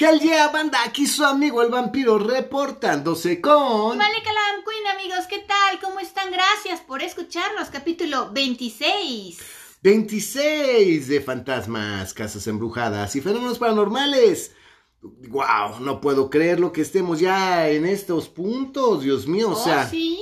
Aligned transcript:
Hell 0.00 0.18
yeah, 0.20 0.48
banda, 0.48 0.78
aquí 0.86 1.06
su 1.06 1.24
amigo 1.24 1.60
el 1.60 1.70
vampiro 1.70 2.18
reportándose 2.18 3.38
con... 3.40 3.98
Vale, 3.98 4.22
Calam 4.24 4.64
Queen, 4.64 4.86
amigos, 4.94 5.26
¿qué 5.28 5.40
tal? 5.40 5.78
¿Cómo 5.78 6.00
están? 6.00 6.30
Gracias 6.32 6.80
por 6.80 7.02
escucharnos, 7.02 7.68
capítulo 7.68 8.30
26. 8.32 9.38
26 9.82 11.06
de 11.08 11.20
fantasmas, 11.20 12.14
casas 12.14 12.46
embrujadas 12.46 13.14
y 13.14 13.20
fenómenos 13.20 13.58
paranormales. 13.58 14.54
Wow, 15.02 15.80
no 15.80 16.00
puedo 16.00 16.30
creerlo 16.30 16.72
que 16.72 16.80
estemos 16.80 17.20
ya 17.20 17.68
en 17.68 17.84
estos 17.84 18.28
puntos, 18.30 19.02
Dios 19.02 19.26
mío, 19.26 19.50
o 19.50 19.52
Oh, 19.52 19.62
sea... 19.64 19.86
sí. 19.86 20.18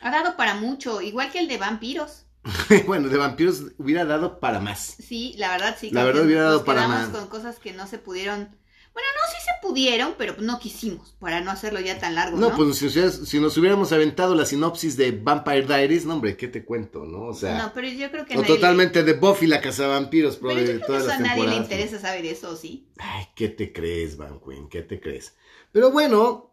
Ha 0.00 0.10
dado 0.10 0.34
para 0.38 0.54
mucho, 0.54 1.02
igual 1.02 1.30
que 1.30 1.40
el 1.40 1.48
de 1.48 1.58
vampiros. 1.58 2.24
bueno, 2.86 3.08
de 3.08 3.18
vampiros 3.18 3.62
hubiera 3.78 4.04
dado 4.04 4.40
para 4.40 4.60
más. 4.60 4.96
Sí, 4.98 5.34
la 5.38 5.50
verdad 5.50 5.76
sí. 5.78 5.90
La 5.90 6.04
verdad 6.04 6.24
hubiera 6.24 6.42
dado 6.44 6.56
nos 6.58 6.64
para 6.66 6.88
más. 6.88 7.08
con 7.10 7.28
cosas 7.28 7.58
que 7.58 7.72
no 7.72 7.86
se 7.86 7.98
pudieron... 7.98 8.58
Bueno, 8.92 9.06
no, 9.14 9.32
sí 9.32 9.44
se 9.44 9.66
pudieron, 9.68 10.14
pero 10.18 10.34
no 10.40 10.58
quisimos, 10.58 11.14
para 11.20 11.40
no 11.40 11.52
hacerlo 11.52 11.78
ya 11.78 12.00
tan 12.00 12.16
largo, 12.16 12.36
¿no? 12.36 12.50
No, 12.50 12.56
pues 12.56 12.76
si, 12.76 12.86
nos- 12.86 13.28
si 13.28 13.38
nos 13.38 13.56
hubiéramos 13.56 13.92
aventado 13.92 14.34
la 14.34 14.44
sinopsis 14.44 14.96
de 14.96 15.12
Vampire 15.12 15.62
Diaries, 15.62 16.06
no, 16.06 16.14
hombre, 16.14 16.36
¿qué 16.36 16.48
te 16.48 16.64
cuento, 16.64 17.04
no? 17.04 17.26
O 17.26 17.34
sea, 17.34 17.56
No, 17.56 17.72
pero 17.72 17.86
yo 17.86 18.10
creo 18.10 18.26
que 18.26 18.34
o 18.36 18.40
nadie 18.40 18.52
totalmente 18.56 19.04
de 19.04 19.12
Buffy 19.12 19.46
la 19.46 19.60
casa 19.60 19.84
de 19.84 19.90
vampiros, 19.90 20.38
pero 20.38 20.54
yo 20.58 20.64
creo 20.64 20.80
que 20.86 20.96
eso 20.96 21.12
a 21.12 21.18
nadie 21.18 21.46
le 21.46 21.56
interesa 21.56 22.00
saber 22.00 22.26
eso, 22.26 22.56
¿sí? 22.56 22.88
Ay, 22.98 23.26
¿qué 23.36 23.48
te 23.48 23.72
crees, 23.72 24.16
Van 24.16 24.40
Queen? 24.40 24.68
¿Qué 24.68 24.82
te 24.82 25.00
crees? 25.00 25.36
Pero 25.70 25.92
bueno, 25.92 26.49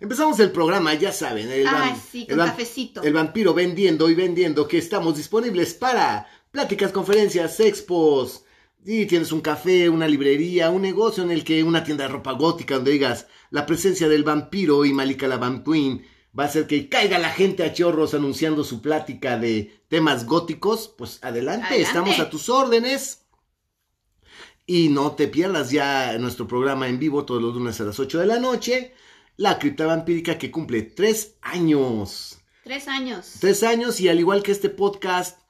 empezamos 0.00 0.38
el 0.40 0.50
programa, 0.52 0.94
ya 0.94 1.12
saben. 1.12 1.50
El, 1.50 1.66
Ah, 1.66 1.96
sí, 2.10 2.26
el 2.28 2.40
el 3.02 3.12
vampiro 3.12 3.54
vendiendo 3.54 4.08
y 4.10 4.14
vendiendo 4.14 4.66
que 4.68 4.78
estamos 4.78 5.16
disponibles 5.16 5.74
para 5.74 6.26
pláticas, 6.50 6.92
conferencias, 6.92 7.60
expos. 7.60 8.44
Y 8.84 9.06
tienes 9.06 9.32
un 9.32 9.40
café, 9.40 9.88
una 9.88 10.06
librería, 10.06 10.70
un 10.70 10.82
negocio 10.82 11.24
en 11.24 11.32
el 11.32 11.42
que 11.42 11.64
una 11.64 11.82
tienda 11.82 12.04
de 12.04 12.12
ropa 12.12 12.32
gótica 12.32 12.76
donde 12.76 12.92
digas 12.92 13.26
la 13.50 13.66
presencia 13.66 14.08
del 14.08 14.22
vampiro 14.22 14.84
y 14.84 14.92
Malika 14.92 15.26
la 15.26 15.38
Van 15.38 15.64
Queen 15.64 16.04
va 16.38 16.44
a 16.44 16.46
hacer 16.46 16.66
que 16.66 16.88
caiga 16.88 17.18
la 17.18 17.30
gente 17.30 17.64
a 17.64 17.72
chorros 17.72 18.14
anunciando 18.14 18.62
su 18.62 18.80
plática 18.82 19.38
de 19.38 19.82
temas 19.88 20.24
góticos. 20.26 20.94
Pues 20.96 21.18
adelante, 21.24 21.66
Adelante. 21.66 21.82
estamos 21.82 22.18
a 22.20 22.30
tus 22.30 22.48
órdenes. 22.48 23.22
Y 24.66 24.88
no 24.88 25.12
te 25.12 25.28
pierdas 25.28 25.70
ya 25.70 26.16
nuestro 26.18 26.46
programa 26.46 26.88
en 26.88 26.98
vivo 26.98 27.24
todos 27.24 27.40
los 27.40 27.54
lunes 27.54 27.80
a 27.80 27.84
las 27.84 27.98
8 27.98 28.18
de 28.18 28.26
la 28.26 28.38
noche. 28.38 28.94
La 29.36 29.58
cripta 29.58 29.84
vampírica 29.84 30.38
que 30.38 30.50
cumple 30.50 30.82
tres 30.82 31.36
años. 31.42 32.38
Tres 32.64 32.88
años. 32.88 33.34
Tres 33.38 33.62
años 33.62 34.00
y 34.00 34.08
al 34.08 34.18
igual 34.18 34.42
que 34.42 34.50
este 34.50 34.70
podcast, 34.70 35.40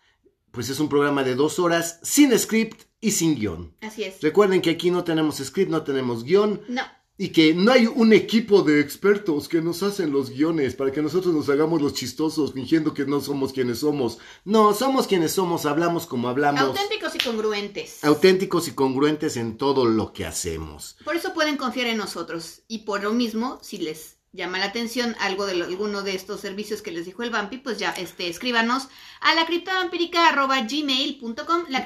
pues 0.51 0.69
es 0.69 0.81
un 0.81 0.89
programa 0.89 1.23
de 1.23 1.37
dos 1.37 1.59
horas 1.59 2.01
sin 2.03 2.37
script 2.37 2.83
y 3.01 3.12
sin 3.12 3.37
guion. 3.37 3.77
Así 3.81 4.03
es. 4.03 4.20
Recuerden 4.23 4.61
que 4.61 4.70
aquí 4.70 4.91
no 4.91 5.05
tenemos 5.05 5.37
script, 5.37 5.70
no 5.70 5.84
tenemos 5.84 6.25
guion 6.25 6.62
No, 6.69 6.83
y 7.19 7.31
que 7.31 7.55
no 7.55 7.72
hay 7.72 7.86
un 7.86 8.12
equipo 8.12 8.62
de 8.62 8.78
expertos 8.81 9.48
que 9.48 9.62
nos 9.62 9.83
hacen 9.83 10.12
los 10.12 10.28
guiones 10.31 10.75
para 10.75 10.92
que 10.92 11.00
nosotros 11.00 11.33
nos 11.34 11.48
hagamos 11.48 11.81
los 11.81 11.95
chistosos 11.95 12.53
fingiendo 12.53 12.92
que 12.92 13.06
no 13.06 13.20
somos 13.20 13.53
quienes 13.55 13.78
somos. 13.78 14.19
No, 14.45 14.75
somos 14.75 15.06
quienes 15.06 15.33
somos, 15.33 15.64
hablamos 15.64 16.06
como 16.06 16.28
hablamos. 16.28 16.61
auténticos 16.61 17.14
y 17.14 17.19
congruentes. 17.19 18.05
auténticos 18.05 18.69
y 18.69 18.73
congruentes 18.73 19.39
en 19.39 19.56
todo 19.56 19.86
lo 19.86 20.12
que 20.12 20.27
hacemos. 20.27 20.97
Por 21.05 21.17
eso 21.17 21.33
pueden 21.33 21.56
confiar 21.56 21.86
en 21.86 21.97
nosotros. 21.97 22.61
Y 22.69 22.81
por 22.81 23.03
lo 23.03 23.14
mismo, 23.14 23.58
si 23.62 23.78
les 23.78 24.17
llama 24.33 24.58
la 24.58 24.67
atención 24.67 25.17
algo 25.19 25.47
de 25.47 25.55
lo- 25.55 25.64
alguno 25.64 26.03
de 26.03 26.14
estos 26.14 26.41
servicios 26.41 26.83
que 26.83 26.91
les 26.92 27.06
dijo 27.06 27.23
el 27.23 27.30
Vampi, 27.30 27.56
pues 27.56 27.78
ya 27.78 27.92
este, 27.92 28.28
escríbanos 28.28 28.89
a 29.23 29.34
la 29.34 29.47
criptavampírica.gmail.com 29.47 31.64
la 31.70 31.83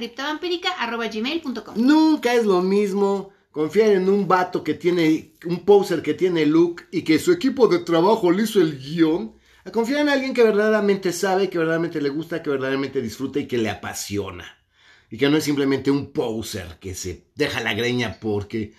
Nunca 1.77 2.35
es 2.35 2.45
lo 2.45 2.61
mismo 2.63 3.31
confiar 3.51 3.91
en 3.91 4.09
un 4.09 4.27
vato 4.29 4.63
que 4.65 4.75
tiene, 4.75 5.35
un 5.47 5.65
poser 5.65 6.03
que 6.03 6.15
tiene 6.15 6.47
look 6.47 6.83
y 6.91 7.03
que 7.03 7.19
su 7.19 7.33
equipo 7.33 7.67
de 7.69 7.81
trabajo 7.81 8.31
le 8.31 8.45
hizo 8.45 8.61
el 8.61 8.79
guion, 8.79 9.35
a 9.65 9.71
confiar 9.71 10.01
en 10.01 10.09
alguien 10.09 10.33
que 10.35 10.43
verdaderamente 10.43 11.13
sabe, 11.13 11.51
que 11.51 11.59
verdaderamente 11.59 12.01
le 12.01 12.09
gusta, 12.09 12.43
que 12.43 12.51
verdaderamente 12.51 13.03
disfruta 13.03 13.39
y 13.41 13.47
que 13.47 13.59
le 13.59 13.69
apasiona. 13.71 14.57
Y 15.11 15.19
que 15.19 15.29
no 15.29 15.37
es 15.37 15.45
simplemente 15.45 15.91
un 15.91 16.13
poser 16.13 16.79
que 16.81 16.95
se 16.95 17.27
deja 17.35 17.61
la 17.61 17.75
greña 17.75 18.19
porque... 18.21 18.73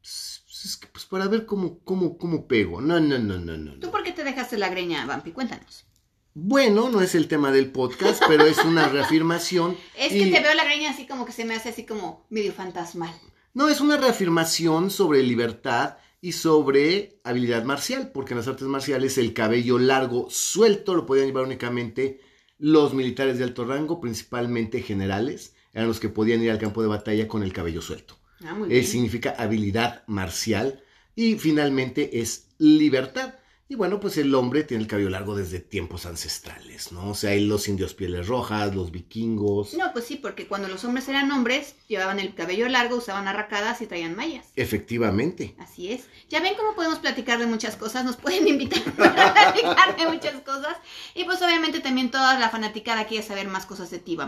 pues, 0.00 0.42
es 0.64 0.76
que, 0.76 0.86
pues 0.88 1.06
para 1.06 1.26
ver 1.26 1.46
cómo, 1.46 1.78
cómo, 1.84 2.18
cómo 2.18 2.46
pego. 2.46 2.80
No, 2.82 3.00
no, 3.00 3.18
no, 3.18 3.38
no, 3.38 3.56
no. 3.56 3.80
¿Tú 3.80 3.90
por 3.90 4.02
qué 4.02 4.12
te 4.12 4.22
dejaste 4.24 4.58
la 4.58 4.68
greña, 4.68 5.06
Vampi? 5.06 5.32
Cuéntanos. 5.32 5.86
Bueno, 6.34 6.90
no 6.90 7.00
es 7.00 7.14
el 7.14 7.26
tema 7.26 7.50
del 7.50 7.72
podcast, 7.72 8.22
pero 8.28 8.44
es 8.44 8.58
una 8.58 8.88
reafirmación. 8.90 9.76
Es 9.98 10.12
y- 10.12 10.18
que 10.18 10.30
te 10.30 10.40
veo 10.42 10.54
la 10.54 10.64
greña 10.64 10.90
así 10.90 11.06
como 11.06 11.24
que 11.24 11.32
se 11.32 11.44
me 11.46 11.54
hace 11.54 11.70
así 11.70 11.84
como 11.86 12.26
medio 12.30 12.52
fantasmal. 12.52 13.12
No, 13.52 13.68
es 13.68 13.80
una 13.80 13.96
reafirmación 13.96 14.90
sobre 14.90 15.22
libertad 15.22 15.96
y 16.20 16.32
sobre 16.32 17.20
habilidad 17.24 17.64
marcial, 17.64 18.12
porque 18.12 18.34
en 18.34 18.38
las 18.38 18.48
artes 18.48 18.68
marciales 18.68 19.18
el 19.18 19.34
cabello 19.34 19.78
largo 19.78 20.28
suelto 20.30 20.94
lo 20.94 21.04
podían 21.04 21.26
llevar 21.26 21.44
únicamente 21.44 22.20
los 22.58 22.94
militares 22.94 23.38
de 23.38 23.44
alto 23.44 23.64
rango, 23.64 24.00
principalmente 24.00 24.82
generales, 24.82 25.54
eran 25.72 25.88
los 25.88 25.98
que 25.98 26.08
podían 26.08 26.42
ir 26.42 26.50
al 26.50 26.58
campo 26.58 26.82
de 26.82 26.88
batalla 26.88 27.26
con 27.26 27.42
el 27.42 27.52
cabello 27.52 27.82
suelto. 27.82 28.16
Ah, 28.44 28.54
muy 28.54 28.72
Eh, 28.72 28.84
significa 28.84 29.34
habilidad 29.36 30.04
marcial 30.06 30.82
y 31.16 31.36
finalmente 31.36 32.20
es 32.20 32.48
libertad. 32.58 33.34
Y 33.70 33.76
bueno, 33.76 34.00
pues 34.00 34.18
el 34.18 34.34
hombre 34.34 34.64
tiene 34.64 34.82
el 34.82 34.88
cabello 34.88 35.10
largo 35.10 35.36
desde 35.36 35.60
tiempos 35.60 36.04
ancestrales, 36.04 36.90
¿no? 36.90 37.10
O 37.10 37.14
sea, 37.14 37.30
hay 37.30 37.46
los 37.46 37.68
indios 37.68 37.94
pieles 37.94 38.26
rojas, 38.26 38.74
los 38.74 38.90
vikingos. 38.90 39.74
No, 39.74 39.92
pues 39.92 40.06
sí, 40.06 40.16
porque 40.16 40.48
cuando 40.48 40.66
los 40.66 40.84
hombres 40.84 41.08
eran 41.08 41.30
hombres, 41.30 41.76
llevaban 41.86 42.18
el 42.18 42.34
cabello 42.34 42.68
largo, 42.68 42.96
usaban 42.96 43.28
arracadas 43.28 43.80
y 43.80 43.86
traían 43.86 44.16
mallas. 44.16 44.48
Efectivamente. 44.56 45.54
Así 45.60 45.92
es. 45.92 46.08
Ya 46.28 46.40
ven 46.40 46.54
cómo 46.56 46.74
podemos 46.74 46.98
platicar 46.98 47.38
de 47.38 47.46
muchas 47.46 47.76
cosas, 47.76 48.04
nos 48.04 48.16
pueden 48.16 48.48
invitar 48.48 48.82
para 48.94 49.32
platicar 49.32 49.96
de 49.96 50.06
muchas 50.08 50.40
cosas. 50.40 50.76
Y 51.14 51.22
pues 51.22 51.40
obviamente 51.40 51.78
también 51.78 52.10
toda 52.10 52.40
la 52.40 52.50
fanaticada 52.50 53.06
quiere 53.06 53.24
saber 53.24 53.46
más 53.46 53.66
cosas 53.66 53.88
de 53.92 54.00
ti. 54.00 54.18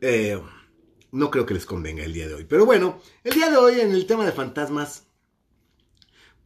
Eh, 0.00 0.40
no 1.12 1.30
creo 1.30 1.44
que 1.44 1.52
les 1.52 1.66
convenga 1.66 2.02
el 2.02 2.14
día 2.14 2.28
de 2.28 2.32
hoy. 2.32 2.44
Pero 2.44 2.64
bueno, 2.64 2.98
el 3.24 3.34
día 3.34 3.50
de 3.50 3.58
hoy 3.58 3.78
en 3.78 3.90
el 3.90 4.06
tema 4.06 4.24
de 4.24 4.32
fantasmas, 4.32 5.07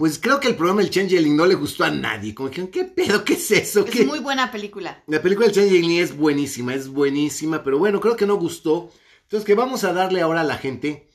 pues 0.02 0.18
creo 0.18 0.40
que 0.40 0.48
el 0.48 0.56
programa 0.56 0.82
El 0.82 0.90
Changeling 0.90 1.36
no 1.36 1.46
le 1.46 1.54
gustó 1.54 1.84
a 1.84 1.90
nadie. 1.92 2.34
Como 2.34 2.50
que, 2.50 2.68
¿qué 2.70 2.86
pedo? 2.86 3.24
¿Qué 3.24 3.34
es 3.34 3.50
eso? 3.52 3.84
¿Qué? 3.84 4.00
Es 4.00 4.06
muy 4.08 4.18
buena 4.18 4.50
película. 4.50 5.00
La 5.06 5.22
película 5.22 5.46
del 5.46 5.54
Changeling 5.54 5.92
es 5.92 6.16
buenísima, 6.16 6.74
es 6.74 6.88
buenísima, 6.88 7.62
pero 7.62 7.78
bueno, 7.78 8.00
creo 8.00 8.16
que 8.16 8.26
no 8.26 8.34
gustó. 8.34 8.90
Entonces, 9.22 9.46
que 9.46 9.54
vamos 9.54 9.84
a 9.84 9.92
darle 9.92 10.20
ahora 10.20 10.40
a 10.40 10.44
la 10.44 10.58
gente 10.58 11.08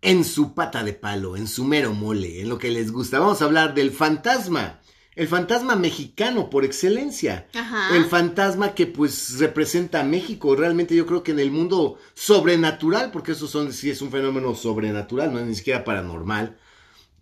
en 0.00 0.24
su 0.24 0.54
pata 0.54 0.82
de 0.82 0.94
palo, 0.94 1.36
en 1.36 1.46
su 1.46 1.64
mero 1.64 1.92
mole, 1.92 2.40
en 2.40 2.48
lo 2.48 2.56
que 2.56 2.70
les 2.70 2.90
gusta. 2.90 3.18
Vamos 3.18 3.42
a 3.42 3.44
hablar 3.44 3.74
del 3.74 3.90
fantasma. 3.90 4.80
El 5.14 5.28
fantasma 5.28 5.76
mexicano 5.76 6.48
por 6.48 6.64
excelencia. 6.64 7.48
Ajá. 7.54 7.94
El 7.94 8.06
fantasma 8.06 8.72
que 8.72 8.86
pues 8.86 9.40
representa 9.40 10.00
a 10.00 10.04
México. 10.04 10.56
Realmente 10.56 10.96
yo 10.96 11.04
creo 11.04 11.22
que 11.22 11.32
en 11.32 11.40
el 11.40 11.50
mundo 11.50 11.98
sobrenatural, 12.14 13.10
porque 13.10 13.32
eso 13.32 13.46
son, 13.46 13.74
sí 13.74 13.90
es 13.90 14.00
un 14.00 14.10
fenómeno 14.10 14.54
sobrenatural, 14.54 15.34
no 15.34 15.38
es 15.38 15.44
ni 15.44 15.54
siquiera 15.54 15.84
paranormal. 15.84 16.56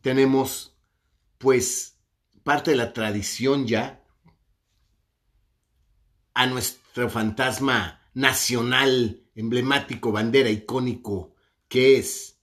Tenemos 0.02 0.70
pues 1.40 1.98
parte 2.44 2.72
de 2.72 2.76
la 2.76 2.92
tradición 2.92 3.66
ya 3.66 4.04
a 6.34 6.46
nuestro 6.46 7.08
fantasma 7.08 8.02
nacional, 8.12 9.24
emblemático, 9.34 10.12
bandera, 10.12 10.50
icónico, 10.50 11.34
que 11.66 11.96
es 11.96 12.38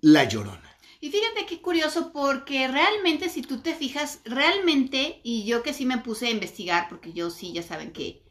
la 0.00 0.24
llorona. 0.24 0.76
Y 1.00 1.10
fíjate 1.10 1.46
qué 1.46 1.62
curioso 1.62 2.12
porque 2.12 2.68
realmente 2.68 3.30
si 3.30 3.40
tú 3.40 3.60
te 3.60 3.74
fijas, 3.74 4.20
realmente, 4.26 5.20
y 5.24 5.46
yo 5.46 5.62
que 5.62 5.72
sí 5.72 5.86
me 5.86 5.98
puse 5.98 6.26
a 6.26 6.30
investigar, 6.30 6.90
porque 6.90 7.14
yo 7.14 7.30
sí, 7.30 7.52
ya 7.54 7.62
saben 7.62 7.92
que 7.92 8.22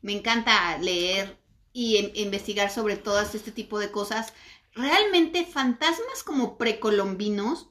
me 0.00 0.12
encanta 0.12 0.78
leer 0.78 1.38
y 1.72 1.96
em- 1.96 2.12
investigar 2.14 2.70
sobre 2.70 2.96
todas 2.96 3.34
este 3.34 3.50
tipo 3.50 3.80
de 3.80 3.90
cosas, 3.90 4.32
realmente 4.74 5.44
fantasmas 5.44 6.22
como 6.24 6.56
precolombinos, 6.56 7.68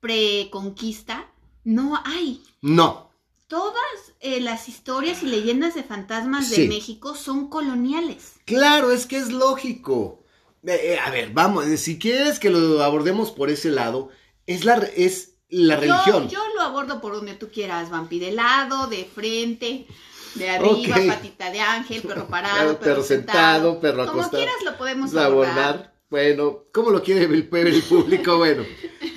preconquista, 0.00 1.28
no 1.64 2.00
hay. 2.04 2.42
No, 2.62 3.06
Todas 3.48 3.76
eh, 4.20 4.40
las 4.40 4.68
historias 4.68 5.22
y 5.22 5.26
leyendas 5.26 5.76
de 5.76 5.84
fantasmas 5.84 6.50
de. 6.50 6.66
México 6.66 7.14
son 7.14 7.48
coloniales. 7.48 8.32
claro, 8.44 8.90
es 8.90 9.06
que 9.06 9.18
es 9.18 9.30
lógico. 9.30 10.24
Eh, 10.64 10.94
eh, 10.94 10.98
a 10.98 11.10
ver, 11.10 11.30
vamos, 11.30 11.64
si 11.78 11.96
quieres 11.96 12.40
que 12.40 12.50
lo 12.50 12.82
abordemos 12.82 13.30
por 13.30 13.50
ese 13.50 13.70
lado, 13.70 14.08
es 14.46 14.64
la, 14.64 14.74
es 14.96 15.34
la 15.48 15.76
religión. 15.76 16.28
Yo, 16.28 16.38
yo 16.38 16.54
lo 16.56 16.62
abordo 16.62 17.00
por 17.00 17.14
donde 17.14 17.34
tú 17.34 17.48
quieras, 17.48 17.88
Vampi, 17.88 18.18
de 18.18 18.32
lado, 18.32 18.88
de 18.88 19.04
frente, 19.04 19.86
de 20.34 20.50
arriba, 20.50 20.96
patita 21.06 21.50
de 21.52 21.60
ángel, 21.60 22.02
perro 22.02 22.26
parado, 22.26 22.78
Perro 22.78 22.80
perro, 22.80 23.02
sentado, 23.04 23.38
sentado, 23.38 23.80
perro 23.80 24.06
Como 24.06 24.22
acostado. 24.22 24.42
quieras 24.42 24.62
lo 24.64 24.76
podemos 24.76 25.14
abordar. 25.14 25.95
Bueno, 26.08 26.64
¿cómo 26.72 26.90
lo 26.90 27.02
quiere 27.02 27.24
el, 27.24 27.48
el 27.52 27.82
público? 27.82 28.36
Bueno, 28.38 28.64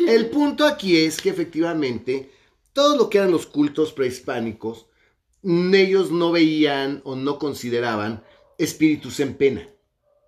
el 0.08 0.30
punto 0.30 0.66
aquí 0.66 0.98
es 0.98 1.22
que 1.22 1.30
efectivamente 1.30 2.32
todo 2.74 2.98
lo 2.98 3.10
que 3.10 3.20
eran 3.20 3.32
los 3.32 3.46
cultos 3.46 3.94
prehispánicos, 3.94 4.88
ellos 5.44 6.12
no 6.12 6.32
veían 6.32 7.02
o 7.06 7.16
no 7.16 7.38
consideraban 7.38 8.24
espíritus 8.58 9.20
en 9.20 9.36
pena. 9.36 9.68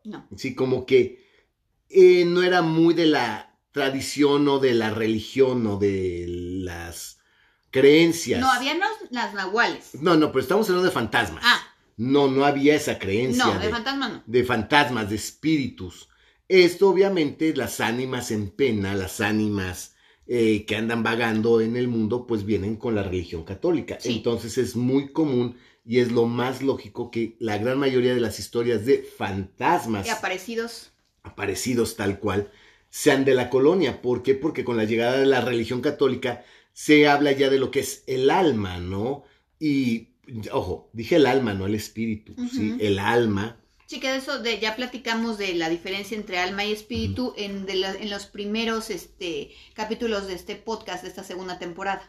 No. 0.03 0.27
Así 0.33 0.53
como 0.55 0.85
que 0.85 1.27
eh, 1.89 2.25
no 2.25 2.43
era 2.43 2.61
muy 2.61 2.93
de 2.93 3.07
la 3.07 3.57
tradición 3.71 4.47
o 4.47 4.59
de 4.59 4.73
la 4.73 4.91
religión 4.91 5.65
o 5.67 5.77
de 5.77 6.25
las 6.27 7.19
creencias. 7.71 8.39
No, 8.39 8.51
había 8.51 8.75
los- 8.75 9.11
las 9.11 9.33
nahuales. 9.33 9.95
No, 10.01 10.15
no, 10.15 10.31
pero 10.31 10.41
estamos 10.41 10.67
hablando 10.69 10.87
de 10.89 10.93
fantasmas. 10.93 11.43
Ah, 11.45 11.59
No, 11.97 12.27
no 12.27 12.45
había 12.45 12.75
esa 12.75 12.97
creencia 12.99 13.45
no, 13.45 13.53
de 13.53 13.65
de, 13.65 13.69
fantasma 13.71 14.09
no. 14.09 14.23
de 14.25 14.43
fantasmas, 14.43 15.09
de 15.09 15.15
espíritus. 15.15 16.07
Esto 16.51 16.89
obviamente 16.89 17.55
las 17.55 17.79
ánimas 17.79 18.31
en 18.31 18.49
pena, 18.49 18.95
las 18.95 19.21
ánimas 19.21 19.95
eh, 20.27 20.65
que 20.65 20.75
andan 20.75 21.03
vagando 21.03 21.61
en 21.61 21.77
el 21.77 21.87
mundo, 21.87 22.27
pues 22.27 22.45
vienen 22.45 22.75
con 22.75 22.95
la 22.95 23.03
religión 23.03 23.43
católica. 23.43 23.97
Sí. 23.99 24.13
Entonces 24.17 24.57
es 24.57 24.75
muy 24.75 25.11
común 25.13 25.57
y 25.85 25.99
es 25.99 26.11
lo 26.11 26.25
más 26.25 26.61
lógico 26.61 27.09
que 27.09 27.35
la 27.39 27.57
gran 27.57 27.79
mayoría 27.79 28.13
de 28.13 28.19
las 28.21 28.39
historias 28.39 28.85
de 28.85 29.03
fantasmas 29.03 30.05
Y 30.07 30.09
aparecidos. 30.09 30.91
aparecidos 31.23 31.95
tal 31.95 32.19
cual 32.19 32.51
sean 32.89 33.25
de 33.25 33.33
la 33.35 33.49
colonia. 33.49 34.01
¿Por 34.01 34.21
qué? 34.23 34.35
Porque 34.35 34.63
con 34.63 34.77
la 34.77 34.83
llegada 34.85 35.17
de 35.19 35.25
la 35.25 35.41
religión 35.41 35.81
católica 35.81 36.43
se 36.73 37.07
habla 37.07 37.31
ya 37.31 37.49
de 37.49 37.59
lo 37.59 37.71
que 37.71 37.79
es 37.81 38.03
el 38.07 38.29
alma, 38.29 38.79
¿no? 38.79 39.23
Y, 39.59 40.09
ojo, 40.51 40.89
dije 40.93 41.15
el 41.17 41.25
alma, 41.25 41.53
no 41.53 41.65
el 41.65 41.75
espíritu, 41.75 42.35
¿sí? 42.49 42.75
El 42.79 42.99
alma. 42.99 43.60
Sí, 43.91 43.99
que 43.99 44.09
de 44.09 44.19
eso 44.19 44.39
de, 44.39 44.57
ya 44.57 44.77
platicamos 44.77 45.37
de 45.37 45.53
la 45.53 45.67
diferencia 45.67 46.15
entre 46.15 46.39
alma 46.39 46.63
y 46.63 46.71
espíritu 46.71 47.33
en, 47.35 47.65
de 47.65 47.75
la- 47.75 47.91
en 47.93 48.09
los 48.09 48.25
primeros 48.25 48.89
este, 48.89 49.51
capítulos 49.73 50.27
de 50.27 50.33
este 50.35 50.55
podcast 50.55 51.03
de 51.03 51.09
esta 51.09 51.25
segunda 51.25 51.59
temporada. 51.59 52.01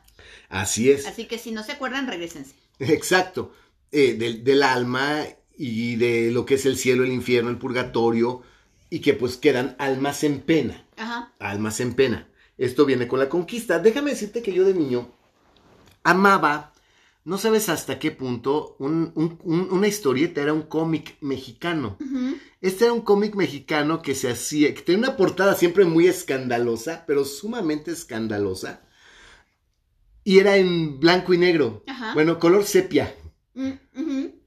Así 0.48 0.92
es. 0.92 1.08
Así 1.08 1.24
que 1.24 1.38
si 1.38 1.50
no 1.50 1.64
se 1.64 1.72
acuerdan, 1.72 2.06
regresense. 2.06 2.54
Exacto. 2.78 3.52
Eh, 3.90 4.14
del, 4.14 4.44
del 4.44 4.62
alma 4.62 5.24
y 5.58 5.96
de 5.96 6.30
lo 6.30 6.46
que 6.46 6.54
es 6.54 6.66
el 6.66 6.78
cielo, 6.78 7.02
el 7.02 7.10
infierno, 7.10 7.50
el 7.50 7.58
purgatorio, 7.58 8.42
y 8.88 9.00
que 9.00 9.14
pues 9.14 9.36
quedan 9.36 9.74
almas 9.80 10.22
en 10.22 10.40
pena. 10.40 10.86
Ajá. 10.96 11.32
almas 11.40 11.80
en 11.80 11.94
pena. 11.94 12.28
Esto 12.58 12.86
viene 12.86 13.08
con 13.08 13.18
la 13.18 13.28
conquista. 13.28 13.80
Déjame 13.80 14.10
decirte 14.12 14.40
que 14.40 14.52
yo 14.52 14.62
de 14.64 14.74
niño 14.74 15.10
amaba, 16.04 16.71
no 17.24 17.38
sabes 17.38 17.68
hasta 17.68 17.98
qué 17.98 18.10
punto, 18.10 18.76
un- 18.78 19.12
un- 19.14 19.38
un- 19.44 19.68
una 19.70 19.86
historieta, 19.88 20.40
era 20.42 20.52
un 20.52 20.62
cómic 20.62 21.16
mexicano. 21.20 21.96
Este 22.60 22.84
era 22.84 22.92
un 22.92 23.02
cómic 23.02 23.34
mexicano 23.34 24.02
que 24.02 24.14
se 24.14 24.30
hacía, 24.30 24.74
que 24.74 24.82
tenía 24.82 24.98
una 25.08 25.16
portada 25.16 25.54
siempre 25.54 25.84
muy 25.84 26.06
escandalosa, 26.08 27.04
pero 27.06 27.24
sumamente 27.24 27.90
escandalosa. 27.92 28.82
Y 30.24 30.38
era 30.38 30.56
en 30.56 31.00
blanco 31.00 31.34
y 31.34 31.38
negro. 31.38 31.82
Ajá. 31.88 32.14
Bueno, 32.14 32.38
color 32.38 32.64
sepia. 32.64 33.14
Mm. 33.54 33.72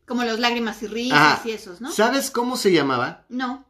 Como 0.06 0.24
los 0.24 0.40
lágrimas 0.40 0.82
y 0.84 0.88
risas 0.88 1.46
y 1.46 1.52
esos, 1.52 1.82
¿no? 1.82 1.92
¿Sabes 1.92 2.30
cómo 2.30 2.58
se 2.58 2.72
llamaba? 2.72 3.26
No. 3.30 3.66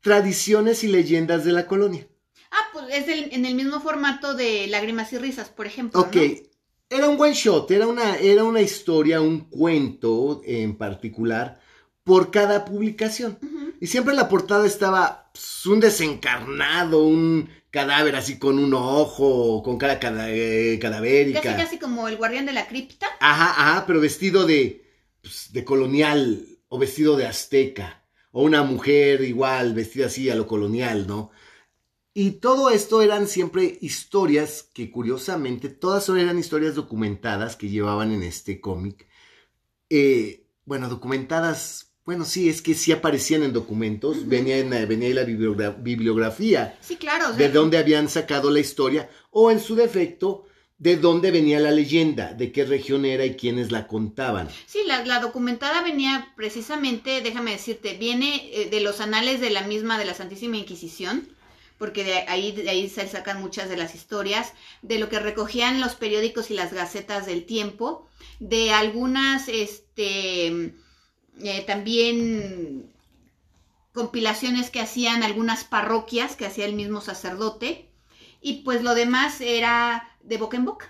Tradiciones 0.00 0.82
y 0.84 0.88
leyendas 0.88 1.44
de 1.44 1.52
la 1.52 1.66
colonia. 1.66 2.06
Ah, 2.50 2.64
pues 2.72 2.86
es 2.90 3.06
en 3.32 3.44
el 3.46 3.54
mismo 3.54 3.80
formato 3.80 4.34
de 4.34 4.66
lágrimas 4.66 5.12
y 5.12 5.18
risas, 5.18 5.48
por 5.50 5.66
ejemplo. 5.66 6.00
Ok, 6.00 6.16
¿no? 6.16 6.49
Era 6.90 7.08
un 7.08 7.18
one 7.20 7.32
shot, 7.32 7.70
era 7.70 7.86
una, 7.86 8.16
era 8.16 8.42
una 8.42 8.60
historia, 8.60 9.20
un 9.20 9.48
cuento 9.48 10.42
en 10.44 10.76
particular 10.76 11.60
por 12.02 12.32
cada 12.32 12.64
publicación. 12.64 13.38
Y 13.80 13.86
siempre 13.86 14.12
en 14.12 14.16
la 14.18 14.28
portada 14.28 14.66
estaba 14.66 15.30
pues, 15.32 15.64
un 15.66 15.78
desencarnado, 15.78 17.04
un 17.04 17.48
cadáver 17.70 18.16
así 18.16 18.38
con 18.38 18.58
un 18.58 18.74
ojo, 18.74 19.62
con 19.62 19.78
cara 19.78 20.00
eh, 20.28 20.78
cadavérica. 20.80 21.40
Casi, 21.40 21.62
casi 21.62 21.78
como 21.78 22.08
el 22.08 22.16
guardián 22.16 22.46
de 22.46 22.52
la 22.52 22.66
cripta. 22.66 23.06
Ajá, 23.20 23.50
ajá, 23.50 23.86
pero 23.86 24.00
vestido 24.00 24.44
de, 24.44 24.84
pues, 25.22 25.52
de 25.52 25.64
colonial 25.64 26.44
o 26.68 26.78
vestido 26.78 27.16
de 27.16 27.26
azteca. 27.26 28.02
O 28.32 28.42
una 28.42 28.64
mujer 28.64 29.22
igual, 29.22 29.74
vestida 29.74 30.06
así 30.06 30.28
a 30.28 30.34
lo 30.34 30.46
colonial, 30.46 31.06
¿no? 31.06 31.30
Y 32.12 32.32
todo 32.32 32.70
esto 32.70 33.02
eran 33.02 33.28
siempre 33.28 33.78
historias 33.80 34.68
que 34.74 34.90
curiosamente, 34.90 35.68
todas 35.68 36.08
eran 36.08 36.38
historias 36.38 36.74
documentadas 36.74 37.54
que 37.56 37.68
llevaban 37.68 38.10
en 38.10 38.22
este 38.24 38.60
cómic. 38.60 39.06
Eh, 39.88 40.44
bueno, 40.64 40.88
documentadas, 40.88 41.92
bueno, 42.04 42.24
sí, 42.24 42.48
es 42.48 42.62
que 42.62 42.74
sí 42.74 42.90
aparecían 42.92 43.42
en 43.44 43.52
documentos, 43.52 44.26
venía, 44.26 44.58
en, 44.58 44.70
la- 44.70 44.86
venía 44.86 45.08
ahí 45.08 45.14
la 45.14 45.24
bibliogra- 45.24 45.70
bibliografía 45.70 46.76
Sí, 46.80 46.96
claro. 46.96 47.26
o 47.26 47.28
sea, 47.28 47.36
de 47.36 47.48
dónde 47.50 47.78
habían 47.78 48.08
sacado 48.08 48.50
la 48.50 48.60
historia, 48.60 49.08
o 49.30 49.50
en 49.50 49.60
su 49.60 49.74
defecto, 49.76 50.46
de 50.78 50.96
dónde 50.96 51.30
venía 51.30 51.60
la 51.60 51.70
leyenda, 51.70 52.32
de 52.32 52.50
qué 52.52 52.64
región 52.64 53.04
era 53.04 53.24
y 53.24 53.36
quiénes 53.36 53.70
la 53.70 53.86
contaban. 53.86 54.48
Sí, 54.66 54.78
la, 54.86 55.04
la 55.04 55.20
documentada 55.20 55.82
venía 55.82 56.32
precisamente, 56.36 57.20
déjame 57.20 57.52
decirte, 57.52 57.94
viene 57.98 58.50
eh, 58.52 58.68
de 58.70 58.80
los 58.80 59.00
anales 59.00 59.40
de 59.40 59.50
la 59.50 59.62
misma 59.66 59.98
de 59.98 60.06
la 60.06 60.14
Santísima 60.14 60.56
Inquisición, 60.56 61.28
porque 61.80 62.04
de 62.04 62.14
ahí, 62.28 62.52
de 62.52 62.68
ahí 62.68 62.90
se 62.90 63.08
sacan 63.08 63.40
muchas 63.40 63.70
de 63.70 63.78
las 63.78 63.94
historias, 63.94 64.52
de 64.82 64.98
lo 64.98 65.08
que 65.08 65.18
recogían 65.18 65.80
los 65.80 65.94
periódicos 65.94 66.50
y 66.50 66.54
las 66.54 66.74
gacetas 66.74 67.24
del 67.24 67.46
tiempo, 67.46 68.06
de 68.38 68.70
algunas, 68.70 69.48
este, 69.48 70.74
eh, 71.42 71.64
también 71.66 72.92
compilaciones 73.94 74.68
que 74.68 74.80
hacían 74.80 75.22
algunas 75.22 75.64
parroquias 75.64 76.36
que 76.36 76.44
hacía 76.44 76.66
el 76.66 76.74
mismo 76.74 77.00
sacerdote, 77.00 77.88
y 78.42 78.62
pues 78.62 78.82
lo 78.82 78.94
demás 78.94 79.40
era 79.40 80.06
de 80.22 80.36
boca 80.36 80.58
en 80.58 80.66
boca. 80.66 80.86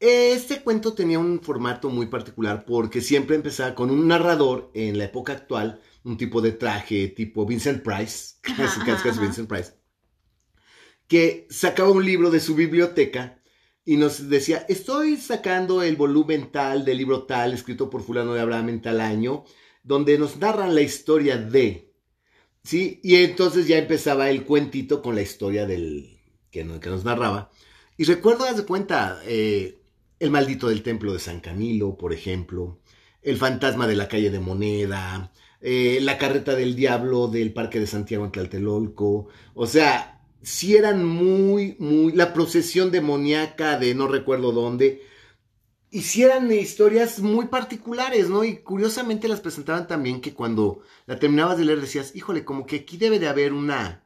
Este 0.00 0.62
cuento 0.62 0.94
tenía 0.94 1.18
un 1.18 1.42
formato 1.42 1.90
muy 1.90 2.06
particular 2.06 2.64
porque 2.64 3.02
siempre 3.02 3.36
empezaba 3.36 3.74
con 3.74 3.90
un 3.90 4.08
narrador 4.08 4.70
en 4.72 4.96
la 4.96 5.04
época 5.04 5.34
actual, 5.34 5.82
un 6.04 6.16
tipo 6.16 6.40
de 6.40 6.52
traje 6.52 7.08
tipo 7.08 7.44
Vincent 7.44 7.82
Price, 7.82 8.36
casi, 8.40 8.80
casi. 8.80 9.18
Vincent 9.20 9.46
Price, 9.46 9.72
que 11.08 11.46
sacaba 11.50 11.90
un 11.90 12.04
libro 12.04 12.30
de 12.30 12.40
su 12.40 12.54
biblioteca 12.54 13.40
y 13.84 13.96
nos 13.96 14.28
decía, 14.28 14.66
estoy 14.68 15.16
sacando 15.16 15.82
el 15.82 15.96
volumen 15.96 16.50
tal 16.50 16.84
del 16.84 16.98
libro 16.98 17.24
tal, 17.24 17.52
escrito 17.52 17.88
por 17.88 18.02
fulano 18.02 18.34
de 18.34 18.40
Abraham 18.40 18.70
en 18.70 18.82
tal 18.82 19.00
año, 19.00 19.44
donde 19.84 20.18
nos 20.18 20.38
narran 20.38 20.74
la 20.74 20.80
historia 20.80 21.36
de, 21.36 21.94
¿sí? 22.64 23.00
Y 23.04 23.14
entonces 23.16 23.68
ya 23.68 23.78
empezaba 23.78 24.28
el 24.28 24.44
cuentito 24.44 25.02
con 25.02 25.14
la 25.14 25.22
historia 25.22 25.66
del 25.66 26.18
que, 26.50 26.66
que 26.80 26.90
nos 26.90 27.04
narraba. 27.04 27.50
Y 27.96 28.04
recuerdo, 28.04 28.44
haz 28.44 28.56
de 28.56 28.64
cuenta, 28.64 29.20
eh, 29.24 29.80
el 30.18 30.30
maldito 30.30 30.68
del 30.68 30.82
templo 30.82 31.12
de 31.12 31.20
San 31.20 31.40
Camilo, 31.40 31.96
por 31.96 32.12
ejemplo, 32.12 32.80
el 33.22 33.36
fantasma 33.36 33.86
de 33.86 33.96
la 33.96 34.08
calle 34.08 34.30
de 34.30 34.40
Moneda, 34.40 35.32
eh, 35.60 35.98
la 36.02 36.18
carreta 36.18 36.54
del 36.54 36.76
diablo 36.76 37.28
del 37.28 37.52
parque 37.52 37.80
de 37.80 37.86
Santiago 37.86 38.24
en 38.24 38.32
Tlatelolco, 38.32 39.28
o 39.54 39.66
sea, 39.66 40.15
sí 40.46 40.76
eran 40.76 41.04
muy, 41.04 41.74
muy, 41.80 42.12
la 42.12 42.32
procesión 42.32 42.92
demoníaca 42.92 43.78
de 43.80 43.96
no 43.96 44.06
recuerdo 44.06 44.52
dónde, 44.52 45.04
y 45.90 46.02
sí 46.02 46.22
eran 46.22 46.50
historias 46.52 47.18
muy 47.18 47.46
particulares, 47.46 48.28
¿no? 48.28 48.44
Y 48.44 48.58
curiosamente 48.58 49.26
las 49.26 49.40
presentaban 49.40 49.88
también 49.88 50.20
que 50.20 50.34
cuando 50.34 50.82
la 51.06 51.18
terminabas 51.18 51.58
de 51.58 51.64
leer 51.64 51.80
decías, 51.80 52.14
híjole, 52.14 52.44
como 52.44 52.64
que 52.64 52.76
aquí 52.76 52.96
debe 52.96 53.18
de 53.18 53.28
haber 53.28 53.52
una, 53.52 54.04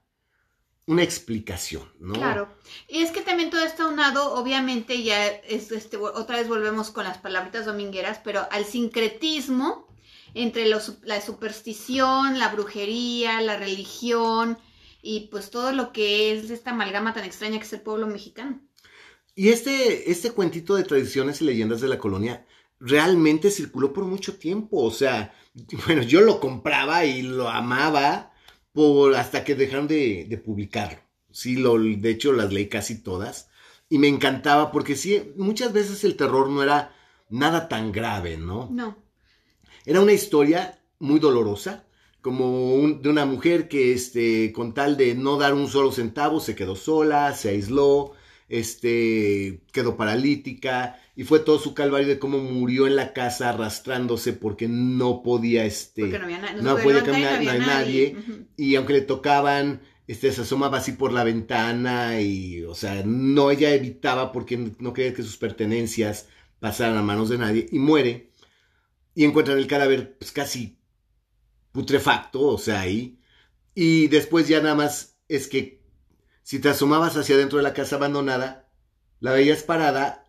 una 0.87 1.03
explicación, 1.03 1.93
¿no? 1.99 2.15
Claro. 2.15 2.49
Y 2.89 3.03
es 3.03 3.11
que 3.11 3.21
también 3.21 3.51
todo 3.51 3.63
está 3.63 3.87
unado, 3.87 4.33
obviamente 4.35 5.03
ya 5.03 5.27
es 5.27 5.71
este 5.73 5.99
otra 5.99 6.37
vez 6.37 6.49
volvemos 6.49 6.91
con 6.91 7.05
las 7.05 7.19
palabritas 7.19 7.67
domingueras, 7.67 8.19
pero 8.25 8.49
al 8.51 8.65
sincretismo 8.65 9.89
entre 10.33 10.67
la 10.67 11.21
superstición, 11.21 12.39
la 12.39 12.49
brujería, 12.49 13.43
la 13.43 13.59
religión 13.59 14.59
y 15.03 15.29
pues 15.31 15.51
todo 15.51 15.73
lo 15.73 15.93
que 15.93 16.33
es 16.33 16.51
esta 16.51 16.71
amalgama 16.71 17.15
tan 17.15 17.25
extraña 17.25 17.59
que 17.59 17.65
es 17.65 17.73
el 17.73 17.81
pueblo 17.81 18.07
mexicano. 18.07 18.61
Y 19.35 19.49
este, 19.49 20.11
este 20.11 20.33
cuentito 20.33 20.75
de 20.75 20.85
tradiciones 20.85 21.41
y 21.41 21.45
leyendas 21.45 21.81
de 21.81 21.89
la 21.89 21.99
colonia 21.99 22.47
realmente 22.79 23.51
circuló 23.51 23.93
por 23.93 24.05
mucho 24.05 24.37
tiempo. 24.37 24.83
O 24.83 24.91
sea, 24.91 25.35
bueno, 25.87 26.03
yo 26.03 26.21
lo 26.21 26.41
compraba 26.41 27.05
y 27.05 27.23
lo 27.23 27.49
amaba 27.49 28.33
por, 28.73 29.15
hasta 29.15 29.45
que 29.45 29.55
dejaron 29.55 29.89
de, 29.89 30.27
de 30.29 30.39
publicarlo. 30.39 30.99
Sí, 31.31 31.57
lo, 31.57 31.79
de 31.79 32.11
hecho 32.11 32.33
las 32.33 32.53
leí 32.53 32.69
casi 32.69 33.03
todas. 33.03 33.49
Y 33.89 33.99
me 33.99 34.09
encantaba 34.09 34.71
porque 34.73 34.97
sí, 34.97 35.33
muchas 35.37 35.73
veces 35.73 36.05
el 36.05 36.17
terror 36.17 36.49
no 36.49 36.63
era 36.63 36.95
nada 37.29 37.69
tan 37.69 37.93
grave, 37.93 38.37
¿no? 38.37 38.69
No. 38.71 38.97
Era 39.85 40.01
una 40.01 40.13
historia 40.13 40.81
muy 40.99 41.19
dolorosa, 41.19 41.87
como 42.21 42.75
un- 42.75 43.03
de 43.03 43.09
una 43.09 43.25
mujer 43.27 43.69
que, 43.69 43.93
este, 43.93 44.53
con 44.53 44.75
tal 44.75 44.97
de 44.97 45.15
no 45.15 45.37
dar 45.39 45.55
un 45.55 45.69
solo 45.69 45.93
centavo, 45.93 46.41
se 46.41 46.55
quedó 46.55 46.77
sola, 46.77 47.35
se 47.35 47.51
aisló, 47.51 48.13
este, 48.49 49.63
quedó 49.73 49.97
paralítica, 49.97 50.99
y 51.17 51.25
fue 51.25 51.41
todo 51.41 51.59
su 51.59 51.75
calvario 51.75 52.09
de 52.09 52.19
cómo 52.19 52.39
murió 52.39 52.87
en 52.87 52.97
la 52.97 53.13
casa 53.13 53.51
arrastrándose 53.51 54.33
porque 54.33 54.69
no 54.69 55.23
podía, 55.23 55.65
este, 55.65 56.03
Porque 56.03 56.19
no 56.19 56.25
había 56.25 56.39
no 56.63 56.77
podía 56.79 57.03
caminar, 57.05 57.33
no 57.33 57.39
había 57.39 57.53
hay 57.53 57.59
nadie, 57.61 58.17
y 58.57 58.75
aunque 58.77 58.93
le 58.95 59.01
tocaban, 59.03 59.81
este, 60.07 60.33
se 60.33 60.43
asomaba 60.43 60.79
así 60.79 60.93
por 60.93 61.13
la 61.13 61.25
ventana 61.25 62.21
y, 62.21 62.65
o 62.65 62.75
sea, 62.75 63.03
no, 63.05 63.51
ella 63.51 63.73
evitaba 63.73 64.33
porque 64.33 64.73
no 64.79 64.93
quería 64.93 65.15
que 65.15 65.23
sus 65.23 65.37
pertenencias 65.37 66.29
pasaran 66.59 66.97
a 66.97 67.03
manos 67.03 67.29
de 67.29 67.39
nadie 67.39 67.67
y 67.71 67.79
muere. 67.79 68.31
Y 69.15 69.25
encuentran 69.25 69.59
el 69.59 69.67
cadáver 69.67 70.17
pues 70.19 70.33
casi 70.33 70.79
putrefacto, 71.73 72.43
o 72.43 72.59
sea, 72.59 72.81
ahí, 72.81 73.21
y 73.75 74.09
después 74.09 74.49
ya 74.49 74.61
nada 74.61 74.75
más 74.75 75.19
es 75.29 75.47
que 75.49 75.81
si 76.43 76.59
te 76.59 76.69
asomabas 76.69 77.17
hacia 77.17 77.37
adentro 77.37 77.59
de 77.59 77.63
la 77.63 77.75
casa 77.75 77.97
abandonada, 77.97 78.69
la 79.21 79.33
veías 79.33 79.63
parada 79.63 80.27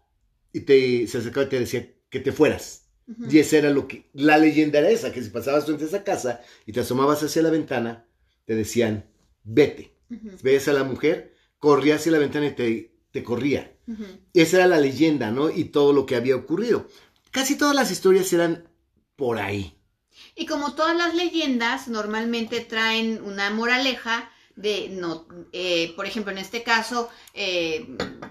y 0.53 0.61
te, 0.61 1.07
se 1.07 1.17
acercaba 1.17 1.47
y 1.47 1.49
te 1.49 1.59
decía 1.59 1.93
que 2.09 2.19
te 2.19 2.31
fueras. 2.31 2.89
Y 3.29 3.39
esa 3.39 3.57
era 3.57 3.69
lo 3.71 3.87
que, 3.87 4.09
la 4.13 4.37
leyenda 4.37 4.79
era 4.79 4.89
esa, 4.89 5.11
que 5.11 5.21
si 5.21 5.31
pasabas 5.31 5.65
frente 5.65 5.83
a 5.83 5.87
esa 5.87 6.03
casa 6.03 6.41
y 6.65 6.71
te 6.71 6.79
asomabas 6.79 7.21
hacia 7.23 7.41
la 7.41 7.49
ventana, 7.49 8.05
te 8.45 8.55
decían, 8.55 9.09
vete. 9.43 9.97
Ves 10.43 10.67
a 10.67 10.73
la 10.73 10.83
mujer, 10.83 11.35
corría 11.57 11.95
hacia 11.95 12.11
la 12.11 12.19
ventana 12.19 12.47
y 12.47 12.51
te, 12.51 12.95
te 13.11 13.23
corría. 13.23 13.75
Esa 14.33 14.57
era 14.57 14.67
la 14.67 14.79
leyenda, 14.79 15.31
¿no? 15.31 15.49
Y 15.49 15.65
todo 15.65 15.91
lo 15.91 16.05
que 16.05 16.15
había 16.15 16.35
ocurrido. 16.35 16.87
Casi 17.31 17.57
todas 17.57 17.75
las 17.75 17.91
historias 17.91 18.31
eran 18.31 18.69
por 19.15 19.39
ahí. 19.39 19.80
Y 20.41 20.47
como 20.47 20.73
todas 20.73 20.97
las 20.97 21.13
leyendas, 21.13 21.87
normalmente 21.87 22.61
traen 22.61 23.21
una 23.23 23.51
moraleja 23.51 24.27
de, 24.55 24.89
no, 24.89 25.27
eh, 25.53 25.93
por 25.95 26.07
ejemplo, 26.07 26.31
en 26.31 26.39
este 26.39 26.63
caso, 26.63 27.09
eh, 27.35 27.87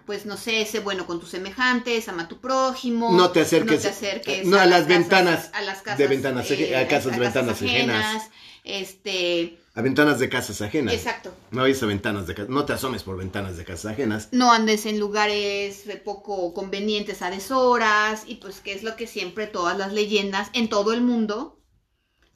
pues 0.06 0.26
no 0.26 0.36
sé, 0.36 0.66
sé 0.66 0.80
bueno 0.80 1.06
con 1.06 1.20
tus 1.20 1.28
semejantes, 1.28 2.08
ama 2.08 2.24
a 2.24 2.28
tu 2.28 2.40
prójimo. 2.40 3.12
No 3.16 3.30
te 3.30 3.42
acerques- 3.42 3.76
no 3.76 3.82
te 3.82 3.88
acerques 3.88 4.44
no, 4.44 4.58
a 4.58 4.66
las 4.66 4.80
casas- 4.82 4.88
ventanas 4.88 5.50
a 5.52 5.62
las 5.62 5.82
casas, 5.82 5.98
de 5.98 6.06
ventanas 6.08 6.50
aje- 6.50 6.76
a 6.76 6.88
casas 6.88 7.12
de 7.12 7.18
ventanas 7.20 7.62
ajenas. 7.62 8.28
Este, 8.64 9.56
A 9.76 9.82
ventanas 9.82 10.18
de 10.18 10.28
casas 10.28 10.60
ajenas. 10.62 10.92
exacto. 10.94 11.32
No 11.52 11.62
vayas 11.62 11.80
a 11.82 11.86
ventanas 11.86 12.26
de 12.26 12.34
casas. 12.34 12.50
No 12.50 12.64
te 12.64 12.72
asomes 12.72 13.04
por 13.04 13.16
ventanas 13.18 13.56
de 13.56 13.64
casas 13.64 13.92
ajenas. 13.92 14.28
No 14.32 14.52
andes 14.52 14.84
en 14.84 14.98
lugares 14.98 15.86
eh, 15.86 15.96
poco 16.04 16.52
convenientes 16.54 17.22
a 17.22 17.30
deshoras 17.30 18.24
y 18.26 18.34
pues 18.36 18.58
que 18.60 18.72
es 18.72 18.82
lo 18.82 18.96
que 18.96 19.06
siempre 19.06 19.46
todas 19.46 19.78
las 19.78 19.92
leyendas 19.92 20.50
en 20.54 20.68
todo 20.68 20.92
el 20.92 21.02
mundo 21.02 21.56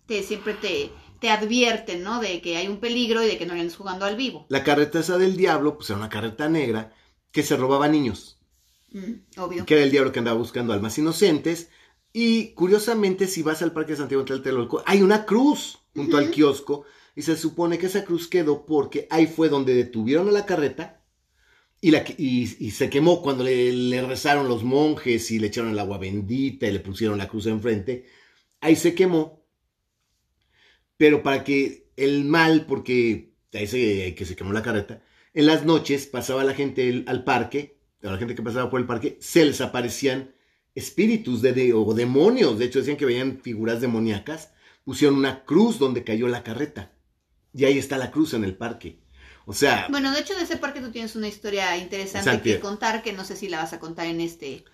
te 0.06 0.22
siempre 0.22 0.54
te, 0.54 0.90
te 1.20 1.30
advierten, 1.30 2.02
¿no? 2.02 2.20
De 2.20 2.40
que 2.40 2.56
hay 2.56 2.68
un 2.68 2.78
peligro 2.78 3.22
y 3.22 3.26
de 3.26 3.38
que 3.38 3.46
no 3.46 3.54
andes 3.54 3.76
jugando 3.76 4.04
al 4.04 4.16
vivo. 4.16 4.46
La 4.48 4.64
carreta 4.64 5.00
esa 5.00 5.18
del 5.18 5.36
diablo, 5.36 5.76
pues 5.76 5.90
era 5.90 5.98
una 5.98 6.08
carreta 6.08 6.48
negra 6.48 6.92
que 7.32 7.42
se 7.42 7.56
robaba 7.56 7.88
niños. 7.88 8.38
Mm, 8.92 9.40
obvio. 9.40 9.66
Que 9.66 9.74
era 9.74 9.84
el 9.84 9.90
diablo 9.90 10.12
que 10.12 10.18
andaba 10.18 10.38
buscando 10.38 10.72
almas 10.72 10.98
inocentes. 10.98 11.70
Y 12.12 12.52
curiosamente, 12.54 13.26
si 13.26 13.42
vas 13.42 13.62
al 13.62 13.72
Parque 13.72 13.92
de 13.92 13.98
Santiago 13.98 14.22
de 14.22 14.28
Tlatelolco, 14.28 14.82
hay 14.86 15.02
una 15.02 15.24
cruz 15.24 15.78
junto 15.94 16.16
al 16.16 16.30
kiosco. 16.30 16.84
Y 17.16 17.22
se 17.22 17.36
supone 17.36 17.78
que 17.78 17.86
esa 17.86 18.04
cruz 18.04 18.28
quedó 18.28 18.66
porque 18.66 19.06
ahí 19.10 19.26
fue 19.26 19.48
donde 19.48 19.74
detuvieron 19.74 20.28
a 20.28 20.32
la 20.32 20.46
carreta. 20.46 21.00
Y, 21.80 21.90
la, 21.90 22.04
y, 22.16 22.42
y 22.64 22.70
se 22.70 22.88
quemó 22.88 23.20
cuando 23.20 23.44
le, 23.44 23.72
le 23.72 24.02
rezaron 24.02 24.48
los 24.48 24.62
monjes 24.64 25.30
y 25.30 25.38
le 25.38 25.48
echaron 25.48 25.70
el 25.70 25.78
agua 25.78 25.98
bendita 25.98 26.66
y 26.66 26.72
le 26.72 26.80
pusieron 26.80 27.18
la 27.18 27.28
cruz 27.28 27.46
enfrente. 27.46 28.06
Ahí 28.60 28.76
se 28.76 28.94
quemó. 28.94 29.43
Pero 30.96 31.22
para 31.22 31.44
que 31.44 31.90
el 31.96 32.24
mal, 32.24 32.66
porque 32.66 33.34
ahí 33.52 33.66
se, 33.66 34.14
que 34.14 34.24
se 34.24 34.36
quemó 34.36 34.52
la 34.52 34.62
carreta, 34.62 35.02
en 35.32 35.46
las 35.46 35.64
noches 35.64 36.06
pasaba 36.06 36.44
la 36.44 36.54
gente 36.54 37.04
al 37.06 37.24
parque, 37.24 37.78
a 38.02 38.10
la 38.12 38.18
gente 38.18 38.34
que 38.34 38.42
pasaba 38.42 38.70
por 38.70 38.80
el 38.80 38.86
parque, 38.86 39.16
se 39.20 39.44
les 39.44 39.60
aparecían 39.60 40.34
espíritus 40.74 41.42
de, 41.42 41.52
de- 41.52 41.72
o 41.72 41.92
demonios. 41.94 42.58
De 42.58 42.64
hecho, 42.66 42.78
decían 42.80 42.96
que 42.96 43.06
veían 43.06 43.38
figuras 43.40 43.80
demoníacas. 43.80 44.52
Pusieron 44.84 45.16
una 45.16 45.44
cruz 45.44 45.78
donde 45.78 46.04
cayó 46.04 46.28
la 46.28 46.42
carreta. 46.42 46.92
Y 47.52 47.64
ahí 47.64 47.78
está 47.78 47.96
la 47.96 48.10
cruz 48.10 48.34
en 48.34 48.44
el 48.44 48.56
parque. 48.56 48.98
O 49.46 49.52
sea, 49.52 49.86
Bueno, 49.90 50.12
de 50.12 50.20
hecho 50.20 50.34
de 50.34 50.42
ese 50.42 50.56
parque 50.56 50.80
tú 50.80 50.90
tienes 50.90 51.16
una 51.16 51.28
historia 51.28 51.76
interesante 51.76 52.42
que 52.42 52.60
contar 52.60 53.02
que 53.02 53.12
no 53.12 53.24
sé 53.24 53.36
si 53.36 53.48
la 53.48 53.58
vas 53.58 53.72
a 53.72 53.78
contar 53.78 54.06
en 54.06 54.20
este. 54.20 54.64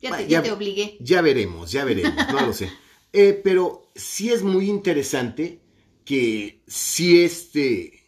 Ya 0.00 0.16
te, 0.16 0.26
ya- 0.26 0.42
te 0.42 0.50
obligué. 0.52 0.96
Ya 1.00 1.20
veremos, 1.20 1.70
ya 1.72 1.84
veremos, 1.84 2.14
no 2.32 2.46
lo 2.46 2.52
sé. 2.52 2.70
Eh, 3.12 3.40
pero 3.42 3.89
sí 4.00 4.30
es 4.30 4.42
muy 4.42 4.68
interesante 4.68 5.60
que 6.04 6.62
si 6.66 7.22
este... 7.22 8.00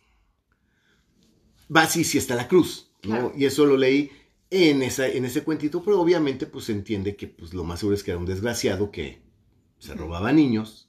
Va, 1.75 1.87
sí, 1.87 2.05
sí 2.05 2.19
está 2.19 2.35
la 2.35 2.49
cruz, 2.49 2.91
¿no? 3.03 3.11
Claro. 3.11 3.33
Y 3.37 3.47
eso 3.47 3.65
lo 3.65 3.77
leí 3.77 4.11
en, 4.51 4.83
esa, 4.83 5.07
en 5.09 5.25
ese 5.25 5.43
cuentito, 5.43 5.83
pero 5.83 6.01
obviamente 6.01 6.47
pues 6.47 6.67
se 6.67 6.73
entiende 6.73 7.17
que 7.17 7.29
pues 7.29 7.55
lo 7.55 7.65
más 7.65 7.81
seguro 7.81 7.97
es 7.97 8.03
que 8.03 8.11
era 8.11 8.19
un 8.21 8.27
desgraciado 8.27 8.91
que 8.91 9.23
se 9.79 9.95
robaba 9.95 10.33
niños 10.33 10.89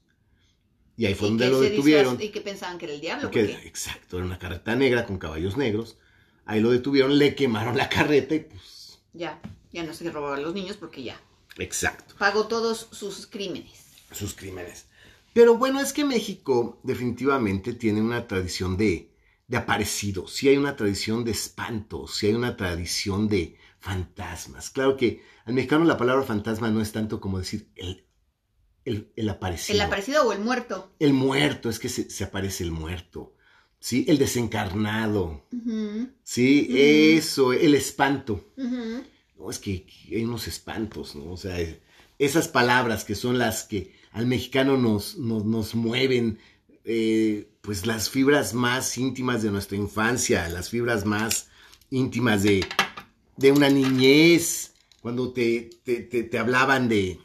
y 0.97 1.05
ahí 1.05 1.15
fue 1.15 1.27
Y 1.27 1.31
donde 1.31 1.49
lo 1.49 1.61
detuvieron. 1.61 2.21
y 2.21 2.29
que 2.29 2.41
pensaban 2.41 2.77
que 2.77 2.85
era 2.85 2.93
el 2.93 3.01
diablo. 3.01 3.31
Que- 3.31 3.51
exacto, 3.65 4.17
era 4.17 4.25
una 4.25 4.37
carreta 4.39 4.75
negra 4.75 5.05
con 5.05 5.17
caballos 5.17 5.57
negros. 5.57 5.97
Ahí 6.45 6.59
lo 6.59 6.69
detuvieron, 6.71 7.17
le 7.17 7.35
quemaron 7.35 7.77
la 7.77 7.89
carreta 7.89 8.35
y 8.35 8.39
pues... 8.41 8.99
Ya, 9.13 9.41
ya 9.71 9.83
no 9.83 9.93
se 9.93 10.11
robaban 10.11 10.43
los 10.43 10.53
niños 10.53 10.75
porque 10.77 11.03
ya 11.03 11.19
Exacto. 11.57 12.15
pagó 12.17 12.47
todos 12.47 12.89
sus 12.91 13.25
crímenes. 13.27 13.85
sus 14.11 14.33
crímenes. 14.33 14.87
Pero 15.33 15.57
bueno, 15.57 15.79
es 15.79 15.93
que 15.93 16.05
México 16.05 16.79
definitivamente 16.83 17.73
tiene 17.73 18.01
una 18.01 18.27
tradición 18.27 18.77
de, 18.77 19.11
de 19.47 19.57
aparecidos, 19.57 20.33
sí 20.33 20.47
hay 20.47 20.57
una 20.57 20.75
tradición 20.75 21.23
de 21.23 21.31
espantos, 21.31 22.15
sí 22.15 22.27
hay 22.27 22.33
una 22.33 22.55
tradición 22.55 23.27
de 23.27 23.57
fantasmas. 23.79 24.69
Claro 24.69 24.95
que 24.95 25.23
al 25.45 25.53
mexicano 25.53 25.85
la 25.85 25.97
palabra 25.97 26.23
fantasma 26.23 26.69
no 26.69 26.81
es 26.81 26.91
tanto 26.91 27.19
como 27.19 27.39
decir 27.39 27.69
el, 27.75 28.05
el, 28.85 29.11
el 29.15 29.29
aparecido. 29.29 29.75
El 29.75 29.81
aparecido 29.81 30.27
o 30.27 30.33
el 30.33 30.39
muerto. 30.39 30.93
El 30.99 31.13
muerto, 31.13 31.69
es 31.69 31.79
que 31.79 31.89
se, 31.89 32.09
se 32.09 32.23
aparece 32.23 32.63
el 32.63 32.71
muerto. 32.71 33.35
Sí, 33.79 34.05
el 34.07 34.17
desencarnado. 34.17 35.45
Sí, 36.23 36.67
eso, 36.69 37.51
el 37.51 37.75
espanto. 37.75 38.53
No, 39.43 39.49
es 39.49 39.59
que 39.59 39.85
hay 40.09 40.23
unos 40.23 40.47
espantos, 40.47 41.15
¿no? 41.15 41.31
O 41.31 41.37
sea, 41.37 41.57
esas 42.17 42.47
palabras 42.47 43.03
que 43.03 43.15
son 43.15 43.37
las 43.37 43.63
que 43.63 43.93
al 44.11 44.25
mexicano 44.27 44.77
nos, 44.77 45.17
nos, 45.17 45.43
nos 45.45 45.75
mueven, 45.75 46.39
eh, 46.85 47.49
pues 47.61 47.85
las 47.85 48.09
fibras 48.09 48.53
más 48.53 48.97
íntimas 48.97 49.43
de 49.43 49.51
nuestra 49.51 49.77
infancia, 49.77 50.47
las 50.49 50.69
fibras 50.69 51.05
más 51.05 51.49
íntimas 51.89 52.43
de, 52.43 52.65
de 53.37 53.51
una 53.51 53.69
niñez, 53.69 54.73
cuando 55.01 55.33
te, 55.33 55.69
te, 55.83 56.01
te- 56.01 56.23
te 56.23 56.37
hablaban 56.39 56.87
de, 56.87 57.19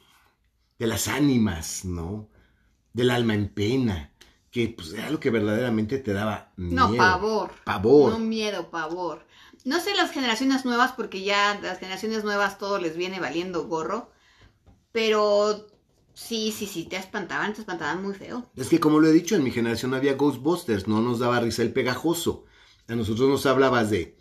de 0.79 0.87
las 0.87 1.09
ánimas, 1.09 1.85
¿no? 1.85 2.29
Del 2.93 3.11
alma 3.11 3.35
en 3.35 3.49
pena, 3.49 4.13
que 4.51 4.69
pues 4.71 4.93
era 4.93 5.11
lo 5.11 5.21
que 5.21 5.31
verdaderamente 5.31 5.99
te 5.99 6.13
daba 6.13 6.53
miedo. 6.57 6.89
No, 6.91 6.97
pavor. 6.97 7.51
Pavor. 7.65 8.13
No 8.13 8.19
miedo, 8.19 8.71
pavor. 8.71 9.27
No 9.65 9.81
sé 9.81 9.95
las 9.95 10.11
generaciones 10.13 10.65
nuevas, 10.65 10.93
porque 10.93 11.23
ya 11.23 11.59
las 11.63 11.79
generaciones 11.79 12.25
nuevas 12.25 12.59
todo 12.59 12.79
les 12.79 12.97
viene 12.97 13.21
valiendo 13.21 13.67
gorro. 13.67 14.11
Pero 14.93 15.67
sí, 16.15 16.53
sí, 16.57 16.67
sí, 16.67 16.85
te 16.85 16.97
espantaban, 16.97 17.55
te 17.55 17.61
espantaban 17.61 18.03
muy 18.03 18.15
feo. 18.15 18.51
Es 18.57 18.69
que 18.69 18.81
como 18.81 19.01
lo 19.01 19.09
he 19.09 19.13
dicho, 19.13 19.37
en 19.37 19.45
mi 19.45 19.51
generación 19.51 19.95
había 19.95 20.15
Ghostbusters, 20.15 20.89
no 20.89 21.01
nos 21.03 21.19
daba 21.19 21.41
risa 21.41 21.63
el 21.63 21.73
pegajoso. 21.73 22.45
A 22.89 22.95
nosotros 22.95 23.29
nos 23.29 23.45
hablabas 23.47 23.91
de... 23.91 24.17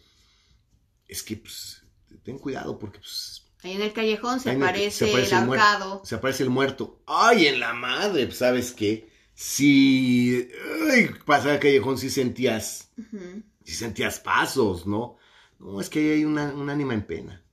Es 1.08 1.24
que, 1.24 1.38
pues, 1.38 1.84
ten 2.24 2.38
cuidado 2.38 2.78
porque, 2.78 3.00
pues, 3.00 3.44
Ahí 3.64 3.72
en 3.74 3.82
el 3.82 3.94
callejón 3.94 4.40
se 4.40 4.52
en 4.52 4.58
el- 4.58 4.64
aparece, 4.64 5.06
se 5.06 5.10
aparece 5.12 5.36
el 5.36 5.42
el 5.42 5.48
muerto. 5.48 5.66
ahorcado. 5.66 6.02
se 6.06 6.16
aparece 6.16 6.44
el 6.44 6.50
muerto. 6.50 7.02
¡Ay, 7.08 7.48
en 7.48 7.60
la 7.60 7.74
madre! 7.74 8.26
Pues, 8.28 8.38
¿Sabes 8.40 8.72
qué? 8.74 9.10
Si... 9.34 10.50
Ay, 10.92 11.10
pasaba 11.26 11.54
el 11.54 11.60
callejón 11.60 11.98
si 11.98 12.10
sentías... 12.10 12.90
Ujú. 12.98 13.42
Si 13.64 13.74
sentías 13.74 14.20
pasos, 14.20 14.86
¿no? 14.86 15.18
No, 15.60 15.82
es 15.82 15.90
que 15.90 16.00
ahí 16.00 16.10
hay 16.10 16.26
una, 16.26 16.54
un 16.54 16.70
ánima 16.70 16.94
en 16.94 17.06
pena. 17.06 17.44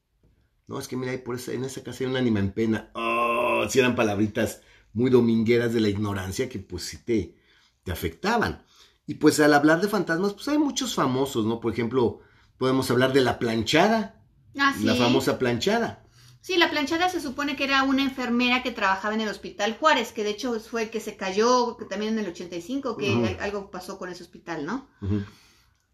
No, 0.66 0.78
es 0.78 0.88
que 0.88 0.96
mira, 0.96 1.12
por 1.24 1.36
esa, 1.36 1.52
en 1.52 1.64
esa 1.64 1.82
casa 1.82 2.04
hay 2.04 2.10
un 2.10 2.16
ánima 2.16 2.40
en 2.40 2.52
pena. 2.52 2.90
Oh, 2.94 3.64
si 3.68 3.78
eran 3.78 3.94
palabritas 3.96 4.60
muy 4.92 5.10
domingueras 5.10 5.72
de 5.74 5.80
la 5.80 5.88
ignorancia 5.88 6.48
que 6.48 6.58
pues 6.58 6.84
sí 6.84 6.98
te, 6.98 7.36
te 7.82 7.92
afectaban. 7.92 8.64
Y 9.06 9.14
pues 9.14 9.38
al 9.40 9.52
hablar 9.54 9.80
de 9.80 9.88
fantasmas, 9.88 10.32
pues 10.34 10.48
hay 10.48 10.58
muchos 10.58 10.94
famosos, 10.94 11.44
¿no? 11.44 11.60
Por 11.60 11.72
ejemplo, 11.72 12.20
podemos 12.56 12.90
hablar 12.90 13.12
de 13.12 13.20
la 13.20 13.38
planchada, 13.38 14.22
Ah, 14.58 14.74
sí. 14.76 14.84
la 14.84 14.94
famosa 14.94 15.38
planchada. 15.38 16.04
Sí, 16.40 16.56
la 16.58 16.70
planchada 16.70 17.08
se 17.08 17.20
supone 17.20 17.56
que 17.56 17.64
era 17.64 17.82
una 17.84 18.02
enfermera 18.02 18.62
que 18.62 18.70
trabajaba 18.70 19.14
en 19.14 19.22
el 19.22 19.28
Hospital 19.28 19.76
Juárez, 19.78 20.12
que 20.12 20.24
de 20.24 20.30
hecho 20.30 20.58
fue 20.60 20.82
el 20.84 20.90
que 20.90 21.00
se 21.00 21.16
cayó 21.16 21.76
que 21.78 21.86
también 21.86 22.12
en 22.14 22.18
el 22.24 22.30
85, 22.30 22.96
que 22.98 23.36
algo 23.40 23.70
pasó 23.70 23.98
con 23.98 24.10
ese 24.10 24.22
hospital, 24.22 24.64
¿no? 24.66 24.88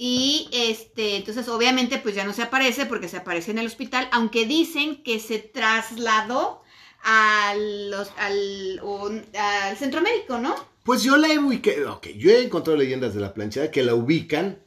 Y 0.03 0.49
este, 0.51 1.17
entonces 1.17 1.47
obviamente 1.51 1.99
pues 1.99 2.15
ya 2.15 2.25
no 2.25 2.33
se 2.33 2.41
aparece 2.41 2.87
porque 2.87 3.07
se 3.07 3.19
aparece 3.19 3.51
en 3.51 3.59
el 3.59 3.67
hospital, 3.67 4.09
aunque 4.13 4.47
dicen 4.47 5.03
que 5.03 5.21
se 5.21 5.39
trasladó 5.41 6.63
al, 7.03 8.81
un- 8.83 9.23
al 9.37 9.77
centro 9.77 10.01
médico, 10.01 10.39
¿no? 10.39 10.55
Pues 10.85 11.03
yo 11.03 11.19
la 11.19 11.29
he 11.29 11.39
ubicado, 11.39 11.97
ok, 11.97 12.07
yo 12.17 12.31
he 12.31 12.43
encontrado 12.43 12.79
leyendas 12.79 13.13
de 13.13 13.21
la 13.21 13.35
planchada 13.35 13.71
que 13.71 13.83
la 13.83 13.95
ubican 13.95 14.59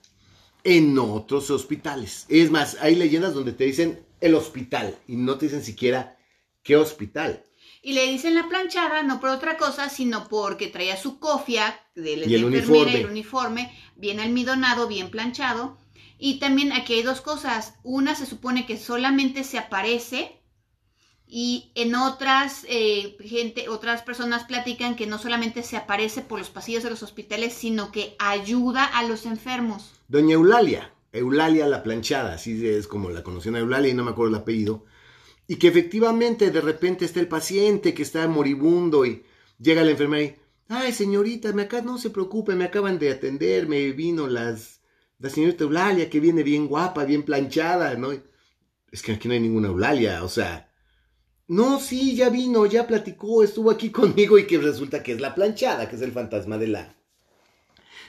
en 0.63 0.99
otros 0.99 1.49
hospitales. 1.49 2.27
Es 2.29 2.51
más, 2.51 2.77
hay 2.79 2.93
leyendas 2.95 3.33
donde 3.33 3.53
te 3.53 3.63
dicen 3.63 4.05
el 4.21 4.35
hospital 4.35 4.95
y 5.07 5.15
no 5.15 5.39
te 5.39 5.47
dicen 5.47 5.63
siquiera 5.63 6.15
qué 6.61 6.77
hospital. 6.77 7.43
Y 7.85 7.93
le 7.93 8.07
dicen 8.09 8.33
la 8.33 8.47
planchada 8.47 9.03
no 9.03 9.19
por 9.19 9.29
otra 9.29 9.57
cosa, 9.57 9.89
sino 9.89 10.29
porque 10.29 10.67
traía 10.69 10.95
su 10.95 11.19
cofia 11.19 11.77
de 11.95 12.15
la 12.15 12.23
enfermera 12.25 12.47
uniforme. 12.47 12.91
y 12.91 12.95
el 12.95 13.05
uniforme, 13.07 13.79
bien 13.97 14.19
almidonado, 14.21 14.87
bien 14.87 15.11
planchado. 15.11 15.77
Y 16.17 16.39
también 16.39 16.71
aquí 16.71 16.93
hay 16.93 17.03
dos 17.03 17.19
cosas. 17.19 17.75
Una 17.83 18.15
se 18.15 18.25
supone 18.25 18.65
que 18.65 18.77
solamente 18.77 19.43
se 19.43 19.57
aparece 19.57 20.39
Y 21.27 21.71
en 21.75 21.95
otras, 21.95 22.65
eh, 22.69 23.17
gente, 23.21 23.67
otras 23.67 24.01
personas 24.03 24.43
platican 24.45 24.95
que 24.95 25.07
no 25.07 25.17
solamente 25.17 25.63
se 25.63 25.77
aparece 25.77 26.21
por 26.21 26.39
los 26.39 26.49
pasillos 26.49 26.83
de 26.83 26.89
los 26.91 27.03
hospitales, 27.03 27.53
sino 27.53 27.91
que 27.91 28.15
ayuda 28.19 28.85
a 28.85 29.03
los 29.03 29.25
enfermos. 29.25 29.91
Doña 30.07 30.35
Eulalia, 30.35 30.93
Eulalia 31.11 31.67
la 31.67 31.81
planchada, 31.83 32.35
así 32.35 32.67
es 32.67 32.87
como 32.87 33.09
la 33.09 33.23
conocían 33.23 33.55
a 33.55 33.59
Eulalia 33.59 33.91
y 33.91 33.93
no 33.95 34.03
me 34.03 34.11
acuerdo 34.11 34.35
el 34.35 34.41
apellido. 34.41 34.85
Y 35.47 35.57
que 35.57 35.67
efectivamente 35.67 36.51
de 36.51 36.61
repente 36.61 37.05
está 37.05 37.19
el 37.19 37.27
paciente 37.27 37.93
que 37.93 38.03
está 38.03 38.27
moribundo 38.27 39.05
y 39.05 39.23
llega 39.59 39.83
la 39.83 39.91
enfermera 39.91 40.23
y, 40.23 40.35
ay 40.69 40.91
señorita, 40.93 41.51
me 41.53 41.63
acá 41.63 41.81
no 41.81 41.97
se 41.97 42.09
preocupe, 42.09 42.55
me 42.55 42.65
acaban 42.65 42.97
de 42.99 43.11
atender, 43.11 43.67
me 43.67 43.91
vino 43.91 44.27
las, 44.27 44.81
la 45.19 45.29
señorita 45.29 45.65
Eulalia 45.65 46.09
que 46.09 46.19
viene 46.19 46.43
bien 46.43 46.67
guapa, 46.67 47.03
bien 47.03 47.23
planchada, 47.23 47.95
¿no? 47.95 48.11
Es 48.91 49.01
que 49.01 49.13
aquí 49.13 49.27
no 49.27 49.33
hay 49.33 49.41
ninguna 49.41 49.67
Eulalia, 49.67 50.23
o 50.23 50.29
sea, 50.29 50.71
no, 51.47 51.79
sí, 51.79 52.15
ya 52.15 52.29
vino, 52.29 52.65
ya 52.65 52.87
platicó, 52.87 53.43
estuvo 53.43 53.69
aquí 53.69 53.89
conmigo 53.91 54.37
y 54.37 54.47
que 54.47 54.57
resulta 54.57 55.03
que 55.03 55.11
es 55.13 55.21
la 55.21 55.35
planchada, 55.35 55.89
que 55.89 55.97
es 55.97 56.01
el 56.01 56.11
fantasma 56.11 56.57
de 56.57 56.67
la, 56.67 56.95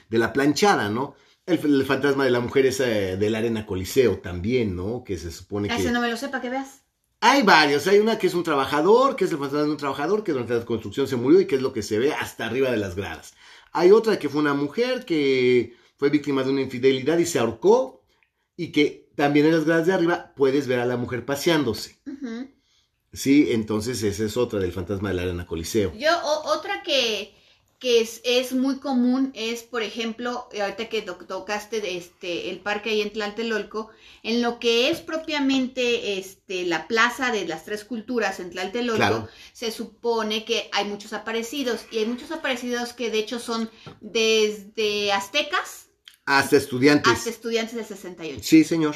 de 0.09 0.17
la 0.17 0.31
planchada, 0.31 0.89
¿no? 0.89 1.15
El, 1.45 1.59
el 1.63 1.85
fantasma 1.85 2.25
de 2.25 2.31
la 2.31 2.39
mujer 2.39 2.65
es 2.65 2.79
eh, 2.79 3.17
de 3.17 3.29
la 3.29 3.37
arena 3.37 3.65
coliseo 3.65 4.19
también, 4.19 4.75
¿no? 4.75 5.03
Que 5.03 5.17
se 5.17 5.31
supone 5.31 5.67
que... 5.67 5.75
Ese 5.75 5.91
no 5.91 6.01
me 6.01 6.09
lo 6.09 6.17
sepa, 6.17 6.41
que 6.41 6.49
veas. 6.49 6.84
Hay 7.27 7.41
varios, 7.41 7.87
hay 7.87 7.97
una 7.97 8.19
que 8.19 8.27
es 8.27 8.35
un 8.35 8.43
trabajador, 8.43 9.15
que 9.15 9.25
es 9.25 9.31
el 9.31 9.39
fantasma 9.39 9.63
de 9.63 9.71
un 9.71 9.77
trabajador 9.77 10.23
que 10.23 10.31
durante 10.31 10.53
la 10.53 10.63
construcción 10.63 11.07
se 11.07 11.15
murió 11.15 11.41
y 11.41 11.47
que 11.47 11.55
es 11.55 11.61
lo 11.63 11.73
que 11.73 11.81
se 11.81 11.97
ve 11.97 12.13
hasta 12.13 12.45
arriba 12.45 12.69
de 12.69 12.77
las 12.77 12.95
gradas. 12.95 13.33
Hay 13.71 13.89
otra 13.91 14.19
que 14.19 14.29
fue 14.29 14.41
una 14.41 14.53
mujer 14.53 15.05
que 15.05 15.75
fue 15.97 16.11
víctima 16.11 16.43
de 16.43 16.51
una 16.51 16.61
infidelidad 16.61 17.17
y 17.17 17.25
se 17.25 17.39
ahorcó 17.39 18.03
y 18.55 18.71
que 18.71 19.09
también 19.15 19.47
en 19.47 19.53
las 19.53 19.65
gradas 19.65 19.87
de 19.87 19.93
arriba 19.93 20.33
puedes 20.35 20.67
ver 20.67 20.79
a 20.79 20.85
la 20.85 20.97
mujer 20.97 21.25
paseándose. 21.25 21.97
Sí, 23.11 23.47
entonces 23.49 24.03
esa 24.03 24.23
es 24.23 24.37
otra 24.37 24.59
del 24.59 24.71
fantasma 24.71 25.09
de 25.09 25.15
la 25.15 25.21
arena 25.23 25.47
coliseo. 25.47 25.93
Yo, 25.95 26.11
o- 26.23 26.53
otra 26.55 26.83
que, 26.83 27.33
que 27.85 28.01
es, 28.01 28.19
es 28.23 28.51
muy 28.53 28.79
común 28.79 29.31
es, 29.35 29.61
por 29.61 29.83
ejemplo, 29.83 30.47
eh, 30.51 30.63
ahorita 30.63 30.89
que 30.89 31.03
to- 31.03 31.17
tocaste 31.27 31.95
este, 31.95 32.49
el 32.49 32.57
parque 32.59 32.89
ahí 32.89 33.01
en 33.01 33.11
Tlaltelolco, 33.13 33.91
en 34.23 34.41
lo 34.41 34.57
que 34.57 34.89
es 34.89 35.01
propiamente 35.01 36.17
este, 36.17 36.65
la 36.65 36.87
plaza 36.87 37.31
de 37.31 37.45
las 37.47 37.63
tres 37.63 37.83
culturas 37.85 38.39
en 38.39 38.49
Tlaltelolco, 38.49 38.97
Claro. 38.97 39.29
se 39.53 39.69
supone 39.69 40.45
que 40.45 40.67
hay 40.71 40.85
muchos 40.85 41.13
aparecidos, 41.13 41.85
y 41.91 41.99
hay 41.99 42.07
muchos 42.07 42.31
aparecidos 42.31 42.93
que 42.93 43.11
de 43.11 43.19
hecho 43.19 43.37
son 43.37 43.69
desde 44.01 45.11
aztecas 45.11 45.89
Hasta 46.25 46.57
estudiantes. 46.57 47.13
hasta 47.13 47.29
estudiantes 47.29 47.75
del 47.75 47.85
68. 47.85 48.39
Sí, 48.41 48.63
señor. 48.63 48.95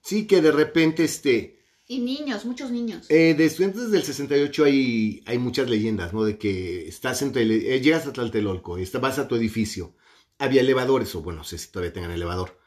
Sí, 0.00 0.28
que 0.28 0.40
de 0.40 0.52
repente, 0.52 1.02
este, 1.02 1.58
Y 1.86 1.98
niños, 1.98 2.44
muchos 2.44 2.70
niños. 2.70 3.10
eh, 3.10 3.34
de 3.34 3.44
estudiantes 3.44 3.90
del 3.90 4.02
68 4.02 4.64
hay, 4.64 5.22
hay 5.26 5.38
muchas 5.38 5.68
leyendas, 5.68 6.12
¿no? 6.12 6.24
De 6.24 6.38
que 6.38 6.88
estás 6.88 7.22
en, 7.22 7.32
tele- 7.32 7.74
eh, 7.74 7.80
llegas 7.80 8.06
a 8.06 8.12
Tlaltelolco, 8.12 8.78
vas 9.00 9.18
a 9.18 9.28
tu 9.28 9.34
edificio, 9.36 9.94
había 10.38 10.60
elevadores, 10.62 11.14
o 11.14 11.22
bueno, 11.22 11.38
no 11.40 11.44
sé 11.44 11.58
si 11.58 11.70
todavía 11.70 11.92
tengan 11.92 12.12
elevador. 12.12 12.58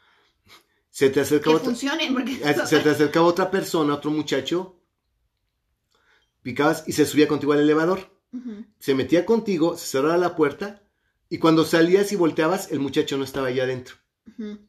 Se 0.90 1.10
te 1.10 1.20
acerca 1.20 1.50
que 1.50 1.56
otra, 1.56 1.72
porque 2.12 2.40
Ah, 2.44 2.66
se 2.66 2.78
te 2.80 2.90
acercaba 2.90 3.26
otra 3.26 3.50
persona, 3.50 3.94
otro 3.94 4.10
muchacho, 4.10 4.80
picabas 6.42 6.84
y 6.86 6.92
se 6.92 7.06
subía 7.06 7.28
contigo 7.28 7.52
al 7.52 7.60
elevador. 7.60 8.10
Se 8.78 8.94
metía 8.94 9.24
contigo, 9.24 9.76
se 9.78 9.86
cerraba 9.86 10.18
la 10.18 10.36
puerta, 10.36 10.82
y 11.30 11.38
cuando 11.38 11.64
salías 11.64 12.12
y 12.12 12.16
volteabas, 12.16 12.70
el 12.70 12.80
muchacho 12.80 13.16
no 13.16 13.24
estaba 13.24 13.48
allá 13.48 13.62
adentro. 13.64 13.96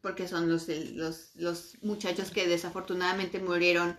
Porque 0.00 0.26
son 0.28 0.48
los, 0.48 0.68
los, 0.94 1.30
los 1.34 1.76
muchachos 1.82 2.30
que 2.30 2.46
desafortunadamente 2.46 3.40
murieron 3.40 3.96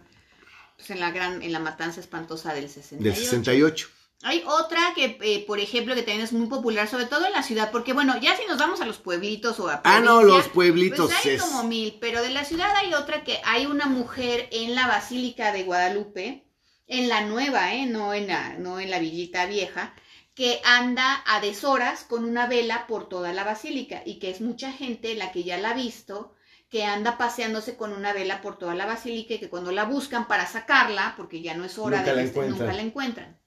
pues, 0.79 0.89
en 0.91 1.00
la 1.00 1.12
gran, 1.12 1.41
en 1.43 1.51
la 1.51 1.59
matanza 1.59 2.00
espantosa 2.00 2.53
del 2.53 2.69
68. 2.69 3.03
Del 3.03 3.15
68. 3.15 3.88
Hay 4.24 4.43
otra 4.45 4.81
que, 4.95 5.17
eh, 5.21 5.45
por 5.48 5.59
ejemplo, 5.59 5.95
que 5.95 6.01
también 6.01 6.24
es 6.25 6.33
muy 6.33 6.48
popular, 6.48 6.89
sobre 6.89 7.05
todo 7.05 7.25
en 7.25 7.31
la 7.31 7.43
ciudad, 7.43 7.71
porque 7.71 7.93
bueno, 7.93 8.19
ya 8.19 8.36
si 8.36 8.45
nos 8.48 8.57
vamos 8.57 8.81
a 8.81 8.86
los 8.86 8.98
pueblitos 8.98 9.59
o 9.62 9.69
a 9.69 9.81
Ah, 9.86 10.01
no, 10.01 10.24
los 10.24 10.50
pueblitos. 10.50 11.09
pues 11.09 11.25
hay 11.25 11.31
es- 11.36 11.41
como 11.41 11.63
mil, 11.63 11.98
pero 12.01 12.21
de 12.21 12.29
la 12.31 12.43
ciudad 12.43 12.69
hay 12.75 12.93
otra 12.93 13.24
que 13.24 13.39
hay 13.45 13.65
una 13.65 13.86
mujer 13.86 14.50
en 14.51 14.75
la 14.75 14.87
Basílica 14.87 15.53
de 15.53 15.63
Guadalupe, 15.63 16.44
en 16.87 17.07
la 17.07 17.22
nueva, 17.22 17.74
¿eh? 17.75 17.85
no, 17.85 18.13
en 18.13 18.27
la, 18.27 18.55
no 18.55 18.79
en 18.81 18.89
la 18.92 19.00
villita 19.00 19.46
vieja, 19.46 19.94
que 20.35 20.59
anda 20.65 21.24
a 21.25 21.39
deshoras 21.39 22.03
con 22.03 22.25
una 22.25 22.46
vela 22.48 22.87
por 22.87 23.07
toda 23.07 23.31
la 23.31 23.44
basílica 23.46 24.01
y 24.05 24.20
que 24.20 24.31
es 24.31 24.42
mucha 24.42 24.72
gente 24.74 25.15
la 25.15 25.31
que 25.31 25.44
ya 25.44 25.57
la 25.57 25.70
ha 25.72 25.74
visto, 25.75 26.33
que 26.70 26.86
anda 26.86 27.18
paseándose 27.18 27.75
con 27.77 27.94
una 27.94 28.14
vela 28.14 28.42
por 28.42 28.58
toda 28.60 28.75
la 28.75 28.86
basílica 28.86 29.34
y 29.34 29.40
que 29.40 29.50
cuando 29.50 29.72
la 29.72 29.86
buscan 29.86 30.27
para 30.27 30.46
sacarla, 30.48 31.14
porque 31.18 31.42
ya 31.42 31.55
no 31.55 31.66
es 31.66 31.77
hora 31.77 31.98
Nunca 32.00 32.14
de 32.14 32.25
la 32.25 32.48
nunca 32.48 32.74
la 32.74 32.82
encuentran. 32.82 33.40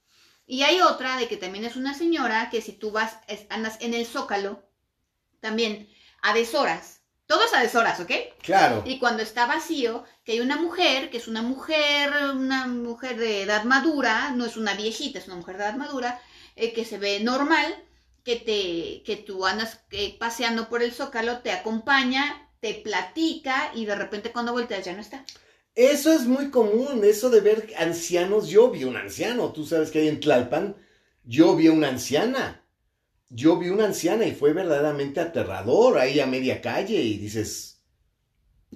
Y 0.47 0.63
hay 0.65 0.81
otra 0.81 1.17
de 1.17 1.29
que 1.29 1.37
también 1.37 1.65
es 1.65 1.77
una 1.77 1.95
señora 1.95 2.51
que 2.51 2.61
si 2.61 2.73
tú 2.73 2.91
vas, 2.91 3.19
es- 3.29 3.47
andas 3.49 3.79
en 3.81 3.95
el 3.95 4.07
zócalo, 4.07 4.63
también 5.41 5.89
a 6.23 6.35
deshoras, 6.35 7.01
todos 7.27 7.55
a 7.55 7.61
deshoras, 7.61 8.01
¿ok? 8.01 8.11
Claro. 8.43 8.83
Y 8.87 8.99
cuando 8.99 9.23
está 9.23 9.47
vacío, 9.47 10.05
que 10.25 10.33
hay 10.33 10.41
una 10.41 10.57
mujer, 10.57 11.11
que 11.11 11.17
es 11.17 11.29
una 11.29 11.43
mujer, 11.43 12.13
una 12.35 12.67
mujer 12.67 13.17
de 13.19 13.43
edad 13.43 13.65
madura, 13.65 14.31
no 14.33 14.45
es 14.45 14.57
una 14.57 14.75
viejita, 14.75 15.19
es 15.19 15.27
una 15.27 15.37
mujer 15.37 15.57
de 15.57 15.65
edad 15.65 15.77
madura, 15.77 16.21
eh, 16.57 16.73
que 16.73 16.85
se 16.85 16.99
ve 16.99 17.21
normal, 17.21 17.75
que 18.25 18.37
te, 18.37 19.03
que 19.05 19.17
tú 19.25 19.47
andas 19.47 19.81
eh, 19.91 20.17
paseando 20.19 20.69
por 20.69 20.83
el 20.83 20.93
zócalo, 20.93 21.39
te 21.41 21.53
acompaña, 21.53 22.49
te 22.63 22.75
platica 22.75 23.73
y 23.75 23.85
de 23.87 23.97
repente 23.97 24.31
cuando 24.31 24.53
volteas 24.53 24.85
ya 24.85 24.95
no 24.95 25.01
está. 25.01 25.25
Eso 25.75 26.13
es 26.13 26.27
muy 26.27 26.51
común, 26.51 27.03
eso 27.03 27.29
de 27.29 27.41
ver 27.41 27.73
ancianos. 27.77 28.49
Yo 28.49 28.71
vi 28.71 28.85
un 28.85 28.97
anciano, 28.97 29.53
tú 29.53 29.67
sabes 29.67 29.91
que 29.91 29.99
hay 29.99 30.09
en 30.09 30.21
Tlalpan, 30.21 30.77
yo 31.25 31.57
vi 31.57 31.69
una 31.69 31.89
anciana. 31.89 32.65
Yo 33.29 33.59
vi 33.59 33.71
una 33.71 33.87
anciana 33.87 34.27
y 34.27 34.35
fue 34.35 34.53
verdaderamente 34.53 35.19
aterrador 35.19 35.99
ahí 35.99 36.21
a 36.21 36.27
media 36.27 36.61
calle 36.61 37.01
y 37.03 37.17
dices, 37.19 37.81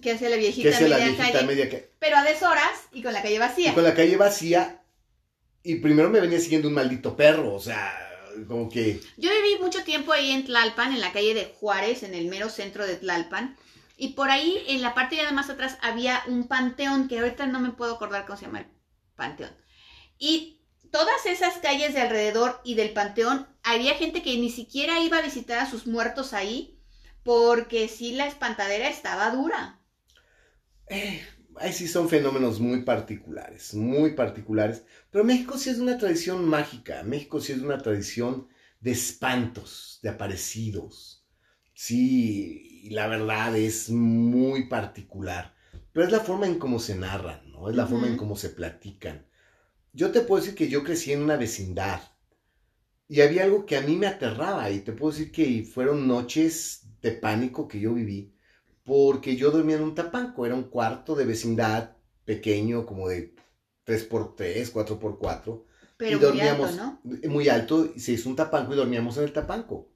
¿Qué 0.03 0.13
hace 0.13 0.29
la 0.31 0.37
viejita 0.37 0.69
¿qué 0.69 0.75
hace 0.75 0.89
la 0.89 0.97
media 0.97 1.13
viejita 1.13 1.33
calle? 1.33 1.45
a 1.45 1.47
media 1.47 1.69
calle? 1.71 1.91
Pero 2.01 2.17
a 2.17 2.25
deshoras 2.25 2.81
y 2.93 3.03
con 3.03 3.13
la 3.13 3.23
calle 3.23 3.37
Y 3.37 3.39
vacía. 3.39 3.75
con 3.75 3.85
la 3.85 3.95
calle 3.95 4.17
vacía 4.17 4.83
y 5.63 5.77
primero 5.77 6.11
me 6.11 6.21
venía 6.21 6.41
siguiendo 6.41 6.67
un 6.69 6.75
maldito 6.75 7.15
perro, 7.17 7.55
o 7.55 7.61
sea, 7.61 7.93
como 8.49 8.69
que... 8.69 9.01
Yo 9.17 9.31
viví 9.31 9.59
mucho 9.61 9.85
tiempo 9.85 10.13
ahí 10.13 10.31
en 10.33 10.45
Tlalpan, 10.45 10.93
en 10.93 11.01
la 11.01 11.13
calle 11.13 11.35
de 11.35 11.45
Juárez, 11.61 12.03
en 12.03 12.15
el 12.15 12.27
mero 12.27 12.49
centro 12.49 12.87
de 12.87 12.97
Tlalpan. 12.97 13.57
Y 13.97 14.09
por 14.09 14.31
ahí, 14.31 14.63
en 14.69 14.83
la 14.83 14.95
parte 14.95 15.17
de 15.17 15.33
más 15.33 15.49
atrás, 15.49 15.79
había 15.81 16.23
un 16.29 16.49
panteón, 16.49 17.09
que 17.09 17.19
ahorita 17.19 17.47
no 17.47 17.61
me 17.61 17.71
puedo 17.71 17.95
acordar 17.95 18.27
cómo 18.27 18.39
se 18.39 18.45
llama 18.45 18.61
el 18.61 18.67
panteón. 19.17 19.51
Y 20.19 20.61
todas 20.91 21.25
esas 21.27 21.59
calles 21.59 21.95
de 21.95 22.03
alrededor 22.03 22.61
y 22.63 22.75
del 22.75 22.93
panteón, 22.93 23.47
había 23.63 23.95
gente 23.95 24.23
que 24.23 24.37
ni 24.37 24.51
siquiera 24.51 25.01
iba 25.01 25.19
a 25.19 25.23
visitar 25.23 25.59
a 25.59 25.71
sus 25.71 25.87
muertos 25.87 26.35
ahí, 26.35 26.79
porque 27.23 27.89
sí 27.89 28.13
la 28.13 28.27
espantadera 28.27 28.89
estaba 28.89 29.31
dura. 29.31 29.81
Eh, 30.89 31.27
ahí 31.57 31.73
sí 31.73 31.89
son 31.89 32.09
fenómenos 32.09 32.61
muy 32.61 32.83
particulares, 32.83 33.75
muy 33.75 34.15
particulares. 34.15 34.85
Pero 35.11 35.25
México 35.25 35.59
sí 35.59 35.71
es 35.71 35.79
una 35.79 35.99
tradición 35.99 36.47
mágica, 36.47 37.03
México 37.03 37.41
sí 37.41 37.53
es 37.53 37.61
una 37.61 37.79
tradición 37.79 38.49
de 38.81 38.93
espantos, 38.93 39.99
de 40.03 40.11
aparecidos. 40.11 41.16
Sí, 41.79 42.89
la 42.91 43.07
verdad 43.07 43.55
es 43.55 43.91
muy 43.91 44.65
particular. 44.67 45.55
Pero 45.93 46.07
es 46.07 46.13
la 46.13 46.21
forma 46.21 46.47
en 46.47 46.59
cómo 46.59 46.79
se 46.79 46.95
narran, 46.95 47.53
¿no? 47.53 47.69
Es 47.69 47.77
la 47.77 47.87
forma 47.87 48.07
en 48.07 48.17
cómo 48.17 48.35
se 48.35 48.49
platican. 48.49 49.27
Yo 49.93 50.11
te 50.11 50.23
puedo 50.23 50.41
decir 50.41 50.57
que 50.57 50.69
yo 50.71 50.83
crecí 50.83 51.13
en 51.13 51.23
una 51.23 51.37
vecindad 51.37 52.01
y 53.09 53.21
había 53.21 53.45
algo 53.45 53.67
que 53.67 53.77
a 53.77 53.83
mí 53.83 53.97
me 53.97 54.07
aterraba 54.07 54.71
y 54.71 54.81
te 54.81 54.93
puedo 54.93 55.13
decir 55.13 55.31
que 55.31 55.65
fueron 55.65 56.09
noches 56.09 56.87
de 57.03 57.13
pánico 57.13 57.69
que 57.69 57.79
yo 57.79 57.93
viví 57.93 58.35
porque 58.83 59.37
yo 59.37 59.51
dormía 59.51 59.77
en 59.77 59.83
un 59.83 59.95
tapanco, 59.95 60.47
era 60.47 60.55
un 60.55 60.71
cuarto 60.71 61.15
de 61.15 61.27
vecindad 61.27 61.97
pequeño, 62.25 62.87
como 62.87 63.09
de 63.09 63.35
3x3, 63.85 64.73
4x4, 64.73 65.65
Pero 65.99 66.13
y 66.13 66.15
muy 66.15 66.25
dormíamos 66.25 66.79
alto, 66.79 67.01
¿no? 67.03 67.31
muy 67.31 67.49
alto, 67.51 67.93
se 67.99 68.13
hizo 68.13 68.31
un 68.31 68.37
tapanco 68.37 68.73
y 68.73 68.77
dormíamos 68.77 69.19
en 69.19 69.25
el 69.25 69.33
tapanco. 69.33 69.91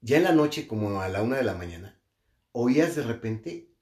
Ya 0.00 0.18
en 0.18 0.24
la 0.24 0.32
noche, 0.32 0.66
como 0.68 1.00
a 1.00 1.08
la 1.08 1.22
una 1.22 1.36
de 1.36 1.42
la 1.42 1.54
mañana, 1.54 2.00
oías 2.52 2.94
de 2.94 3.02
repente 3.02 3.74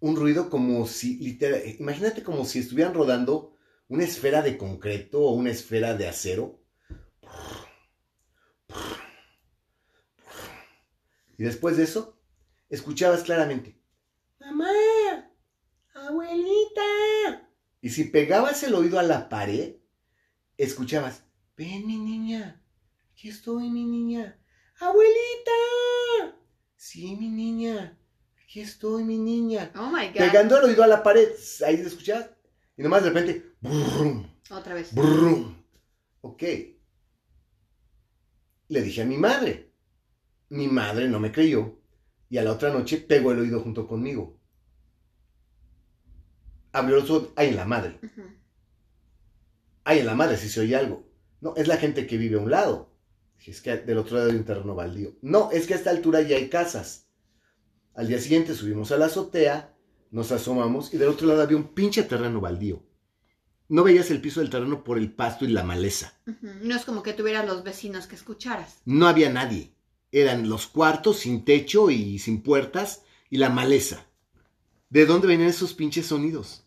un 0.00 0.16
ruido 0.16 0.50
como 0.50 0.86
si, 0.86 1.18
literal, 1.18 1.62
imagínate 1.78 2.24
como 2.24 2.44
si 2.44 2.58
estuvieran 2.58 2.94
rodando 2.94 3.56
una 3.86 4.02
esfera 4.02 4.42
de 4.42 4.58
concreto 4.58 5.20
o 5.20 5.32
una 5.32 5.50
esfera 5.50 5.94
de 5.94 6.08
acero. 6.08 6.60
Y 11.38 11.44
después 11.44 11.76
de 11.76 11.84
eso, 11.84 12.20
escuchabas 12.68 13.22
claramente, 13.22 13.80
mamá, 14.40 14.70
abuelita. 15.94 17.48
Y 17.80 17.90
si 17.90 18.04
pegabas 18.04 18.62
el 18.64 18.74
oído 18.74 18.98
a 18.98 19.04
la 19.04 19.28
pared, 19.28 19.76
escuchabas, 20.56 21.24
ven 21.56 21.86
mi 21.86 21.98
niña, 21.98 22.60
aquí 23.12 23.28
estoy 23.28 23.70
mi 23.70 23.84
niña, 23.84 24.41
abuelita. 24.86 26.36
Sí, 26.76 27.16
mi 27.16 27.28
niña, 27.28 27.98
aquí 28.42 28.60
estoy 28.60 29.04
mi 29.04 29.18
niña. 29.18 29.70
Oh 29.76 29.86
my 29.90 30.08
God. 30.08 30.16
Pegando 30.18 30.58
el 30.58 30.64
oído 30.64 30.82
a 30.82 30.86
la 30.86 31.02
pared, 31.02 31.28
ahí 31.66 31.76
lo 31.78 31.88
escuchabas. 31.88 32.30
Y 32.76 32.82
nomás 32.82 33.02
de 33.02 33.10
repente, 33.10 33.54
Brum, 33.60 34.26
Otra 34.50 34.74
vez. 34.74 34.94
brum. 34.94 35.54
Ok. 36.22 36.42
Le 38.68 38.82
dije 38.82 39.02
a 39.02 39.06
mi 39.06 39.16
madre. 39.18 39.72
Mi 40.48 40.68
madre 40.68 41.08
no 41.08 41.20
me 41.20 41.30
creyó. 41.32 41.78
Y 42.28 42.38
a 42.38 42.42
la 42.44 42.52
otra 42.52 42.70
noche 42.72 42.98
pegó 42.98 43.32
el 43.32 43.40
oído 43.40 43.60
junto 43.60 43.86
conmigo. 43.86 44.38
Abrió 46.72 46.96
los 46.96 47.10
ojos. 47.10 47.28
Ay, 47.36 47.48
en 47.48 47.56
la 47.56 47.64
madre. 47.66 48.00
Ay, 49.84 49.98
en 50.00 50.06
la 50.06 50.14
madre, 50.14 50.36
si 50.38 50.48
se 50.48 50.60
oye 50.60 50.74
algo. 50.76 51.06
No, 51.40 51.54
es 51.56 51.68
la 51.68 51.76
gente 51.76 52.06
que 52.06 52.16
vive 52.16 52.36
a 52.38 52.40
un 52.42 52.50
lado. 52.50 52.91
Dije, 53.42 53.50
es 53.50 53.60
que 53.60 53.76
del 53.76 53.98
otro 53.98 54.18
lado 54.18 54.30
hay 54.30 54.36
un 54.36 54.44
terreno 54.44 54.76
baldío. 54.76 55.16
No, 55.20 55.50
es 55.50 55.66
que 55.66 55.74
a 55.74 55.76
esta 55.76 55.90
altura 55.90 56.22
ya 56.22 56.36
hay 56.36 56.48
casas. 56.48 57.08
Al 57.92 58.06
día 58.06 58.20
siguiente 58.20 58.54
subimos 58.54 58.92
a 58.92 58.96
la 58.96 59.06
azotea, 59.06 59.74
nos 60.12 60.30
asomamos 60.30 60.94
y 60.94 60.96
del 60.96 61.08
otro 61.08 61.26
lado 61.26 61.42
había 61.42 61.56
un 61.56 61.74
pinche 61.74 62.04
terreno 62.04 62.40
baldío. 62.40 62.84
No 63.68 63.82
veías 63.82 64.12
el 64.12 64.20
piso 64.20 64.38
del 64.38 64.48
terreno 64.48 64.84
por 64.84 64.96
el 64.96 65.12
pasto 65.12 65.44
y 65.44 65.48
la 65.48 65.64
maleza. 65.64 66.14
No 66.62 66.76
es 66.76 66.84
como 66.84 67.02
que 67.02 67.14
tuvieras 67.14 67.44
los 67.44 67.64
vecinos 67.64 68.06
que 68.06 68.14
escucharas. 68.14 68.76
No 68.84 69.08
había 69.08 69.28
nadie. 69.28 69.74
Eran 70.12 70.48
los 70.48 70.68
cuartos 70.68 71.16
sin 71.16 71.44
techo 71.44 71.90
y 71.90 72.20
sin 72.20 72.44
puertas 72.44 73.02
y 73.28 73.38
la 73.38 73.50
maleza. 73.50 74.06
¿De 74.88 75.04
dónde 75.04 75.26
venían 75.26 75.48
esos 75.48 75.74
pinches 75.74 76.06
sonidos? 76.06 76.64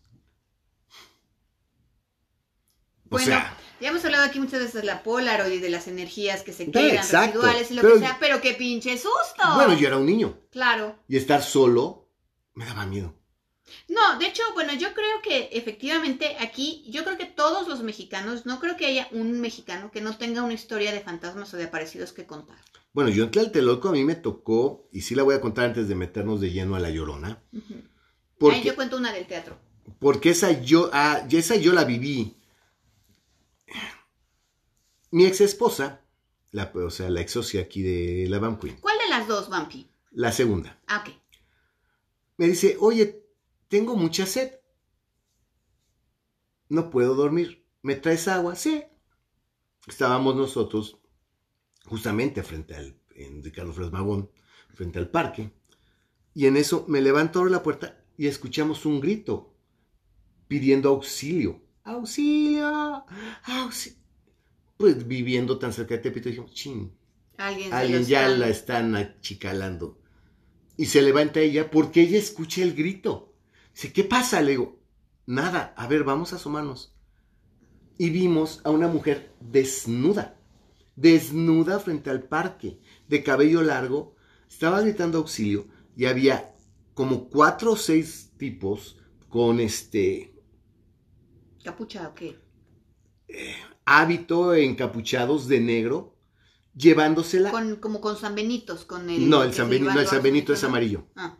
O 3.06 3.10
Bueno, 3.12 3.26
sea, 3.28 3.56
ya 3.80 3.88
hemos 3.90 4.04
hablado 4.04 4.24
aquí 4.24 4.38
muchas 4.40 4.60
veces 4.60 4.74
de 4.80 4.84
la 4.84 5.02
Polaroid 5.02 5.52
y 5.52 5.58
de 5.58 5.68
las 5.70 5.86
energías 5.88 6.42
que 6.42 6.52
se 6.52 6.70
quedan, 6.70 6.96
exacto. 6.96 7.40
residuales 7.40 7.70
y 7.70 7.74
lo 7.74 7.82
Pero- 7.82 7.94
que 7.94 8.00
sea, 8.00 8.16
pero 8.20 8.40
qué 8.40 8.54
pinche 8.54 8.96
susto. 8.96 9.42
bueno, 9.54 9.74
yo 9.74 9.86
era 9.88 9.96
un 9.98 10.06
niño 10.06 10.38
Claro. 10.50 10.96
y 11.08 11.16
estar 11.16 11.42
solo 11.42 12.08
me 12.54 12.64
daba 12.64 12.86
miedo. 12.86 13.14
No, 13.88 14.18
de 14.18 14.26
hecho, 14.26 14.42
bueno, 14.54 14.72
yo 14.74 14.94
creo 14.94 15.20
que 15.22 15.48
efectivamente 15.52 16.36
aquí, 16.40 16.84
yo 16.88 17.04
creo 17.04 17.18
que 17.18 17.26
todos 17.26 17.66
los 17.68 17.82
mexicanos, 17.82 18.46
no 18.46 18.60
creo 18.60 18.76
que 18.76 18.86
haya 18.86 19.08
un 19.10 19.40
mexicano 19.40 19.90
que 19.90 20.00
no 20.00 20.16
tenga 20.16 20.42
una 20.44 20.54
historia 20.54 20.92
de 20.92 21.00
fantasmas 21.00 21.52
o 21.52 21.56
de 21.56 21.64
aparecidos 21.64 22.12
que 22.12 22.26
contar. 22.26 22.56
Bueno, 22.92 23.10
yo 23.10 23.24
en 23.24 23.30
Tlatelolco 23.32 23.88
a 23.88 23.92
mí 23.92 24.04
me 24.04 24.14
tocó, 24.14 24.88
y 24.92 25.02
sí 25.02 25.14
la 25.14 25.24
voy 25.24 25.34
a 25.34 25.40
contar 25.40 25.66
antes 25.66 25.88
de 25.88 25.94
meternos 25.96 26.40
de 26.40 26.50
lleno 26.52 26.76
a 26.76 26.80
La 26.80 26.90
Llorona, 26.90 27.42
porque, 28.38 28.62
yo 28.62 28.74
cuento 28.74 28.96
una 28.96 29.12
del 29.12 29.26
teatro. 29.26 29.58
porque 29.98 30.30
esa, 30.30 30.52
yo, 30.62 30.88
ah, 30.92 31.26
esa 31.30 31.56
yo 31.56 31.72
la 31.72 31.84
viví. 31.84 32.35
Mi 35.10 35.26
ex 35.26 35.40
esposa, 35.40 36.04
la, 36.52 36.72
o 36.74 36.90
sea, 36.90 37.08
la 37.10 37.20
ex 37.20 37.32
socia 37.32 37.60
aquí 37.62 37.82
de 37.82 38.26
la 38.28 38.38
Queen, 38.58 38.76
¿Cuál 38.80 38.98
de 38.98 39.08
las 39.08 39.28
dos, 39.28 39.48
Vampi? 39.48 39.88
la 40.10 40.32
segunda, 40.32 40.80
Ah, 40.86 41.04
ok. 41.06 41.14
me 42.38 42.46
dice, 42.48 42.76
oye, 42.80 43.24
tengo 43.68 43.96
mucha 43.96 44.26
sed. 44.26 44.52
No 46.68 46.90
puedo 46.90 47.14
dormir. 47.14 47.64
¿Me 47.82 47.94
traes 47.94 48.26
agua? 48.28 48.56
Sí. 48.56 48.82
Estábamos 49.86 50.34
nosotros 50.34 50.98
justamente 51.84 52.42
frente 52.42 52.74
al, 52.74 52.98
en 53.14 53.42
Ricardo 53.42 53.72
Flores 53.72 53.92
Magón, 53.92 54.30
frente 54.74 54.98
al 54.98 55.08
parque. 55.10 55.52
Y 56.34 56.46
en 56.46 56.56
eso 56.56 56.84
me 56.88 57.00
levanto 57.00 57.38
abro 57.38 57.50
la 57.50 57.62
puerta 57.62 58.02
y 58.18 58.26
escuchamos 58.26 58.84
un 58.84 59.00
grito 59.00 59.54
pidiendo 60.48 60.88
auxilio. 60.90 61.62
¡Auxilio! 61.84 63.04
¡Auxilio! 63.44 63.98
Pues 64.76 65.06
viviendo 65.06 65.58
tan 65.58 65.72
cerca 65.72 65.94
de 65.94 66.00
Tepito 66.02 66.28
dijimos, 66.28 66.52
ching, 66.52 66.90
Alguien, 67.38 67.72
alguien 67.72 68.04
ya 68.04 68.26
está- 68.26 68.38
la 68.38 68.48
están 68.48 68.96
achicalando. 68.96 69.98
Y 70.76 70.86
se 70.86 71.02
levanta 71.02 71.40
ella 71.40 71.70
porque 71.70 72.02
ella 72.02 72.18
escucha 72.18 72.62
el 72.62 72.74
grito. 72.74 73.34
Dice, 73.74 73.92
¿qué 73.92 74.04
pasa? 74.04 74.40
Le 74.42 74.52
digo, 74.52 74.78
nada, 75.26 75.74
a 75.76 75.86
ver, 75.86 76.04
vamos 76.04 76.32
a 76.32 76.36
asomarnos. 76.36 76.94
Y 77.98 78.10
vimos 78.10 78.60
a 78.64 78.70
una 78.70 78.88
mujer 78.88 79.34
desnuda, 79.40 80.38
desnuda 80.96 81.78
frente 81.78 82.10
al 82.10 82.22
parque, 82.24 82.78
de 83.08 83.22
cabello 83.22 83.62
largo, 83.62 84.14
estaba 84.48 84.82
gritando 84.82 85.18
auxilio 85.18 85.68
y 85.96 86.04
había 86.04 86.54
como 86.92 87.28
cuatro 87.30 87.72
o 87.72 87.76
seis 87.76 88.32
tipos 88.36 88.98
con 89.28 89.60
este 89.60 90.34
¿Capucha 91.64 92.08
o 92.08 92.14
qué? 92.14 92.36
Hábito 93.86 94.54
encapuchados 94.54 95.48
de 95.48 95.60
negro, 95.60 96.14
llevándosela. 96.76 97.50
Con, 97.50 97.76
como 97.76 98.00
con 98.00 98.16
San 98.18 98.34
Benitos, 98.34 98.84
con 98.84 99.08
el... 99.08 99.28
No, 99.30 99.42
el 99.42 99.50
que 99.50 99.56
San 99.56 99.66
se 99.66 99.70
Benito, 99.70 99.84
iban 99.84 99.94
no, 99.94 100.00
el 100.02 100.06
San 100.08 100.16
los 100.16 100.22
Benito 100.24 100.52
es 100.52 100.64
amarillo. 100.64 101.06
Ah. 101.16 101.36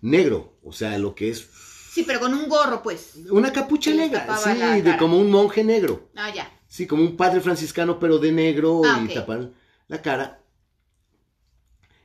Negro, 0.00 0.58
o 0.64 0.72
sea, 0.72 0.98
lo 0.98 1.14
que 1.14 1.30
es 1.30 1.48
Sí, 1.92 2.04
pero 2.06 2.20
con 2.20 2.32
un 2.32 2.48
gorro, 2.48 2.82
pues. 2.82 3.16
una 3.30 3.52
capucha 3.52 3.92
negra, 3.92 4.26
sí, 4.38 4.50
de 4.54 4.82
cara. 4.82 4.96
como 4.98 5.18
un 5.18 5.30
monje 5.30 5.62
negro, 5.64 6.08
Ah, 6.14 6.32
ya. 6.32 6.48
sí, 6.68 6.86
como 6.86 7.02
un 7.02 7.16
padre 7.16 7.40
franciscano 7.40 7.98
pero 7.98 8.18
de 8.18 8.30
negro 8.32 8.82
Ah, 8.84 9.04
y 9.04 9.12
tapan 9.12 9.54
la 9.88 10.00
cara 10.00 10.40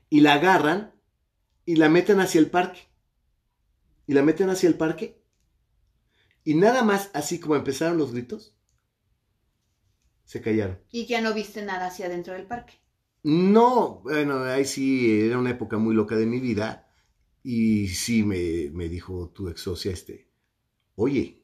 y 0.09 0.21
la 0.21 0.33
agarran 0.33 0.91
y 1.65 1.75
la 1.75 1.87
meten 1.87 2.19
hacia 2.19 2.39
el 2.39 2.49
parque 2.49 2.87
y 4.07 4.13
la 4.13 4.23
meten 4.23 4.49
hacia 4.49 4.67
el 4.67 4.75
parque 4.75 5.21
y 6.43 6.55
nada 6.55 6.83
más 6.83 7.11
así 7.13 7.39
como 7.39 7.55
empezaron 7.55 7.97
los 7.99 8.11
gritos 8.11 8.54
se 10.25 10.41
callaron. 10.41 10.79
Y 10.91 11.05
ya 11.05 11.21
no 11.21 11.33
viste 11.33 11.61
nada 11.61 11.87
hacia 11.87 12.07
adentro 12.07 12.33
del 12.33 12.47
parque. 12.47 12.73
No, 13.23 14.01
bueno, 14.01 14.43
ahí 14.43 14.65
sí 14.65 15.21
era 15.21 15.39
una 15.39 15.51
época 15.51 15.77
muy 15.77 15.95
loca 15.95 16.15
de 16.15 16.25
mi 16.25 16.39
vida. 16.39 16.91
Y 17.43 17.87
sí 17.89 18.23
me, 18.23 18.69
me 18.71 18.89
dijo 18.89 19.29
tu 19.29 19.49
ex 19.49 19.61
socia, 19.61 19.91
este, 19.91 20.31
oye, 20.95 21.43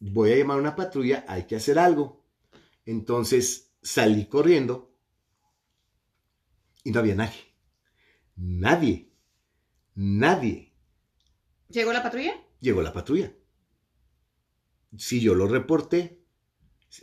voy 0.00 0.32
a 0.32 0.36
llamar 0.36 0.56
a 0.56 0.60
una 0.60 0.76
patrulla, 0.76 1.24
hay 1.28 1.46
que 1.46 1.56
hacer 1.56 1.78
algo. 1.78 2.24
Entonces 2.86 3.74
salí 3.82 4.26
corriendo 4.26 4.94
y 6.84 6.90
no 6.90 7.00
había 7.00 7.14
nadie. 7.14 7.54
Nadie. 8.36 9.12
Nadie. 9.94 10.72
¿Llegó 11.68 11.92
la 11.92 12.02
patrulla? 12.02 12.32
Llegó 12.60 12.82
la 12.82 12.92
patrulla. 12.92 13.32
Sí, 14.96 15.20
yo 15.20 15.34
lo 15.34 15.48
reporté. 15.48 16.24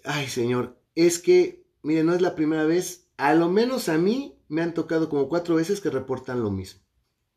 Ay, 0.04 0.28
señor, 0.28 0.82
es 0.96 1.20
que, 1.20 1.66
mire, 1.84 2.04
no 2.04 2.14
es 2.16 2.22
la 2.22 2.36
primera 2.36 2.64
vez. 2.66 3.08
A 3.18 3.34
lo 3.34 3.50
menos 3.50 3.90
a 3.90 3.98
mí 3.98 4.38
me 4.48 4.62
han 4.62 4.74
tocado 4.74 5.10
como 5.10 5.30
cuatro 5.30 5.56
veces 5.56 5.82
que 5.82 5.90
reportan 5.90 6.42
lo 6.42 6.52
mismo. 6.52 6.82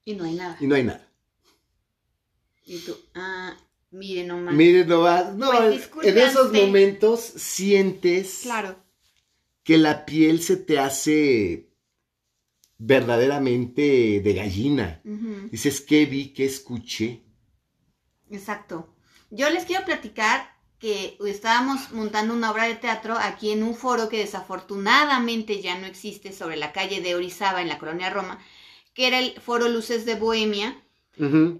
Y 0.05 0.15
no 0.15 0.25
hay 0.25 0.35
nada. 0.35 0.57
Y 0.61 0.67
no 0.67 0.75
hay 0.75 0.85
nada. 0.85 1.11
Y 2.65 2.79
tú, 2.81 2.97
ah, 3.15 3.57
mire 3.91 4.25
nomás. 4.27 4.55
Mire, 4.55 4.85
no 4.85 5.01
va. 5.01 5.31
No, 5.33 5.51
Pues, 5.51 6.07
en 6.07 6.19
esos 6.19 6.53
momentos 6.53 7.21
sientes 7.21 8.41
Claro. 8.43 8.77
que 9.63 9.79
la 9.79 10.05
piel 10.05 10.43
se 10.43 10.57
te 10.57 10.79
hace 10.79 11.71
verdaderamente 12.79 14.21
de 14.23 14.35
gallina. 14.35 15.03
Dices, 15.51 15.81
¿qué 15.81 16.07
vi? 16.07 16.33
¿Qué 16.33 16.45
escuché? 16.45 17.25
Exacto. 18.31 18.95
Yo 19.31 19.49
les 19.51 19.65
quiero 19.65 19.85
platicar 19.85 20.58
que 20.79 21.19
estábamos 21.27 21.91
montando 21.91 22.35
una 22.35 22.53
obra 22.53 22.65
de 22.65 22.77
teatro 22.77 23.17
aquí 23.19 23.51
en 23.51 23.63
un 23.63 23.75
foro 23.75 24.09
que 24.09 24.19
desafortunadamente 24.19 25.61
ya 25.61 25.77
no 25.79 25.87
existe 25.87 26.33
sobre 26.33 26.57
la 26.57 26.73
calle 26.73 27.01
de 27.01 27.15
Orizaba 27.15 27.63
en 27.63 27.69
la 27.69 27.79
colonia 27.79 28.11
Roma, 28.11 28.39
que 28.95 29.09
era 29.09 29.19
el 29.19 29.41
foro 29.41 29.69
Luces 29.69 30.05
de 30.05 30.15
Bohemia. 30.15 30.83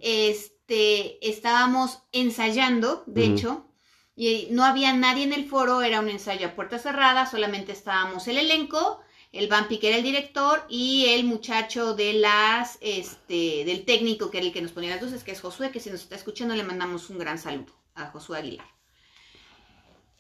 Este, 0.01 1.29
estábamos 1.29 2.01
ensayando, 2.13 3.03
de 3.07 3.25
hecho, 3.25 3.67
y 4.15 4.49
no 4.53 4.65
había 4.65 4.93
nadie 4.93 5.25
en 5.25 5.33
el 5.33 5.49
foro, 5.49 5.83
era 5.83 6.01
un 6.01 6.09
ensayo 6.09 6.47
a 6.47 6.55
puerta 6.55 6.79
cerrada, 6.79 7.27
solamente 7.27 7.73
estábamos 7.73 8.29
el 8.29 8.39
elenco, 8.39 9.01
el 9.33 9.49
Vampi 9.49 9.79
que 9.79 9.89
era 9.89 9.97
el 9.97 10.05
director 10.05 10.65
y 10.69 11.07
el 11.09 11.25
muchacho 11.25 11.95
de 11.95 12.15
las, 12.15 12.79
este, 12.81 13.65
del 13.65 13.85
técnico 13.85 14.31
que 14.31 14.39
era 14.39 14.47
el 14.47 14.53
que 14.53 14.63
nos 14.63 14.73
ponía 14.73 14.91
las 14.91 15.03
luces, 15.03 15.25
que 15.25 15.33
es 15.33 15.41
Josué, 15.41 15.73
que 15.73 15.81
si 15.81 15.91
nos 15.91 16.03
está 16.03 16.15
escuchando 16.15 16.55
le 16.55 16.63
mandamos 16.63 17.11
un 17.11 17.19
gran 17.19 17.39
saludo 17.39 17.73
a 17.95 18.07
Josué 18.07 18.39
Aguilar. 18.39 18.78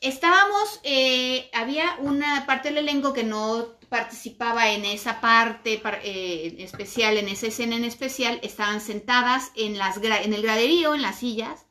Estábamos, 0.01 0.81
eh, 0.85 1.51
había 1.53 1.97
una 2.01 2.47
parte 2.47 2.69
del 2.69 2.79
elenco 2.79 3.13
que 3.13 3.25
no 3.25 3.79
participaba 3.89 4.71
en 4.71 4.85
esa 4.85 5.21
parte 5.21 5.79
par- 5.79 6.01
eh, 6.05 6.55
especial, 6.59 7.17
en 7.17 7.29
esa 7.29 7.49
escena 7.49 7.75
en 7.75 7.85
especial, 7.85 8.39
estaban 8.43 8.81
sentadas 8.81 9.51
en, 9.57 9.77
las 9.77 9.97
en 9.97 10.35
el 10.35 10.43
graderío, 10.43 10.95
en 10.95 11.03
las 11.03 11.19
sillas, 11.19 11.67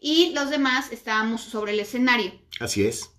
y 0.00 0.32
los 0.32 0.50
demás 0.50 0.90
estábamos 0.90 1.42
sobre 1.42 1.72
el 1.72 1.80
escenario. 1.80 2.32
Así 2.58 2.84
es. 2.84 3.10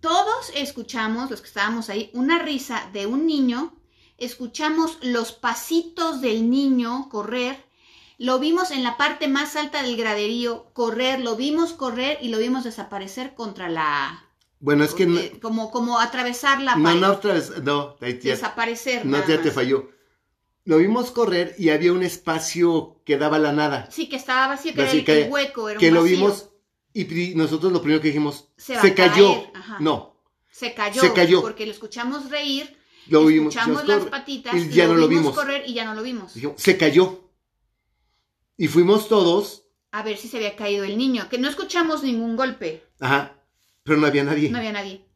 Todos 0.00 0.50
escuchamos, 0.54 1.30
los 1.30 1.40
que 1.40 1.48
estábamos 1.48 1.88
ahí, 1.88 2.10
una 2.12 2.38
risa 2.38 2.90
de 2.92 3.06
un 3.06 3.26
niño, 3.26 3.76
escuchamos 4.18 4.98
los 5.02 5.32
pasitos 5.32 6.20
del 6.20 6.50
niño 6.50 7.08
correr, 7.08 7.64
lo 8.20 8.38
vimos 8.38 8.70
en 8.70 8.84
la 8.84 8.98
parte 8.98 9.28
más 9.28 9.56
alta 9.56 9.82
del 9.82 9.96
graderío 9.96 10.66
correr, 10.74 11.20
lo 11.20 11.36
vimos 11.36 11.72
correr 11.72 12.18
y 12.20 12.28
lo 12.28 12.38
vimos 12.38 12.64
desaparecer 12.64 13.34
contra 13.34 13.68
la... 13.70 14.26
Bueno, 14.60 14.84
es 14.84 14.92
que 14.92 15.06
no, 15.06 15.18
eh, 15.18 15.38
como, 15.40 15.70
como 15.70 15.98
atravesar 15.98 16.60
la 16.60 16.76
no, 16.76 16.94
no, 16.94 17.12
otra 17.12 17.32
vez, 17.32 17.50
no, 17.62 17.96
ya- 17.98 18.06
desaparecer. 18.08 19.06
no, 19.06 19.26
ya 19.26 19.40
te 19.40 19.50
falló. 19.50 19.88
Lo 20.66 20.76
vimos 20.76 21.10
correr 21.12 21.54
y 21.58 21.70
había 21.70 21.94
un 21.94 22.02
espacio 22.02 23.00
que 23.06 23.16
daba 23.16 23.38
la 23.38 23.52
nada. 23.52 23.88
Sí, 23.90 24.06
que 24.10 24.16
estaba 24.16 24.48
vacío, 24.48 24.74
que 24.74 24.82
Así 24.82 24.98
era 24.98 24.98
el, 24.98 25.04
que- 25.06 25.22
el 25.24 25.32
hueco, 25.32 25.70
era 25.70 25.80
que 25.80 25.88
un 25.88 25.94
lo 25.94 26.02
vacío. 26.02 26.16
vimos 26.18 26.50
Y 26.92 27.34
nosotros 27.36 27.72
lo 27.72 27.80
primero 27.80 28.02
que 28.02 28.08
dijimos, 28.08 28.48
Se 28.58 28.92
cayó. 28.94 29.50
No, 29.78 30.14
Se 30.50 30.74
cayó. 30.74 31.00
Se 31.00 31.12
cayó. 31.14 31.40
Porque 31.40 31.64
lo 31.64 31.72
escuchamos 31.72 32.28
reír, 32.28 32.76
lo 33.06 33.24
vimos. 33.24 33.54
escuchamos 33.56 33.88
las 33.88 34.04
patitas, 34.04 34.54
y 34.54 34.68
ya 34.68 34.86
lo 34.86 34.92
no 34.92 34.98
lo 35.00 35.08
vimos 35.08 35.22
vimos. 35.22 35.36
correr 35.36 35.62
y 35.66 35.72
ya 35.72 35.86
no 35.86 35.94
lo 35.94 36.02
vimos. 36.02 36.34
Dijimos, 36.34 36.60
se 36.60 36.76
cayó. 36.76 37.29
Y 38.60 38.68
fuimos 38.68 39.08
todos, 39.08 39.64
A 39.90 40.02
ver 40.02 40.18
si 40.18 40.28
se 40.28 40.36
había 40.36 40.54
caído 40.54 40.84
el 40.84 40.98
niño, 40.98 41.28
que 41.30 41.38
no 41.38 41.48
escuchamos 41.48 42.02
ningún 42.02 42.36
golpe, 42.36 42.84
ajá, 43.00 43.42
pero 43.84 43.98
no 43.98 44.06
había 44.06 44.22
nadie. 44.22 44.50
no 44.50 44.58
había 44.58 44.72
nadie. 44.72 45.06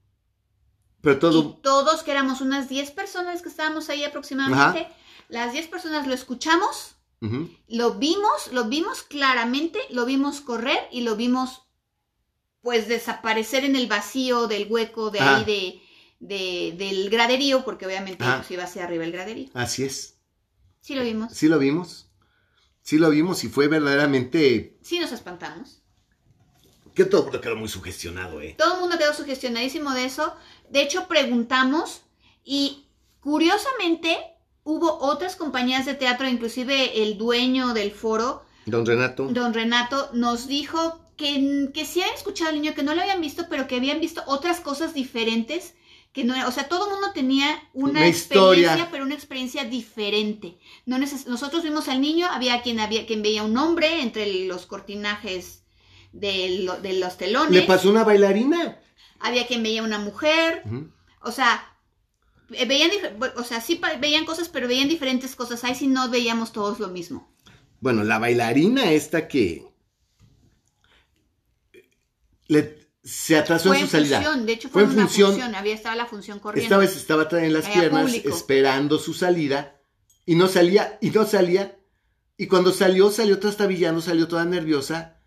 Pero 1.02 1.18
todo, 1.18 1.38
Y 1.58 1.62
todos, 1.62 2.02
que 2.02 2.10
éramos 2.12 2.40
unas 2.40 2.70
10 2.70 2.90
personas 2.92 3.42
que 3.42 3.50
estábamos 3.50 3.90
ahí 3.90 4.02
aproximadamente, 4.02 4.88
las 5.28 5.52
10 5.52 5.66
personas 5.68 6.06
lo 6.06 6.14
escuchamos, 6.14 6.94
lo 7.68 7.94
vimos, 7.96 8.50
lo 8.52 8.64
vimos 8.64 9.02
claramente, 9.02 9.78
lo 9.90 10.06
vimos 10.06 10.40
correr 10.40 10.78
y 10.90 11.02
lo 11.02 11.14
vimos 11.16 11.62
pues 12.62 12.88
desaparecer 12.88 13.64
en 13.66 13.76
el 13.76 13.86
vacío 13.88 14.46
del 14.46 14.66
hueco 14.70 15.10
de 15.10 15.20
Ajá. 15.20 15.36
ahí 15.36 15.44
de, 15.44 15.82
de- 16.20 16.74
del 16.78 17.10
graderío, 17.10 17.62
porque 17.64 17.84
obviamente 17.84 18.24
pues, 18.24 18.50
iba 18.50 18.64
hacia 18.64 18.84
arriba 18.84 19.04
el 19.04 19.12
graderío. 19.12 19.50
así 19.52 19.84
es. 19.84 20.18
Sí 20.80 20.94
lo 20.94 21.02
vimos. 21.02 21.32
Sí 21.34 21.48
lo 21.48 21.58
vimos. 21.58 22.03
Sí 22.84 22.98
lo 22.98 23.08
vimos 23.10 23.42
y 23.44 23.48
fue 23.48 23.66
verdaderamente 23.66 24.76
Sí 24.82 24.98
nos 25.00 25.10
espantamos. 25.10 25.80
que 26.94 27.04
todo 27.06 27.22
el 27.22 27.24
mundo 27.26 27.40
quedó 27.40 27.56
muy 27.56 27.68
sugestionado, 27.68 28.40
¿eh? 28.40 28.54
Todo 28.56 28.74
el 28.74 28.80
mundo 28.82 28.98
quedó 28.98 29.12
sugestionadísimo 29.14 29.92
de 29.94 30.04
eso. 30.04 30.34
De 30.70 30.82
hecho, 30.82 31.08
preguntamos 31.08 32.02
y 32.44 32.86
curiosamente 33.20 34.16
hubo 34.64 34.98
otras 34.98 35.34
compañías 35.36 35.86
de 35.86 35.94
teatro, 35.94 36.28
inclusive 36.28 37.02
el 37.02 37.18
dueño 37.18 37.74
del 37.74 37.90
foro, 37.90 38.44
Don 38.66 38.86
Renato. 38.86 39.28
don 39.28 39.52
Renato, 39.54 40.10
nos 40.12 40.46
dijo 40.46 41.00
que, 41.16 41.70
que 41.74 41.84
sí 41.84 42.00
habían 42.02 42.14
escuchado 42.16 42.50
al 42.50 42.56
niño, 42.60 42.74
que 42.74 42.82
no 42.82 42.94
lo 42.94 43.00
habían 43.00 43.20
visto, 43.20 43.46
pero 43.50 43.66
que 43.66 43.76
habían 43.76 44.00
visto 44.00 44.22
otras 44.26 44.60
cosas 44.60 44.94
diferentes. 44.94 45.74
Que 46.14 46.24
no, 46.24 46.34
o 46.48 46.52
sea, 46.52 46.68
todo 46.68 46.86
el 46.86 46.92
mundo 46.92 47.08
tenía 47.12 47.60
una, 47.74 47.90
Una 47.90 48.06
experiencia, 48.06 48.62
historia. 48.70 48.88
pero 48.90 49.04
una 49.04 49.14
experiencia 49.14 49.64
diferente. 49.64 50.58
No 50.86 50.96
neces- 50.96 51.26
nosotros 51.26 51.62
vimos 51.64 51.88
al 51.88 52.00
niño, 52.00 52.26
había 52.30 52.62
quien 52.62 52.78
había 52.80 53.04
quien 53.04 53.20
veía 53.20 53.42
un 53.42 53.56
hombre 53.58 54.00
entre 54.00 54.44
los 54.46 54.64
cortinajes 54.64 55.64
de, 56.12 56.60
lo- 56.60 56.80
de 56.80 56.92
los 56.94 57.16
telones. 57.18 57.50
Le 57.50 57.62
pasó 57.62 57.90
una 57.90 58.04
bailarina. 58.04 58.78
había 59.18 59.46
quien 59.46 59.62
veía 59.62 59.82
una 59.82 59.98
mujer, 59.98 60.62
o 61.20 61.32
sea, 61.32 61.76
eh, 62.52 62.64
veían, 62.66 62.90
o 63.36 63.42
sea, 63.42 63.60
sí 63.60 63.80
veían 64.00 64.24
cosas, 64.24 64.48
pero 64.48 64.68
veían 64.68 64.88
diferentes 64.88 65.34
cosas. 65.34 65.64
Ahí 65.64 65.74
sí 65.74 65.88
no 65.88 66.08
veíamos 66.10 66.52
todos 66.52 66.78
lo 66.78 66.88
mismo. 66.88 67.28
Bueno, 67.80 68.04
la 68.04 68.18
bailarina 68.20 68.92
esta 68.92 69.26
que 69.26 69.66
le- 72.48 72.83
se 73.04 73.36
atrasó 73.36 73.68
Fue 73.68 73.78
en 73.80 73.84
su 73.86 73.90
salida. 73.92 74.16
función, 74.22 74.46
de 74.46 74.52
hecho 74.54 74.68
Fue 74.70 74.82
fue, 74.82 74.92
en 74.92 74.98
una 74.98 75.06
función. 75.06 75.30
función. 75.32 75.54
había 75.54 75.74
estaba 75.74 75.94
la 75.94 76.06
función 76.06 76.38
corriendo. 76.38 76.64
Esta 76.64 76.78
vez 76.78 76.96
estaba 76.96 77.28
en 77.44 77.52
las 77.52 77.66
Había 77.66 77.80
piernas 77.80 78.02
público. 78.04 78.28
esperando 78.30 78.98
su 78.98 79.12
salida 79.14 79.80
y 80.26 80.34
no 80.36 80.48
salía 80.48 80.98
y 81.00 81.10
no 81.10 81.26
salía. 81.26 81.78
Y 82.36 82.46
cuando 82.46 82.72
salió, 82.72 83.10
salió 83.10 83.38
trastabillando, 83.38 84.00
salió 84.00 84.26
toda 84.26 84.44
nerviosa 84.44 85.20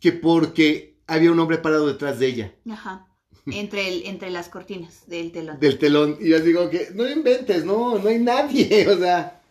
que 0.00 0.12
porque 0.12 1.00
había 1.06 1.30
un 1.30 1.38
hombre 1.38 1.58
parado 1.58 1.86
detrás 1.86 2.18
de 2.18 2.26
ella, 2.26 2.54
Ajá. 2.70 3.06
Entre, 3.46 3.88
el, 3.88 4.06
entre 4.06 4.30
las 4.30 4.48
cortinas 4.48 5.06
del 5.08 5.32
telón. 5.32 5.58
del 5.58 5.78
telón. 5.78 6.16
Y 6.20 6.28
yo 6.30 6.40
digo 6.40 6.70
que 6.70 6.90
no 6.94 7.08
inventes, 7.08 7.64
no, 7.64 7.98
no 7.98 8.08
hay 8.08 8.18
nadie, 8.18 8.86
o 8.88 8.98
sea. 8.98 9.41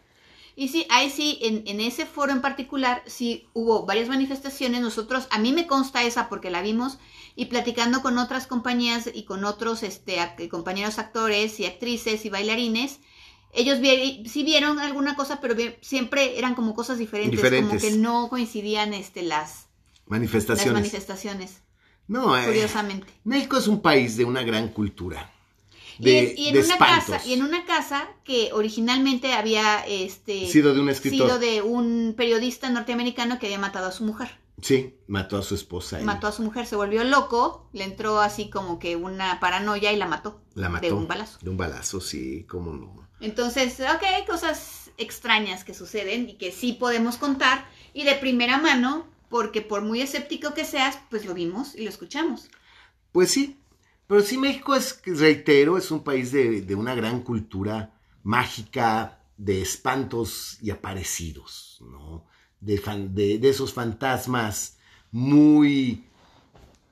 Y 0.55 0.67
sí, 0.67 0.85
ahí 0.89 1.09
sí, 1.09 1.39
en, 1.41 1.63
en 1.65 1.79
ese 1.79 2.05
foro 2.05 2.31
en 2.31 2.41
particular, 2.41 3.03
sí 3.05 3.47
hubo 3.53 3.85
varias 3.85 4.09
manifestaciones. 4.09 4.81
Nosotros, 4.81 5.27
a 5.31 5.39
mí 5.39 5.53
me 5.53 5.65
consta 5.67 6.03
esa 6.03 6.27
porque 6.29 6.51
la 6.51 6.61
vimos 6.61 6.97
y 7.35 7.45
platicando 7.45 8.01
con 8.01 8.17
otras 8.17 8.47
compañías 8.47 9.09
y 9.13 9.23
con 9.23 9.45
otros 9.45 9.83
este, 9.83 10.19
compañeros 10.49 10.99
actores 10.99 11.59
y 11.59 11.65
actrices 11.65 12.25
y 12.25 12.29
bailarines, 12.29 12.99
ellos 13.53 13.79
vi- 13.79 14.23
sí 14.29 14.43
vieron 14.43 14.79
alguna 14.79 15.15
cosa, 15.15 15.39
pero 15.41 15.55
vi- 15.55 15.75
siempre 15.81 16.37
eran 16.37 16.55
como 16.55 16.73
cosas 16.73 16.97
diferentes, 16.97 17.39
como 17.61 17.77
que 17.79 17.91
no 17.91 18.27
coincidían 18.29 18.93
este, 18.93 19.23
las, 19.23 19.67
las 19.95 20.07
Manifestaciones. 20.07 20.73
manifestaciones, 20.73 21.61
no, 22.07 22.37
eh, 22.37 22.45
curiosamente. 22.45 23.07
México 23.23 23.57
es 23.57 23.67
un 23.67 23.81
país 23.81 24.17
de 24.17 24.25
una 24.25 24.43
gran 24.43 24.67
cultura. 24.69 25.31
De, 25.99 26.33
y, 26.37 26.43
y 26.43 26.47
en 26.49 26.53
de 26.55 26.59
una 26.61 26.73
espantos. 26.73 27.05
casa, 27.15 27.27
y 27.27 27.33
en 27.33 27.41
una 27.43 27.65
casa 27.65 28.07
que 28.23 28.51
originalmente 28.53 29.33
había 29.33 29.85
este, 29.87 30.47
Sido 30.47 30.73
de 30.73 30.79
un 30.81 30.89
escritor. 30.89 31.27
sido 31.27 31.39
de 31.39 31.61
un 31.61 32.13
periodista 32.17 32.69
norteamericano 32.69 33.39
que 33.39 33.47
había 33.47 33.59
matado 33.59 33.87
a 33.87 33.91
su 33.91 34.03
mujer. 34.03 34.29
Sí, 34.61 34.95
mató 35.07 35.37
a 35.37 35.41
su 35.43 35.55
esposa. 35.55 35.99
mató 36.03 36.27
a 36.27 36.31
su 36.31 36.43
mujer, 36.43 36.67
se 36.67 36.75
volvió 36.75 37.03
loco, 37.03 37.67
le 37.73 37.83
entró 37.83 38.19
así 38.19 38.49
como 38.49 38.77
que 38.77 38.95
una 38.95 39.39
paranoia 39.39 39.91
y 39.91 39.95
la 39.97 40.05
mató. 40.05 40.39
La 40.53 40.69
mató. 40.69 40.85
De 40.85 40.93
un 40.93 41.07
balazo. 41.07 41.39
De 41.41 41.49
un 41.49 41.57
balazo, 41.57 41.99
sí, 41.99 42.45
cómo 42.47 42.71
no. 42.73 43.07
Entonces, 43.21 43.79
ok, 43.79 44.03
hay 44.03 44.25
cosas 44.25 44.91
extrañas 44.97 45.63
que 45.63 45.73
suceden 45.73 46.29
y 46.29 46.33
que 46.35 46.51
sí 46.51 46.73
podemos 46.73 47.17
contar 47.17 47.65
y 47.93 48.03
de 48.03 48.13
primera 48.15 48.57
mano, 48.57 49.07
porque 49.29 49.61
por 49.61 49.81
muy 49.81 50.01
escéptico 50.01 50.53
que 50.53 50.65
seas, 50.65 50.99
pues 51.09 51.25
lo 51.25 51.33
vimos 51.33 51.73
y 51.75 51.83
lo 51.83 51.89
escuchamos. 51.89 52.49
Pues 53.11 53.31
sí, 53.31 53.57
pero 54.11 54.23
sí 54.23 54.37
México 54.37 54.75
es, 54.75 55.01
reitero, 55.05 55.77
es 55.77 55.89
un 55.89 56.03
país 56.03 56.33
de, 56.33 56.63
de 56.63 56.75
una 56.75 56.93
gran 56.95 57.21
cultura 57.21 57.93
mágica, 58.23 59.23
de 59.37 59.61
espantos 59.61 60.57
y 60.61 60.69
aparecidos, 60.69 61.77
¿no? 61.79 62.25
De, 62.59 62.77
fan- 62.77 63.15
de, 63.15 63.37
de 63.37 63.49
esos 63.49 63.71
fantasmas 63.71 64.77
muy 65.13 66.03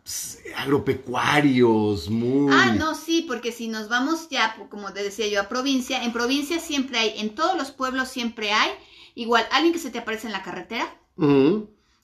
pues, 0.02 0.40
agropecuarios, 0.56 2.10
muy... 2.10 2.54
Ah, 2.54 2.72
no, 2.72 2.96
sí, 2.96 3.26
porque 3.28 3.52
si 3.52 3.68
nos 3.68 3.90
vamos 3.90 4.30
ya, 4.30 4.56
como 4.70 4.94
te 4.94 5.04
decía 5.04 5.28
yo, 5.28 5.42
a 5.42 5.50
provincia, 5.50 6.02
en 6.06 6.14
provincia 6.14 6.58
siempre 6.62 7.00
hay, 7.00 7.20
en 7.20 7.36
todos 7.36 7.58
los 7.58 7.72
pueblos 7.72 8.08
siempre 8.08 8.54
hay, 8.54 8.72
igual 9.16 9.44
alguien 9.52 9.74
que 9.74 9.80
se 9.80 9.92
te 9.92 10.00
aparece 10.00 10.28
en 10.28 10.34
la 10.34 10.42
carretera, 10.42 10.88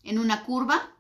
en 0.03 0.19
una 0.19 0.43
curva. 0.43 0.91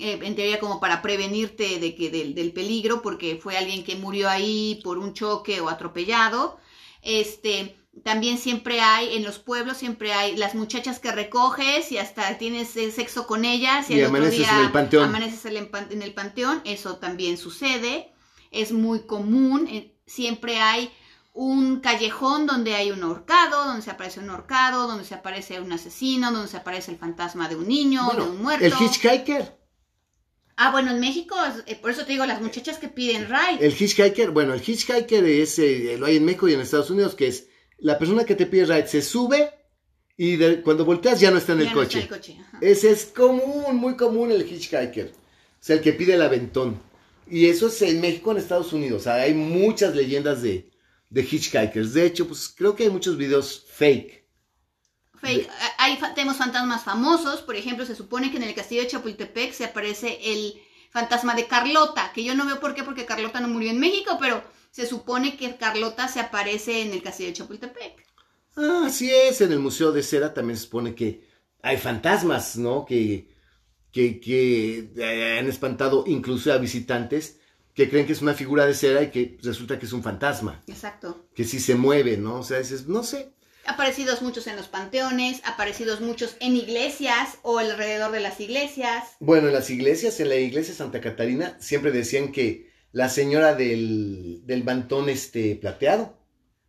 Eh, 0.00 0.18
en 0.22 0.34
teoría 0.36 0.58
como 0.60 0.80
para 0.80 1.02
prevenirte 1.02 1.78
de 1.78 1.94
que 1.94 2.10
del, 2.10 2.34
del 2.34 2.52
peligro 2.52 3.02
porque 3.02 3.38
fue 3.42 3.56
alguien 3.56 3.84
que 3.84 3.96
murió 3.96 4.28
ahí 4.28 4.80
por 4.84 4.98
un 4.98 5.12
choque 5.14 5.60
o 5.60 5.68
atropellado 5.68 6.58
este 7.02 7.74
también 8.04 8.38
siempre 8.38 8.80
hay 8.80 9.16
en 9.16 9.24
los 9.24 9.38
pueblos 9.40 9.76
siempre 9.76 10.12
hay 10.12 10.36
las 10.36 10.54
muchachas 10.54 11.00
que 11.00 11.10
recoges 11.10 11.90
y 11.90 11.98
hasta 11.98 12.38
tienes 12.38 12.76
eh, 12.76 12.90
sexo 12.92 13.26
con 13.26 13.44
ellas 13.44 13.90
y, 13.90 13.94
Y 13.94 14.00
al 14.00 14.06
otro 14.06 14.18
amaneces 14.18 14.38
día 14.38 14.58
en 14.58 14.64
el 14.66 14.72
panteón. 14.72 15.04
amaneces 15.04 15.44
en 15.46 15.56
el, 15.56 15.68
pan- 15.68 15.88
en 15.90 16.02
el 16.02 16.14
panteón 16.14 16.60
eso 16.64 16.96
también 16.96 17.36
sucede 17.36 18.10
es 18.50 18.72
muy 18.72 19.00
común 19.00 19.66
eh, 19.68 19.92
siempre 20.06 20.58
hay 20.60 20.90
un 21.34 21.80
callejón 21.80 22.46
donde 22.46 22.74
hay 22.74 22.90
un 22.90 23.00
ahorcado, 23.04 23.64
donde 23.66 23.82
se 23.82 23.92
aparece 23.92 24.18
un 24.18 24.28
ahorcado, 24.30 24.88
donde 24.88 25.04
se 25.04 25.14
aparece 25.14 25.60
un 25.60 25.70
asesino, 25.72 26.32
donde 26.32 26.48
se 26.48 26.56
aparece 26.56 26.90
el 26.90 26.98
fantasma 26.98 27.48
de 27.48 27.54
un 27.54 27.68
niño, 27.68 28.06
Bueno, 28.06 28.24
de 28.24 28.30
un 28.30 28.42
muerto. 28.42 28.64
el 28.66 28.72
hitchhiker. 28.74 29.56
Ah, 30.60 30.72
bueno, 30.72 30.90
en 30.90 30.98
México, 30.98 31.36
eh, 31.66 31.76
por 31.80 31.92
eso 31.92 32.04
te 32.04 32.12
digo, 32.12 32.26
las 32.26 32.42
muchachas 32.42 32.78
que 32.78 32.88
piden 32.88 33.28
ride. 33.28 33.64
El 33.64 33.72
hitchhiker, 33.72 34.32
bueno, 34.32 34.54
el 34.54 34.60
hitchhiker 34.60 35.24
es, 35.24 35.58
eh, 35.60 35.96
lo 35.98 36.06
hay 36.06 36.16
en 36.16 36.24
México 36.24 36.48
y 36.48 36.54
en 36.54 36.60
Estados 36.60 36.90
Unidos, 36.90 37.14
que 37.14 37.28
es 37.28 37.46
la 37.78 37.96
persona 37.96 38.24
que 38.24 38.34
te 38.34 38.44
pide 38.46 38.64
ride 38.66 38.88
se 38.88 39.00
sube 39.02 39.50
y 40.16 40.34
de- 40.36 40.60
cuando 40.62 40.84
volteas 40.84 41.20
ya 41.20 41.30
no 41.30 41.38
está 41.38 41.52
en 41.52 41.58
Ya 41.60 41.64
el 41.66 41.70
no 41.70 41.74
coche. 41.76 42.00
está 42.00 42.14
el 42.14 42.20
coche, 42.20 42.36
ajá. 42.40 42.58
Ese 42.60 42.90
es 42.90 43.04
común, 43.04 43.76
muy 43.76 43.96
común 43.96 44.32
el 44.32 44.42
hitchhiker. 44.42 45.12
O 45.14 45.60
sea, 45.60 45.76
el 45.76 45.82
que 45.82 45.92
pide 45.92 46.14
el 46.14 46.22
aventón. 46.22 46.80
Y 47.30 47.46
eso 47.46 47.68
es 47.68 47.80
en 47.82 48.00
México, 48.00 48.32
en 48.32 48.38
Estados 48.38 48.72
Unidos. 48.72 49.02
O 49.02 49.04
sea, 49.04 49.14
hay 49.14 49.34
muchas 49.34 49.94
leyendas 49.94 50.42
de, 50.42 50.70
de 51.10 51.20
hitchhikers. 51.22 51.92
De 51.94 52.04
hecho, 52.06 52.26
pues 52.26 52.48
creo 52.48 52.74
que 52.74 52.84
hay 52.84 52.90
muchos 52.90 53.16
videos 53.16 53.64
fake. 53.72 54.17
Fake. 55.20 55.48
Ah, 55.50 55.72
Hay, 55.78 55.98
tenemos 56.14 56.36
fantasmas 56.36 56.84
famosos, 56.84 57.42
por 57.42 57.56
ejemplo, 57.56 57.84
se 57.84 57.94
supone 57.94 58.30
que 58.30 58.36
en 58.36 58.44
el 58.44 58.54
castillo 58.54 58.82
de 58.82 58.88
Chapultepec 58.88 59.52
se 59.52 59.64
aparece 59.64 60.18
el 60.22 60.54
fantasma 60.90 61.34
de 61.34 61.46
Carlota, 61.46 62.12
que 62.14 62.24
yo 62.24 62.34
no 62.34 62.46
veo 62.46 62.60
por 62.60 62.74
qué, 62.74 62.82
porque 62.82 63.06
Carlota 63.06 63.40
no 63.40 63.48
murió 63.48 63.70
en 63.70 63.80
México, 63.80 64.16
pero 64.20 64.42
se 64.70 64.86
supone 64.86 65.36
que 65.36 65.56
Carlota 65.56 66.08
se 66.08 66.20
aparece 66.20 66.82
en 66.82 66.92
el 66.92 67.02
castillo 67.02 67.30
de 67.30 67.34
Chapultepec. 67.34 68.06
Ah, 68.56 68.84
así 68.86 69.10
es. 69.10 69.40
En 69.40 69.52
el 69.52 69.60
Museo 69.60 69.92
de 69.92 70.02
Cera 70.02 70.34
también 70.34 70.56
se 70.56 70.64
supone 70.64 70.94
que 70.94 71.26
hay 71.62 71.76
fantasmas, 71.76 72.56
¿no? 72.56 72.84
Que, 72.84 73.28
que, 73.92 74.20
que 74.20 74.90
eh, 74.96 75.38
han 75.38 75.46
espantado 75.48 76.04
incluso 76.06 76.52
a 76.52 76.58
visitantes 76.58 77.38
que 77.74 77.88
creen 77.88 78.06
que 78.06 78.12
es 78.12 78.22
una 78.22 78.34
figura 78.34 78.66
de 78.66 78.74
cera 78.74 79.04
y 79.04 79.10
que 79.12 79.38
resulta 79.40 79.78
que 79.78 79.86
es 79.86 79.92
un 79.92 80.02
fantasma. 80.02 80.60
Exacto. 80.66 81.26
Que 81.32 81.44
sí 81.44 81.60
se 81.60 81.76
mueve, 81.76 82.16
¿no? 82.16 82.40
O 82.40 82.42
sea, 82.42 82.58
dices, 82.58 82.88
no 82.88 83.04
sé. 83.04 83.32
Aparecidos 83.68 84.22
muchos 84.22 84.46
en 84.46 84.56
los 84.56 84.66
panteones, 84.68 85.42
aparecidos 85.44 86.00
muchos 86.00 86.36
en 86.40 86.56
iglesias 86.56 87.38
o 87.42 87.58
alrededor 87.58 88.10
de 88.12 88.20
las 88.20 88.40
iglesias. 88.40 89.04
Bueno, 89.20 89.48
en 89.48 89.52
las 89.54 89.68
iglesias, 89.70 90.18
en 90.20 90.30
la 90.30 90.36
iglesia 90.36 90.72
de 90.72 90.78
Santa 90.78 91.00
Catarina, 91.00 91.54
siempre 91.60 91.92
decían 91.92 92.32
que 92.32 92.70
la 92.92 93.08
señora 93.10 93.54
del, 93.54 94.40
del 94.46 94.64
mantón 94.64 95.08
este, 95.10 95.54
plateado, 95.56 96.16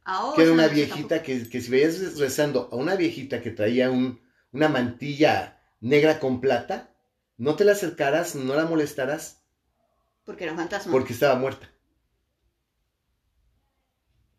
Ahora, 0.03 0.35
que 0.35 0.41
era 0.43 0.51
una 0.51 0.67
viejita 0.67 1.23
que, 1.23 1.47
que 1.47 1.61
si 1.61 1.71
veías 1.71 2.17
rezando 2.17 2.67
a 2.71 2.75
una 2.75 2.95
viejita 2.95 3.41
que 3.41 3.51
traía 3.51 3.89
un, 3.89 4.19
una 4.51 4.67
mantilla 4.67 5.61
negra 5.79 6.19
con 6.19 6.41
plata, 6.41 6.93
no 7.37 7.55
te 7.55 7.63
la 7.63 7.71
acercaras, 7.71 8.35
no 8.35 8.55
la 8.55 8.65
molestaras, 8.65 9.41
Porque 10.25 10.43
era 10.43 10.51
un 10.53 10.59
fantasma. 10.59 10.91
porque 10.91 11.13
estaba 11.13 11.35
muerta. 11.39 11.69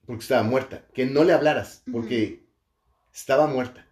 Porque 0.05 0.23
estaba 0.23 0.43
muerta. 0.43 0.87
Que 0.93 1.07
no 1.07 1.25
le 1.25 1.33
hablaras, 1.33 1.83
porque 1.91 2.50
estaba 3.15 3.47
muerta. 3.47 3.87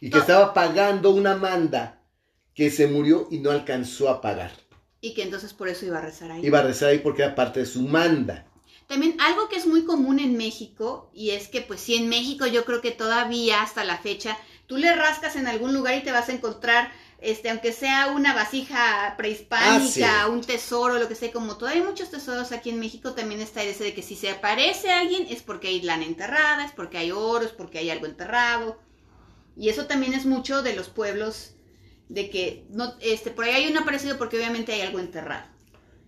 Y 0.00 0.10
que 0.10 0.16
No. 0.16 0.22
estaba 0.22 0.54
pagando 0.54 1.10
una 1.10 1.34
manda 1.36 2.00
que 2.54 2.70
se 2.70 2.86
murió 2.86 3.28
y 3.30 3.38
no 3.38 3.50
alcanzó 3.50 4.08
a 4.08 4.20
pagar. 4.20 4.52
Y 5.00 5.14
que 5.14 5.22
entonces 5.22 5.52
por 5.52 5.68
eso 5.68 5.86
iba 5.86 5.98
a 5.98 6.02
rezar 6.02 6.30
ahí. 6.32 6.44
Iba 6.44 6.58
a 6.60 6.62
rezar 6.62 6.90
ahí 6.90 6.98
porque 6.98 7.22
era 7.22 7.34
parte 7.34 7.60
de 7.60 7.66
su 7.66 7.82
manda. 7.82 8.46
También 8.88 9.16
algo 9.20 9.48
que 9.48 9.56
es 9.56 9.66
muy 9.66 9.84
común 9.84 10.18
en 10.18 10.36
México, 10.36 11.10
y 11.12 11.30
es 11.30 11.48
que 11.48 11.60
pues 11.60 11.80
sí, 11.80 11.94
en 11.96 12.08
México 12.08 12.46
yo 12.46 12.64
creo 12.64 12.80
que 12.80 12.90
todavía 12.90 13.62
hasta 13.62 13.84
la 13.84 13.98
fecha, 13.98 14.38
tú 14.66 14.76
le 14.78 14.94
rascas 14.96 15.36
en 15.36 15.46
algún 15.46 15.74
lugar 15.74 15.94
y 15.94 16.02
te 16.02 16.10
vas 16.10 16.28
a 16.28 16.32
encontrar, 16.32 16.90
este, 17.20 17.50
aunque 17.50 17.72
sea 17.72 18.08
una 18.12 18.34
vasija 18.34 19.14
prehispánica, 19.16 20.22
Ah, 20.22 20.24
sí. 20.26 20.30
un 20.30 20.40
tesoro, 20.42 20.98
lo 20.98 21.08
que 21.08 21.14
sea, 21.16 21.32
como 21.32 21.56
todavía 21.56 21.82
hay 21.82 21.88
muchos 21.88 22.10
tesoros 22.10 22.52
aquí 22.52 22.70
en 22.70 22.78
México, 22.80 23.14
también 23.14 23.40
está 23.40 23.62
ese 23.62 23.84
de 23.84 23.94
que 23.94 24.02
si 24.02 24.14
se 24.16 24.30
aparece 24.30 24.90
alguien 24.90 25.26
es 25.28 25.42
porque 25.42 25.68
hay 25.68 25.82
lana 25.82 26.04
enterrada, 26.04 26.64
es 26.64 26.72
porque 26.72 26.98
hay 26.98 27.10
oro, 27.10 27.44
es 27.44 27.52
porque 27.52 27.78
hay 27.78 27.90
algo 27.90 28.06
enterrado. 28.06 28.78
Y 29.56 29.68
eso 29.70 29.86
también 29.86 30.14
es 30.14 30.24
mucho 30.26 30.62
de 30.62 30.74
los 30.76 30.88
pueblos, 30.88 31.54
de 32.08 32.30
que 32.30 32.64
no, 32.70 32.94
este, 33.00 33.30
por 33.30 33.44
ahí 33.44 33.52
hay 33.64 33.70
un 33.70 33.76
aparecido 33.76 34.16
porque 34.16 34.36
obviamente 34.36 34.72
hay 34.72 34.82
algo 34.82 35.00
enterrado. 35.00 35.48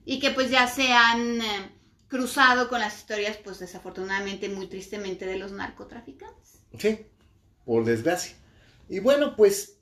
Y 0.04 0.20
que 0.20 0.30
pues 0.30 0.50
ya 0.50 0.68
se 0.68 0.92
han 0.92 1.40
eh, 1.42 1.72
cruzado 2.08 2.68
con 2.68 2.80
las 2.80 2.96
historias, 2.98 3.36
pues 3.36 3.58
desafortunadamente, 3.58 4.48
muy 4.48 4.68
tristemente, 4.68 5.26
de 5.26 5.36
los 5.38 5.50
narcotraficantes. 5.52 6.60
Sí, 6.78 7.06
por 7.64 7.84
desgracia. 7.84 8.36
Y 8.88 9.00
bueno, 9.00 9.34
pues, 9.36 9.79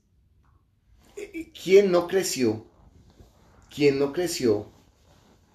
¿quién 1.63 1.91
no 1.91 2.07
creció? 2.07 2.67
¿Quién 3.75 3.99
no 3.99 4.13
creció 4.13 4.73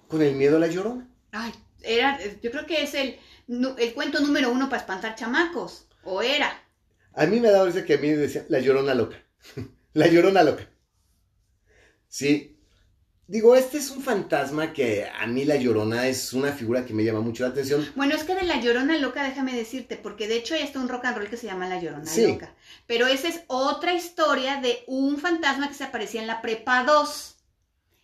con 0.08 0.22
el 0.22 0.34
miedo 0.34 0.56
a 0.56 0.60
la 0.60 0.68
llorona? 0.68 1.08
Ay, 1.32 1.52
era, 1.82 2.18
yo 2.42 2.50
creo 2.50 2.66
que 2.66 2.82
es 2.82 2.94
el, 2.94 3.18
el 3.48 3.94
cuento 3.94 4.20
número 4.20 4.50
uno 4.50 4.68
para 4.68 4.80
espantar 4.80 5.14
chamacos, 5.14 5.88
o 6.04 6.22
era. 6.22 6.62
A 7.14 7.26
mí 7.26 7.40
me 7.40 7.50
da 7.50 7.64
risa 7.64 7.84
que 7.84 7.94
a 7.94 7.98
mí 7.98 8.08
me 8.08 8.16
decían 8.16 8.46
la 8.48 8.60
llorona 8.60 8.94
loca. 8.94 9.16
la 9.92 10.06
llorona 10.06 10.42
loca. 10.42 10.68
Sí. 12.08 12.53
Digo, 13.26 13.56
este 13.56 13.78
es 13.78 13.90
un 13.90 14.02
fantasma 14.02 14.74
que 14.74 15.06
a 15.08 15.26
mí 15.26 15.46
la 15.46 15.56
llorona 15.56 16.06
es 16.06 16.34
una 16.34 16.52
figura 16.52 16.84
que 16.84 16.92
me 16.92 17.04
llama 17.04 17.20
mucho 17.20 17.42
la 17.44 17.50
atención. 17.50 17.88
Bueno, 17.96 18.14
es 18.14 18.24
que 18.24 18.34
de 18.34 18.42
la 18.42 18.60
Llorona 18.60 18.98
Loca, 18.98 19.22
déjame 19.22 19.54
decirte, 19.56 19.96
porque 19.96 20.28
de 20.28 20.36
hecho 20.36 20.54
hay 20.54 20.62
hasta 20.62 20.78
un 20.78 20.88
rock 20.90 21.06
and 21.06 21.16
roll 21.16 21.30
que 21.30 21.38
se 21.38 21.46
llama 21.46 21.66
La 21.66 21.80
Llorona 21.80 22.04
Sí. 22.04 22.26
Loca. 22.26 22.54
Pero 22.86 23.06
esa 23.06 23.28
es 23.28 23.40
otra 23.46 23.94
historia 23.94 24.60
de 24.60 24.84
un 24.86 25.16
fantasma 25.18 25.68
que 25.68 25.74
se 25.74 25.84
aparecía 25.84 26.20
en 26.20 26.26
la 26.26 26.42
Prepa 26.42 26.84
2. 26.84 27.36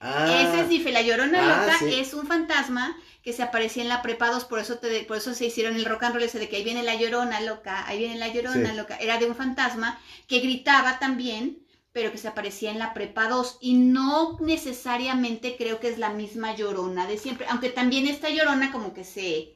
Ah, 0.00 0.40
Ese 0.40 0.62
es 0.62 0.68
diferente. 0.70 1.02
La 1.02 1.06
Llorona 1.06 1.38
Ah, 1.42 1.66
Loca 1.66 1.78
sí. 1.80 2.00
es 2.00 2.14
un 2.14 2.26
fantasma 2.26 2.96
que 3.22 3.35
se 3.35 3.42
aparecía 3.42 3.83
en 3.83 3.90
la 3.90 4.00
Prepa 4.00 4.30
2, 4.30 4.46
por 4.46 4.59
eso, 4.59 4.78
te, 4.78 5.02
por 5.02 5.18
eso 5.18 5.35
se 5.35 5.44
hicieron 5.44 5.74
el 5.76 5.85
rock 5.85 6.04
and 6.04 6.14
roll 6.14 6.22
ese 6.22 6.38
de 6.38 6.48
que 6.48 6.56
ahí 6.56 6.64
viene 6.64 6.83
la 6.83 6.94
Llorona 6.94 7.42
Loca, 7.42 7.87
ahí 7.87 7.98
viene 7.98 8.16
la 8.16 8.28
Llorona 8.28 8.70
Sí. 8.70 8.76
Loca. 8.78 8.96
Era 8.96 9.18
de 9.18 9.26
un 9.26 9.37
fantasma 9.37 10.00
que 10.26 10.40
gritaba 10.40 10.98
también, 10.98 11.59
pero 11.92 12.12
que 12.12 12.18
se 12.18 12.29
aparecía 12.29 12.70
en 12.70 12.79
la 12.79 12.94
Prepa 12.94 13.29
2. 13.29 13.59
Y 13.61 13.74
no 13.74 14.38
necesariamente 14.40 15.57
creo 15.57 15.81
que 15.81 15.88
es 15.88 15.98
la 15.98 16.11
misma 16.11 16.55
Llorona 16.55 17.07
de 17.07 17.18
siempre, 17.18 17.46
aunque 17.48 17.70
también 17.70 18.07
esta 18.07 18.31
Llorona 18.31 18.72
como 18.72 18.94
que 18.94 19.05
se 19.05 19.55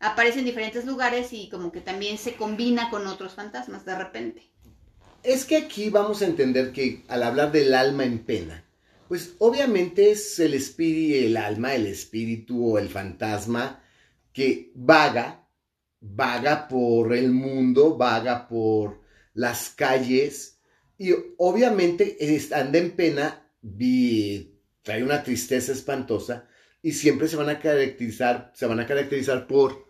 aparece 0.00 0.40
en 0.40 0.44
diferentes 0.44 0.84
lugares 0.84 1.32
y 1.32 1.48
como 1.48 1.72
que 1.72 1.80
también 1.80 2.18
se 2.18 2.34
combina 2.34 2.90
con 2.90 3.06
otros 3.06 3.34
fantasmas 3.34 3.84
de 3.84 3.96
repente. 3.96 4.50
Es 5.22 5.44
que 5.44 5.56
aquí 5.56 5.90
vamos 5.90 6.22
a 6.22 6.26
entender 6.26 6.72
que 6.72 7.04
al 7.08 7.22
hablar 7.22 7.50
del 7.50 7.74
alma 7.74 8.04
en 8.04 8.20
pena, 8.20 8.64
pues 9.08 9.34
obviamente 9.38 10.10
es 10.10 10.38
el 10.38 10.54
espíritu, 10.54 11.26
el 11.26 11.36
alma, 11.36 11.74
el 11.74 11.86
espíritu 11.86 12.72
o 12.72 12.78
el 12.78 12.88
fantasma 12.88 13.82
que 14.32 14.70
vaga, 14.74 15.48
vaga 16.00 16.68
por 16.68 17.14
el 17.14 17.32
mundo, 17.32 17.96
vaga 17.96 18.46
por 18.46 19.00
las 19.32 19.70
calles 19.70 20.55
y 20.98 21.10
obviamente 21.38 22.16
anda 22.54 22.78
en 22.78 22.90
pena, 22.96 23.50
vi- 23.60 24.54
trae 24.82 25.02
una 25.02 25.22
tristeza 25.22 25.72
espantosa 25.72 26.48
y 26.82 26.92
siempre 26.92 27.28
se 27.28 27.36
van 27.36 27.48
a 27.48 27.58
caracterizar, 27.58 28.52
se 28.54 28.66
van 28.66 28.80
a 28.80 28.86
caracterizar 28.86 29.46
por 29.46 29.86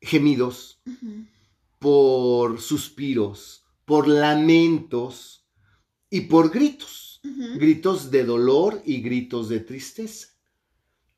gemidos, 0.00 0.80
por 1.78 2.60
suspiros, 2.60 3.64
por 3.84 4.08
lamentos 4.08 5.46
y 6.10 6.22
por 6.22 6.50
gritos. 6.50 7.20
Gritos 7.56 8.10
de 8.10 8.24
dolor 8.24 8.80
y 8.86 9.00
gritos 9.02 9.48
de 9.48 9.60
tristeza. 9.60 10.28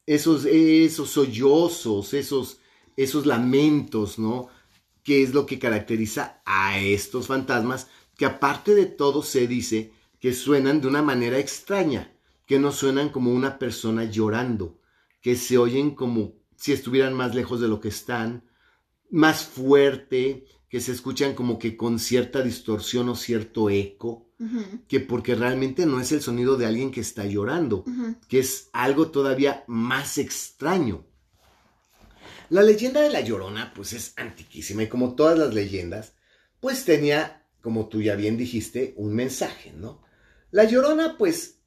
Esos, 0.06 0.44
esos 0.46 1.10
sollozos, 1.10 2.14
esos, 2.14 2.58
esos 2.96 3.26
lamentos, 3.26 4.18
¿no? 4.18 4.48
Que 5.04 5.22
es 5.22 5.34
lo 5.34 5.46
que 5.46 5.58
caracteriza 5.58 6.42
a 6.44 6.80
estos 6.80 7.26
fantasmas, 7.26 7.88
que 8.20 8.26
aparte 8.26 8.74
de 8.74 8.84
todo 8.84 9.22
se 9.22 9.46
dice 9.46 9.94
que 10.18 10.34
suenan 10.34 10.82
de 10.82 10.88
una 10.88 11.00
manera 11.00 11.38
extraña, 11.38 12.12
que 12.44 12.58
no 12.58 12.70
suenan 12.70 13.08
como 13.08 13.32
una 13.32 13.58
persona 13.58 14.04
llorando, 14.04 14.78
que 15.22 15.36
se 15.36 15.56
oyen 15.56 15.92
como 15.94 16.34
si 16.54 16.74
estuvieran 16.74 17.14
más 17.14 17.34
lejos 17.34 17.62
de 17.62 17.68
lo 17.68 17.80
que 17.80 17.88
están, 17.88 18.44
más 19.08 19.44
fuerte, 19.44 20.44
que 20.68 20.82
se 20.82 20.92
escuchan 20.92 21.34
como 21.34 21.58
que 21.58 21.78
con 21.78 21.98
cierta 21.98 22.42
distorsión 22.42 23.08
o 23.08 23.16
cierto 23.16 23.70
eco, 23.70 24.28
que 24.86 25.00
porque 25.00 25.34
realmente 25.34 25.86
no 25.86 25.98
es 25.98 26.12
el 26.12 26.20
sonido 26.20 26.58
de 26.58 26.66
alguien 26.66 26.90
que 26.90 27.00
está 27.00 27.24
llorando, 27.24 27.86
que 28.28 28.40
es 28.40 28.68
algo 28.74 29.10
todavía 29.10 29.64
más 29.66 30.18
extraño. 30.18 31.06
La 32.50 32.60
leyenda 32.60 33.00
de 33.00 33.08
la 33.08 33.22
Llorona, 33.22 33.72
pues 33.72 33.94
es 33.94 34.12
antiquísima 34.18 34.82
y 34.82 34.88
como 34.90 35.14
todas 35.14 35.38
las 35.38 35.54
leyendas, 35.54 36.12
pues 36.60 36.84
tenía, 36.84 37.39
como 37.62 37.88
tú 37.88 38.00
ya 38.02 38.14
bien 38.16 38.36
dijiste, 38.36 38.94
un 38.96 39.14
mensaje, 39.14 39.72
¿no? 39.72 40.02
La 40.50 40.64
Llorona, 40.64 41.16
pues, 41.18 41.60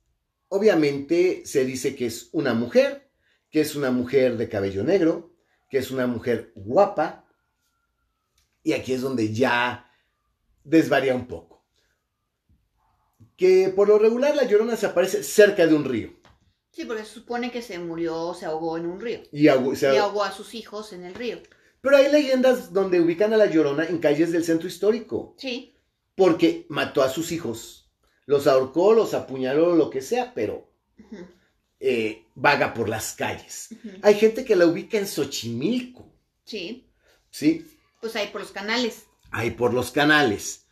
obviamente 0.50 1.44
se 1.46 1.66
dice 1.66 1.96
que 1.96 2.08
es 2.08 2.30
una 2.34 2.54
mujer, 2.54 3.10
que 3.50 3.62
es 3.62 3.76
una 3.76 3.92
mujer 3.92 4.38
de 4.38 4.50
cabello 4.50 4.84
negro, 4.84 5.36
que 5.70 5.78
es 5.78 5.92
una 5.92 6.08
mujer 6.08 6.52
guapa, 6.56 7.26
y 8.64 8.74
aquí 8.74 8.94
es 8.94 9.02
donde 9.02 9.34
ya 9.34 9.90
desvaría 10.64 11.16
un 11.16 11.28
poco. 11.28 11.66
Que 13.38 13.70
por 13.76 13.88
lo 13.88 13.98
regular 14.00 14.36
la 14.36 14.44
Llorona 14.46 14.76
se 14.76 14.86
aparece 14.86 15.24
cerca 15.24 15.66
de 15.66 15.74
un 15.74 15.86
río. 15.86 16.14
Sí, 16.72 16.86
porque 16.86 17.04
se 17.06 17.14
supone 17.14 17.52
que 17.52 17.62
se 17.62 17.78
murió, 17.80 18.34
se 18.34 18.46
ahogó 18.46 18.78
en 18.78 18.86
un 18.86 19.00
río. 19.00 19.22
Y 19.32 19.48
se- 19.76 19.94
Y 19.94 19.98
ahogó 19.98 20.24
a 20.24 20.32
sus 20.32 20.54
hijos 20.56 20.94
en 20.94 21.04
el 21.04 21.14
río. 21.14 21.40
Pero 21.82 21.98
hay 21.98 22.12
leyendas 22.12 22.72
donde 22.74 23.00
ubican 23.02 23.34
a 23.34 23.38
la 23.38 23.46
Llorona 23.48 23.86
en 23.86 23.98
calles 23.98 24.32
del 24.32 24.44
centro 24.46 24.68
histórico, 24.68 25.36
Sí. 25.38 25.73
Porque 26.16 26.66
mató 26.70 27.02
a 27.02 27.10
sus 27.10 27.32
hijos. 27.32 27.90
Los 28.26 28.48
ahorcó, 28.48 28.94
los 28.94 29.14
apuñaló, 29.14 29.76
lo 29.76 29.90
que 29.90 30.02
sea, 30.02 30.34
pero 30.34 30.70
eh, 31.80 32.24
vaga 32.36 32.74
por 32.74 32.90
las 32.90 33.14
calles. 33.14 33.70
Hay 34.02 34.16
gente 34.16 34.46
que 34.46 34.56
la 34.56 34.66
ubica 34.68 34.98
en 34.98 35.08
Xochimilco, 35.08 36.10
Sí. 36.46 36.86
¿sí? 37.30 37.66
Pues 38.02 38.16
ahí 38.16 38.28
por 38.28 38.42
los 38.42 38.52
canales. 38.52 39.06
Ahí 39.32 39.52
por 39.52 39.74
los 39.74 39.92
canales. 39.92 40.66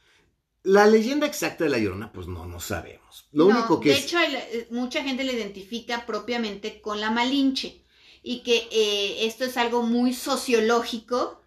La 0.64 0.86
leyenda 0.88 1.26
exacta 1.26 1.64
de 1.64 1.70
la 1.72 1.80
Llorona, 1.80 2.12
pues 2.12 2.28
no, 2.28 2.46
no 2.46 2.60
sabemos. 2.60 3.28
Lo 3.32 3.48
No, 3.48 3.58
único 3.58 3.80
que 3.80 3.90
de 3.90 3.98
es... 3.98 4.06
hecho, 4.06 4.18
eh, 4.20 4.68
mucha 4.70 5.04
gente 5.04 5.24
la 5.24 5.34
identifica 5.34 6.06
propiamente 6.06 6.82
con 6.82 7.02
la 7.02 7.10
Malinche 7.12 7.82
y 8.22 8.44
que 8.44 8.68
eh, 8.72 9.26
esto 9.26 9.46
es 9.46 9.58
algo 9.58 9.82
muy 9.84 10.14
sociológico, 10.14 11.42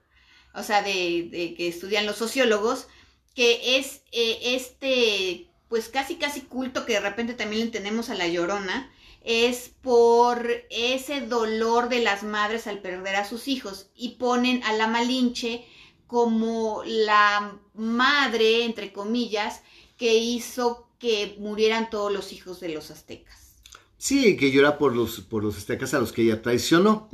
o 0.55 0.63
sea, 0.63 0.83
de, 0.83 1.29
de 1.31 1.55
que 1.55 1.69
estudian 1.69 2.07
los 2.07 2.17
sociólogos, 2.17 2.89
que 3.35 3.79
es 3.79 4.03
eh, 4.12 4.38
este, 4.55 5.49
pues 5.68 5.88
casi 5.88 6.16
casi 6.16 6.42
culto 6.42 6.87
que 6.87 6.94
de 6.94 7.01
repente 7.01 7.35
también 7.35 7.66
le 7.66 7.70
tenemos 7.70 8.11
a 8.11 8.14
la 8.14 8.29
Llorona, 8.29 8.90
es 9.25 9.70
por 9.81 10.49
ese 10.70 11.23
dolor 11.23 11.88
de 11.88 12.00
las 12.00 12.23
madres 12.23 12.67
al 12.67 12.81
perder 12.81 13.17
a 13.17 13.25
sus 13.25 13.48
hijos 13.48 13.88
y 13.96 14.11
ponen 14.17 14.63
a 14.65 14.75
la 14.75 14.87
Malinche 14.87 15.65
como 16.06 16.83
la 16.85 17.59
madre, 17.75 18.65
entre 18.65 18.92
comillas, 18.92 19.63
que 19.96 20.17
hizo 20.17 20.88
que 20.98 21.37
murieran 21.38 21.90
todos 21.90 22.13
los 22.13 22.33
hijos 22.33 22.61
de 22.61 22.69
los 22.69 22.90
aztecas. 22.90 23.56
Sí, 23.96 24.37
que 24.37 24.50
llora 24.50 24.77
por 24.77 24.94
los, 24.94 25.21
por 25.21 25.42
los 25.42 25.56
aztecas 25.56 25.94
a 25.94 25.98
los 25.98 26.13
que 26.13 26.23
ella 26.23 26.42
traicionó. 26.42 27.09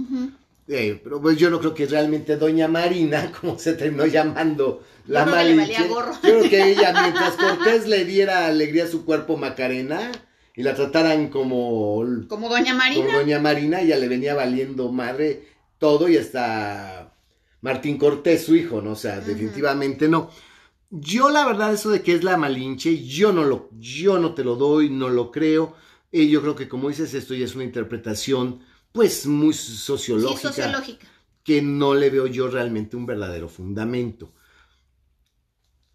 Eh, 0.72 1.00
pero 1.02 1.20
pues 1.20 1.36
yo 1.36 1.50
no 1.50 1.58
creo 1.58 1.74
que 1.74 1.86
realmente 1.86 2.36
Doña 2.36 2.68
Marina, 2.68 3.32
como 3.40 3.58
se 3.58 3.72
terminó 3.72 4.06
llamando 4.06 4.84
la 5.08 5.26
Malinche. 5.26 5.88
Yo 5.88 6.12
creo 6.22 6.48
que 6.48 6.62
ella, 6.72 6.92
mientras 6.92 7.34
Cortés 7.34 7.88
le 7.88 8.04
diera 8.04 8.46
alegría 8.46 8.84
a 8.84 8.88
su 8.88 9.04
cuerpo 9.04 9.36
Macarena 9.36 10.12
y 10.54 10.62
la 10.62 10.76
trataran 10.76 11.28
como, 11.28 12.04
Como 12.28 12.48
Doña 12.48 12.70
como 12.70 12.78
Marina. 12.78 13.16
Doña 13.16 13.40
Marina, 13.40 13.80
ella 13.80 13.96
le 13.96 14.06
venía 14.06 14.34
valiendo 14.36 14.92
madre 14.92 15.48
todo 15.78 16.08
y 16.08 16.16
hasta 16.16 17.14
Martín 17.62 17.98
Cortés, 17.98 18.44
su 18.44 18.54
hijo, 18.54 18.80
¿no? 18.80 18.92
O 18.92 18.96
sea, 18.96 19.18
definitivamente 19.20 20.08
no. 20.08 20.30
yo 20.90 21.30
la 21.30 21.46
verdad 21.46 21.72
eso 21.72 21.90
de 21.90 22.02
que 22.02 22.14
es 22.14 22.22
la 22.22 22.36
Malinche, 22.36 23.04
yo 23.04 23.32
no 23.32 23.42
lo, 23.42 23.70
yo 23.72 24.20
no 24.20 24.34
te 24.34 24.44
lo 24.44 24.54
doy, 24.54 24.88
no 24.88 25.08
lo 25.08 25.32
creo. 25.32 25.74
Y 26.12 26.28
yo 26.28 26.42
creo 26.42 26.54
que 26.54 26.68
como 26.68 26.90
dices, 26.90 27.12
esto 27.14 27.34
ya 27.34 27.44
es 27.44 27.56
una 27.56 27.64
interpretación 27.64 28.60
pues 28.92 29.26
muy 29.26 29.54
sociológica. 29.54 30.40
Sí, 30.40 30.46
sociológica. 30.48 31.06
Que 31.42 31.62
no 31.62 31.94
le 31.94 32.10
veo 32.10 32.26
yo 32.26 32.48
realmente 32.48 32.96
un 32.96 33.06
verdadero 33.06 33.48
fundamento. 33.48 34.34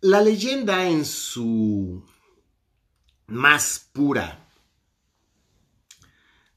La 0.02 0.22
leyenda 0.22 0.88
en 0.88 1.06
su 1.06 2.04
más 3.28 3.90
pura, 3.92 4.48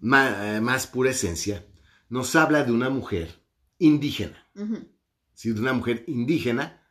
eh, 0.00 0.60
más, 0.62 0.86
pura 0.86 1.10
esencia, 1.10 1.66
nos 2.08 2.36
habla 2.36 2.64
de 2.64 2.72
una 2.72 2.90
mujer 2.90 3.42
indígena. 3.78 4.46
De 4.54 5.52
una 5.52 5.72
mujer 5.72 6.04
indígena 6.08 6.82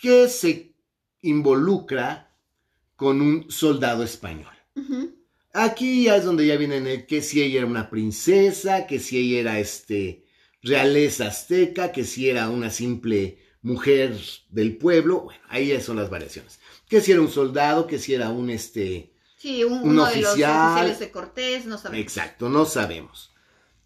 que 0.00 0.28
se 0.28 0.76
involucra 1.22 2.36
con 2.96 3.20
un 3.20 3.50
soldado 3.50 4.02
español. 4.02 4.52
Aquí 5.52 6.04
ya 6.04 6.16
es 6.16 6.24
donde 6.24 6.46
ya 6.46 6.56
viene 6.56 6.76
el 6.76 7.06
que 7.06 7.22
si 7.22 7.42
ella 7.42 7.58
era 7.58 7.66
una 7.66 7.90
princesa, 7.90 8.86
que 8.86 9.00
si 9.00 9.18
ella 9.18 9.40
era 9.40 9.58
este 9.58 10.24
realeza 10.62 11.26
azteca, 11.26 11.90
que 11.90 12.04
si 12.04 12.28
era 12.28 12.48
una 12.50 12.70
simple 12.70 13.38
mujer 13.62 14.16
del 14.48 14.76
pueblo, 14.76 15.22
bueno, 15.22 15.40
ahí 15.48 15.68
ya 15.68 15.80
son 15.80 15.96
las 15.96 16.10
variaciones. 16.10 16.60
Que 16.88 17.00
si 17.00 17.12
era 17.12 17.20
un 17.20 17.30
soldado, 17.30 17.86
que 17.86 17.98
si 17.98 18.14
era 18.14 18.30
un 18.30 18.50
este 18.50 19.12
sí, 19.36 19.64
un, 19.64 19.80
uno 19.82 20.04
oficial. 20.04 20.14
de 20.14 20.20
los 20.20 20.32
oficiales 20.32 20.98
de 21.00 21.10
Cortés, 21.10 21.66
no 21.66 21.78
sabemos. 21.78 22.02
Exacto, 22.02 22.48
no 22.48 22.64
sabemos. 22.64 23.32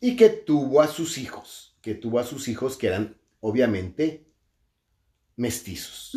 Y 0.00 0.16
que 0.16 0.28
tuvo 0.28 0.82
a 0.82 0.88
sus 0.88 1.16
hijos, 1.16 1.76
que 1.80 1.94
tuvo 1.94 2.18
a 2.18 2.24
sus 2.24 2.48
hijos 2.48 2.76
que 2.76 2.88
eran 2.88 3.16
obviamente 3.40 4.26
mestizos. 5.36 6.16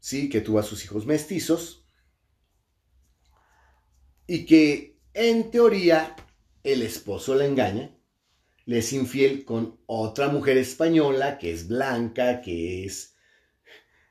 Sí, 0.00 0.28
que 0.28 0.40
tuvo 0.40 0.58
a 0.58 0.62
sus 0.62 0.84
hijos 0.84 1.06
mestizos 1.06 1.79
y 4.30 4.46
que 4.46 4.96
en 5.12 5.50
teoría 5.50 6.14
el 6.62 6.82
esposo 6.82 7.34
la 7.34 7.46
engaña, 7.46 7.90
le 8.64 8.78
es 8.78 8.92
infiel 8.92 9.44
con 9.44 9.80
otra 9.86 10.28
mujer 10.28 10.56
española 10.56 11.36
que 11.36 11.52
es 11.52 11.66
blanca, 11.66 12.40
que 12.40 12.84
es 12.84 13.16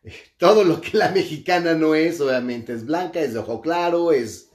todo 0.37 0.65
lo 0.65 0.81
que 0.81 0.97
la 0.97 1.11
mexicana 1.11 1.73
no 1.73 1.95
es, 1.95 2.19
obviamente 2.19 2.73
es 2.73 2.85
blanca, 2.85 3.21
es 3.21 3.31
de 3.31 3.39
ojo 3.39 3.61
claro, 3.61 4.11
es 4.11 4.49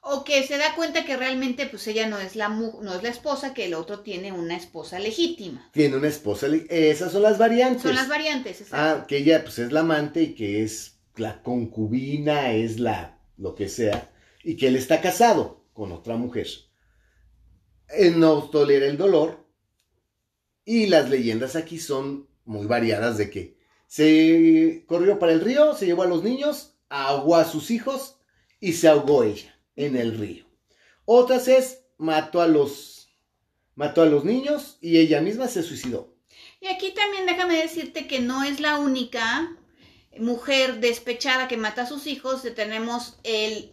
o 0.00 0.24
que 0.24 0.44
se 0.44 0.58
da 0.58 0.74
cuenta 0.74 1.04
que 1.04 1.16
realmente 1.16 1.66
pues 1.66 1.86
ella 1.86 2.08
no 2.08 2.18
es 2.18 2.34
la 2.34 2.48
no 2.48 2.92
es 2.92 3.02
la 3.04 3.10
esposa, 3.10 3.54
que 3.54 3.66
el 3.66 3.74
otro 3.74 4.00
tiene 4.00 4.32
una 4.32 4.56
esposa 4.56 4.98
legítima. 4.98 5.70
Tiene 5.72 5.96
una 5.96 6.08
esposa, 6.08 6.48
esas 6.70 7.12
son 7.12 7.22
las 7.22 7.38
variantes. 7.38 7.82
Son 7.82 7.94
las 7.94 8.08
variantes, 8.08 8.62
exacto. 8.62 9.02
Ah, 9.02 9.06
que 9.06 9.18
ella 9.18 9.44
pues 9.44 9.60
es 9.60 9.70
la 9.70 9.80
amante 9.80 10.22
y 10.22 10.34
que 10.34 10.64
es 10.64 10.98
la 11.14 11.40
concubina, 11.40 12.50
es 12.50 12.80
la 12.80 13.20
lo 13.36 13.54
que 13.54 13.68
sea 13.68 14.10
y 14.42 14.56
que 14.56 14.68
él 14.68 14.76
está 14.76 15.00
casado 15.00 15.64
con 15.72 15.92
otra 15.92 16.16
mujer. 16.16 16.46
Él 17.88 18.18
no 18.18 18.50
tolera 18.50 18.86
el 18.86 18.96
dolor 18.96 19.46
y 20.64 20.86
las 20.86 21.08
leyendas 21.08 21.56
aquí 21.56 21.78
son 21.78 22.28
muy 22.44 22.66
variadas 22.66 23.16
de 23.18 23.30
que 23.30 23.58
se 23.86 24.84
corrió 24.86 25.18
para 25.18 25.32
el 25.32 25.40
río, 25.40 25.74
se 25.74 25.86
llevó 25.86 26.02
a 26.02 26.06
los 26.06 26.22
niños, 26.22 26.74
ahogó 26.88 27.36
a 27.36 27.44
sus 27.44 27.70
hijos 27.70 28.16
y 28.60 28.74
se 28.74 28.88
ahogó 28.88 29.24
ella 29.24 29.58
en 29.76 29.96
el 29.96 30.18
río. 30.18 30.44
Otras 31.04 31.48
es 31.48 31.84
mató 31.96 32.40
a 32.40 32.46
los 32.46 33.08
mató 33.74 34.02
a 34.02 34.06
los 34.06 34.24
niños 34.24 34.76
y 34.80 34.98
ella 34.98 35.20
misma 35.20 35.46
se 35.46 35.62
suicidó. 35.62 36.14
Y 36.60 36.66
aquí 36.66 36.92
también 36.92 37.26
déjame 37.26 37.56
decirte 37.56 38.06
que 38.06 38.20
no 38.20 38.42
es 38.42 38.60
la 38.60 38.76
única 38.78 39.56
mujer 40.18 40.80
despechada 40.80 41.48
que 41.48 41.56
mata 41.56 41.82
a 41.82 41.86
sus 41.86 42.06
hijos. 42.06 42.42
Tenemos 42.54 43.18
el 43.22 43.72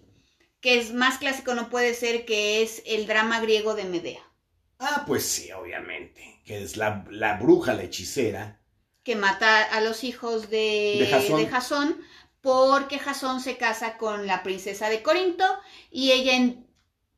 que 0.66 0.80
es 0.80 0.96
más 0.96 1.20
clásico 1.20 1.54
no 1.54 1.70
puede 1.70 1.94
ser, 1.94 2.26
que 2.26 2.64
es 2.64 2.82
el 2.88 3.06
drama 3.06 3.40
griego 3.40 3.76
de 3.76 3.84
Medea. 3.84 4.24
Ah, 4.80 5.04
pues 5.06 5.24
sí, 5.24 5.52
obviamente, 5.52 6.42
que 6.44 6.64
es 6.64 6.76
la, 6.76 7.06
bruja, 7.40 7.76
la 7.76 7.84
hechicera. 7.84 8.60
Que 9.04 9.16
mata 9.16 9.62
a 9.62 9.80
los 9.82 10.04
hijos 10.04 10.50
de, 10.50 10.98
de, 11.02 11.46
Jasón. 11.52 12.02
porque 12.42 12.98
Jasón 12.98 13.42
se 13.42 13.58
casa 13.58 13.98
con 13.98 14.26
la 14.26 14.42
princesa 14.42 14.90
de 14.90 15.04
Corinto 15.04 15.46
y 15.92 16.14
ella 16.14 16.56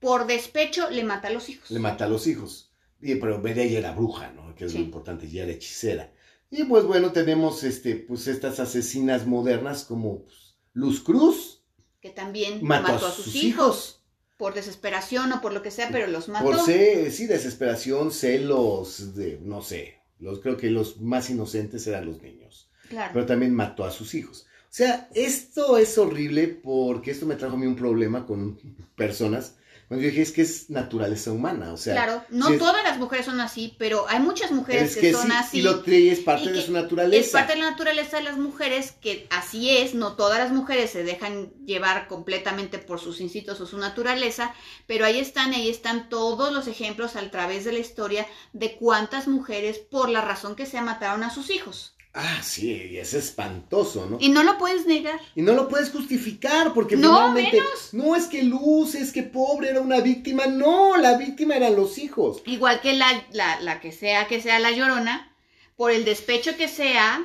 por 0.01 0.27
despecho 0.27 0.89
le 0.89 1.05
mata 1.05 1.29
a 1.29 1.31
los 1.31 1.47
hijos. 1.47 1.71
Le 1.71 1.79
mata 1.79 2.03
a 2.03 2.09
los 2.09 2.27
hijos. 2.27 2.73
Y, 2.99 3.15
pero 3.15 3.39
Medea 3.39 3.65
ya 3.65 3.79
era 3.79 3.93
bruja, 3.93 4.29
¿no? 4.31 4.53
Que 4.55 4.65
es 4.65 4.73
lo 4.73 4.81
importante, 4.81 5.29
ya 5.29 5.43
era 5.43 5.53
hechicera. 5.53 6.11
Y 6.51 6.65
pues 6.65 6.83
bueno, 6.83 7.13
tenemos 7.13 7.63
este, 7.63 7.95
pues 7.95 8.27
estas 8.27 8.59
asesinas 8.59 9.25
modernas 9.25 9.85
como 9.85 10.23
pues, 10.23 10.57
Luz 10.73 11.01
Cruz, 11.01 11.56
que 12.01 12.09
también 12.09 12.63
mató, 12.63 13.05
a 13.05 13.11
sus, 13.11 13.35
hijos. 13.35 14.01
Por 14.37 14.53
desesperación 14.53 15.31
o 15.33 15.41
por 15.41 15.51
lo 15.51 15.63
que 15.63 15.71
sea, 15.71 15.89
pero 15.91 16.05
los 16.07 16.29
mató. 16.29 16.45
Por 16.45 16.59
sí, 16.59 17.25
desesperación, 17.25 18.11
celos, 18.11 19.15
de, 19.15 19.39
no 19.41 19.63
sé. 19.63 19.95
Los, 20.19 20.39
creo 20.39 20.57
que 20.57 20.69
los 20.69 21.01
más 21.01 21.29
inocentes 21.29 21.87
eran 21.87 22.05
los 22.05 22.21
niños. 22.21 22.69
Claro. 22.89 23.11
Pero 23.13 23.25
también 23.25 23.53
mató 23.53 23.83
a 23.83 23.91
sus 23.91 24.13
hijos. 24.13 24.45
O 24.63 24.73
sea, 24.77 25.09
esto 25.15 25.77
es 25.77 25.97
horrible 25.97 26.47
porque 26.47 27.11
esto 27.11 27.25
me 27.25 27.35
trajo 27.35 27.55
a 27.55 27.59
mí 27.59 27.65
un 27.65 27.75
problema 27.75 28.25
con 28.25 28.59
personas 28.95 29.55
yo 29.89 29.97
dije, 29.97 30.21
es 30.21 30.31
que 30.33 30.41
es 30.41 30.69
naturaleza 30.69 31.31
humana, 31.31 31.71
o 31.71 31.77
sea. 31.77 31.93
Claro, 31.93 32.23
no 32.29 32.51
todas 32.57 32.83
las 32.83 32.97
mujeres 32.97 33.25
son 33.25 33.39
así, 33.39 33.73
pero 33.79 34.05
hay 34.09 34.19
muchas 34.19 34.51
mujeres 34.51 34.97
que, 34.97 35.13
son 35.13 35.31
así. 35.31 35.59
Y 35.59 35.61
lo 35.61 35.81
que 35.81 36.11
es 36.11 36.19
parte 36.19 36.51
de 36.51 36.61
su 36.61 36.73
naturaleza. 36.73 37.25
Es 37.25 37.31
parte 37.31 37.53
de 37.53 37.59
la 37.59 37.71
naturaleza 37.71 38.17
de 38.17 38.23
las 38.23 38.37
mujeres, 38.37 38.91
que 38.91 39.27
así 39.29 39.69
es, 39.77 39.93
no 39.93 40.17
todas 40.17 40.39
las 40.39 40.51
mujeres 40.51 40.91
se 40.91 41.03
dejan 41.03 41.53
llevar 41.65 42.07
completamente 42.09 42.79
por 42.79 42.99
sus 42.99 43.21
instintos 43.21 43.61
o 43.61 43.65
su 43.65 43.77
naturaleza, 43.77 44.53
pero 44.87 45.05
ahí 45.05 45.19
están, 45.19 45.53
ahí 45.53 45.69
están 45.69 46.09
todos 46.09 46.51
los 46.51 46.67
ejemplos 46.67 47.15
a 47.15 47.31
través 47.31 47.63
de 47.63 47.71
la 47.71 47.79
historia 47.79 48.27
de 48.51 48.75
cuántas 48.75 49.29
mujeres, 49.29 49.77
por 49.77 50.09
la 50.09 50.19
razón 50.19 50.57
que 50.57 50.65
sea, 50.65 50.81
mataron 50.81 51.23
a 51.23 51.29
sus 51.29 51.49
hijos. 51.49 51.96
Ah, 52.19 52.41
sí, 52.41 52.97
es 52.97 53.13
espantoso, 53.13 54.07
¿no? 54.07 54.17
Y 54.19 54.29
no 54.29 54.41
lo 54.41 54.57
puedes 54.57 54.87
negar. 54.87 55.19
Y 55.35 55.43
no 55.43 55.53
lo 55.53 55.69
puedes 55.69 55.91
justificar, 55.91 56.73
porque 56.73 56.97
no, 56.97 57.31
menos. 57.31 57.93
no 57.93 58.15
es 58.15 58.25
que 58.25 58.41
Luz, 58.41 58.95
es 58.95 59.11
que 59.11 59.21
pobre 59.21 59.69
era 59.69 59.81
una 59.81 59.99
víctima, 60.01 60.47
no, 60.47 60.97
la 60.97 61.15
víctima 61.15 61.55
eran 61.55 61.75
los 61.75 61.99
hijos. 61.99 62.41
Igual 62.47 62.81
que 62.81 62.93
la, 62.93 63.23
la, 63.33 63.61
la 63.61 63.79
que 63.79 63.91
sea 63.91 64.25
que 64.27 64.41
sea 64.41 64.57
la 64.57 64.71
llorona, 64.71 65.31
por 65.75 65.91
el 65.91 66.05
despecho 66.05 66.57
que 66.57 66.67
sea, 66.67 67.23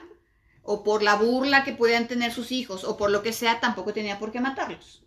o 0.62 0.84
por 0.84 1.03
la 1.03 1.16
burla 1.16 1.64
que 1.64 1.72
puedan 1.72 2.07
tener 2.07 2.30
sus 2.30 2.53
hijos, 2.53 2.84
o 2.84 2.99
por 2.99 3.11
lo 3.11 3.22
que 3.22 3.32
sea, 3.32 3.61
tampoco 3.61 3.95
tenía 3.95 4.18
por 4.18 4.30
qué 4.30 4.40
matarlos. 4.40 5.03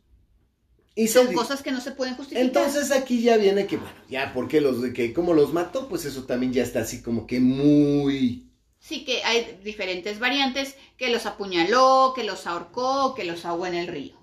Y 0.95 1.09
Son 1.09 1.31
cosas 1.31 1.61
que 1.61 1.71
no 1.71 1.79
se 1.79 1.91
pueden 1.91 2.15
justificar. 2.15 2.43
Entonces 2.43 2.91
aquí 2.91 3.21
ya 3.21 3.37
viene 3.37 3.67
que, 3.67 3.77
bueno, 3.77 3.95
ya 4.09 4.33
porque 4.33 4.61
los 4.61 4.81
de 4.81 4.93
que 4.93 5.13
cómo 5.13 5.35
los 5.35 5.53
mató, 5.53 5.87
pues 5.89 6.05
eso 6.05 6.23
también 6.23 6.53
ya 6.53 6.63
está 6.63 6.79
así 6.79 7.03
como 7.03 7.27
que 7.27 7.39
muy 7.39 8.49
Sí 8.87 9.03
que 9.03 9.23
hay 9.23 9.59
diferentes 9.63 10.19
variantes, 10.19 10.75
que 10.95 11.09
los 11.09 11.25
apuñaló, 11.25 12.13
que 12.15 12.23
los 12.23 12.45
ahorcó, 12.45 13.15
que 13.15 13.23
los 13.23 13.43
ahogó 13.43 13.65
en 13.65 13.73
el 13.73 13.87
río. 13.87 14.15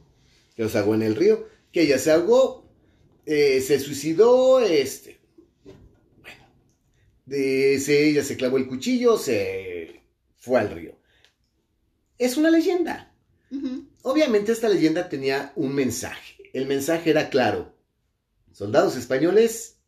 Que 0.55 0.63
los 0.63 0.77
ahogó 0.77 0.95
en 0.95 1.03
el 1.03 1.17
río, 1.17 1.49
que 1.73 1.83
ella 1.83 1.99
se 1.99 2.13
ahogó, 2.13 2.73
eh, 3.27 3.61
se 3.61 3.81
suicidó, 3.81 4.61
este, 4.61 5.21
bueno, 5.65 6.47
de, 7.27 7.75
ella 7.75 8.23
se 8.23 8.37
clavó 8.37 8.57
el 8.57 8.69
cuchillo, 8.69 9.19
se 9.19 10.05
fue 10.37 10.61
al 10.61 10.71
río. 10.71 10.97
Es 12.17 12.37
una 12.37 12.51
leyenda. 12.51 13.13
Obviamente 14.03 14.53
esta 14.53 14.69
leyenda 14.69 15.09
tenía 15.09 15.53
un 15.57 15.75
mensaje. 15.75 16.37
El 16.53 16.67
mensaje 16.67 17.11
era 17.11 17.31
claro. 17.31 17.75
Soldados 18.53 18.95
españoles, 18.95 19.79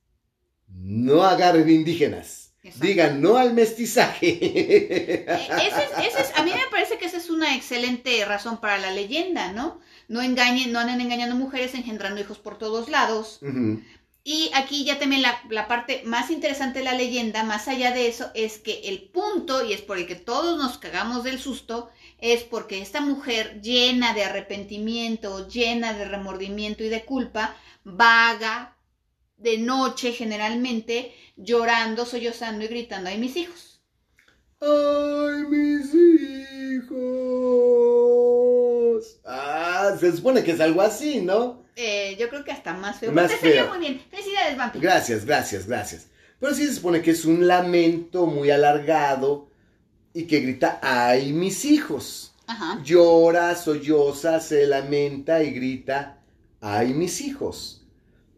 no 0.66 1.22
agarren 1.22 1.70
indígenas 1.70 2.43
Digan 2.80 3.20
no 3.20 3.36
al 3.36 3.52
mestizaje. 3.52 4.38
Eh, 4.42 5.26
a 6.34 6.42
mí 6.42 6.50
me 6.50 6.70
parece 6.70 6.96
que 6.96 7.04
esa 7.04 7.18
es 7.18 7.28
una 7.28 7.54
excelente 7.54 8.24
razón 8.24 8.58
para 8.58 8.78
la 8.78 8.90
leyenda, 8.90 9.52
¿no? 9.52 9.80
No 10.08 10.22
engañen, 10.22 10.72
no 10.72 10.78
anden 10.78 11.00
engañando 11.00 11.34
mujeres, 11.34 11.74
engendrando 11.74 12.20
hijos 12.20 12.38
por 12.38 12.56
todos 12.58 12.88
lados. 12.88 13.40
Y 14.22 14.50
aquí 14.54 14.84
ya 14.84 14.98
también 14.98 15.20
la, 15.20 15.38
la, 15.50 15.68
parte 15.68 16.02
más 16.06 16.30
interesante 16.30 16.78
de 16.78 16.86
la 16.86 16.94
leyenda, 16.94 17.42
más 17.42 17.68
allá 17.68 17.92
de 17.92 18.08
eso, 18.08 18.30
es 18.34 18.58
que 18.58 18.80
el 18.84 19.02
punto, 19.02 19.62
y 19.64 19.74
es 19.74 19.82
por 19.82 19.98
el 19.98 20.06
que 20.06 20.14
todos 20.14 20.56
nos 20.56 20.78
cagamos 20.78 21.24
del 21.24 21.38
susto, 21.38 21.90
es 22.18 22.42
porque 22.42 22.80
esta 22.80 23.02
mujer 23.02 23.60
llena 23.60 24.14
de 24.14 24.24
arrepentimiento, 24.24 25.46
llena 25.48 25.92
de 25.92 26.06
remordimiento 26.06 26.82
y 26.82 26.88
de 26.88 27.04
culpa, 27.04 27.54
vaga 27.84 28.73
de 29.36 29.58
noche 29.58 30.12
generalmente, 30.12 31.14
llorando, 31.36 32.06
sollozando 32.06 32.64
y 32.64 32.68
gritando, 32.68 33.10
¡ay, 33.10 33.18
mis 33.18 33.36
hijos! 33.36 33.82
¡Ay, 34.60 35.44
mis 35.48 35.94
hijos! 35.94 37.00
Ah, 39.24 39.94
se 39.98 40.12
supone 40.12 40.42
que 40.44 40.52
es 40.52 40.60
algo 40.60 40.80
así, 40.80 41.20
¿no? 41.20 41.64
Eh, 41.76 42.16
yo 42.18 42.28
creo 42.28 42.44
que 42.44 42.52
hasta 42.52 42.72
más 42.72 42.98
feo. 43.00 43.12
Más 43.12 43.32
feo. 43.34 43.68
muy 43.68 43.78
bien. 43.78 44.00
Felicidades, 44.10 44.56
Vampi. 44.56 44.78
Gracias, 44.78 45.24
gracias, 45.24 45.66
gracias. 45.66 46.06
Pero 46.38 46.54
sí 46.54 46.66
se 46.66 46.74
supone 46.74 47.02
que 47.02 47.10
es 47.10 47.24
un 47.24 47.46
lamento 47.46 48.26
muy 48.26 48.50
alargado 48.50 49.48
y 50.12 50.26
que 50.26 50.40
grita, 50.40 50.78
¡ay, 50.82 51.32
mis 51.32 51.64
hijos! 51.64 52.34
Ajá. 52.46 52.80
llora, 52.84 53.54
solloza, 53.54 54.40
se 54.40 54.66
lamenta 54.66 55.42
y 55.42 55.50
grita, 55.52 56.18
ay 56.60 56.92
mis 56.92 57.20
hijos. 57.20 57.83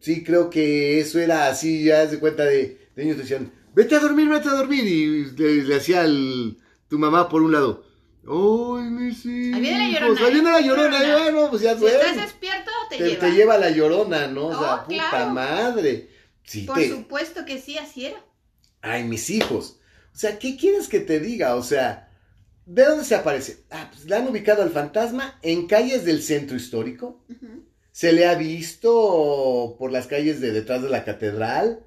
Sí, 0.01 0.23
creo 0.25 0.51
que 0.51 1.01
eso 1.01 1.19
era 1.19 1.49
así, 1.49 1.85
ya 1.85 2.09
se 2.09 2.19
cuenta 2.21 2.45
de, 2.45 2.89
de 2.95 3.03
niños 3.05 3.19
decían, 3.19 3.53
vete 3.75 3.97
a 3.97 4.01
dormir, 4.01 4.29
vete 4.29 4.49
a 4.49 4.53
dormir. 4.53 4.85
Y 4.87 5.31
le, 5.37 5.63
le 5.65 5.75
hacía 5.77 6.05
el- 6.05 6.59
tu 6.89 6.99
mamá 6.99 7.29
por 7.29 7.43
un 7.43 7.53
lado, 7.53 7.85
ay 8.23 8.91
mis 8.91 9.25
hijos. 9.27 9.55
Ahí 9.57 9.61
viene 9.61 9.79
la 9.93 10.01
llorona, 10.01 10.21
Ahí 10.27 10.33
viene 10.33 10.51
la 10.53 10.61
¿eh? 10.61 10.65
llorona, 10.65 10.99
Llorona. 11.03 11.23
bueno, 11.23 11.51
pues 11.51 11.63
ya 11.63 11.77
Si 11.79 11.87
estás 11.87 12.17
despierto, 12.17 12.71
te, 12.91 12.99
Te, 12.99 13.05
lleva. 13.09 13.21
te 13.21 13.33
lleva 13.33 13.59
la 13.59 13.71
llorona, 13.71 14.27
¿no? 14.29 14.47
O 14.49 14.59
sea, 14.59 14.75
Oh, 14.77 14.85
puta 14.87 15.11
claro. 15.11 15.31
madre. 15.31 16.11
Por 16.67 16.79
te- 16.79 16.89
supuesto 16.91 17.45
que 17.45 17.59
sí, 17.61 17.77
así 17.79 18.07
era. 18.07 18.25
Ay, 18.83 19.03
mis 19.05 19.31
hijos. 19.31 19.81
O 20.15 20.19
sea, 20.19 20.39
¿qué 20.39 20.57
quieres 20.57 20.87
que 20.89 21.01
te 21.01 21.19
diga? 21.19 21.57
O 21.57 21.63
sea, 21.65 22.09
¿de 22.67 22.85
dónde 22.85 23.05
se 23.05 23.17
aparece? 23.17 23.65
Ah, 23.71 23.89
pues 23.93 24.05
le 24.07 24.15
han 24.15 24.29
ubicado 24.29 24.63
al 24.63 24.71
fantasma 24.71 25.39
en 25.43 25.67
calles 25.67 26.05
del 26.05 26.23
centro 26.23 26.57
histórico. 26.57 27.25
Ujú. 27.29 27.66
Se 27.97 28.13
le 28.13 28.27
ha 28.27 28.35
visto 28.35 29.75
por 29.79 29.91
las 29.91 30.07
calles 30.07 30.43
de 30.43 30.53
detrás 30.53 30.83
de 30.83 30.91
la 30.91 31.03
catedral, 31.03 31.81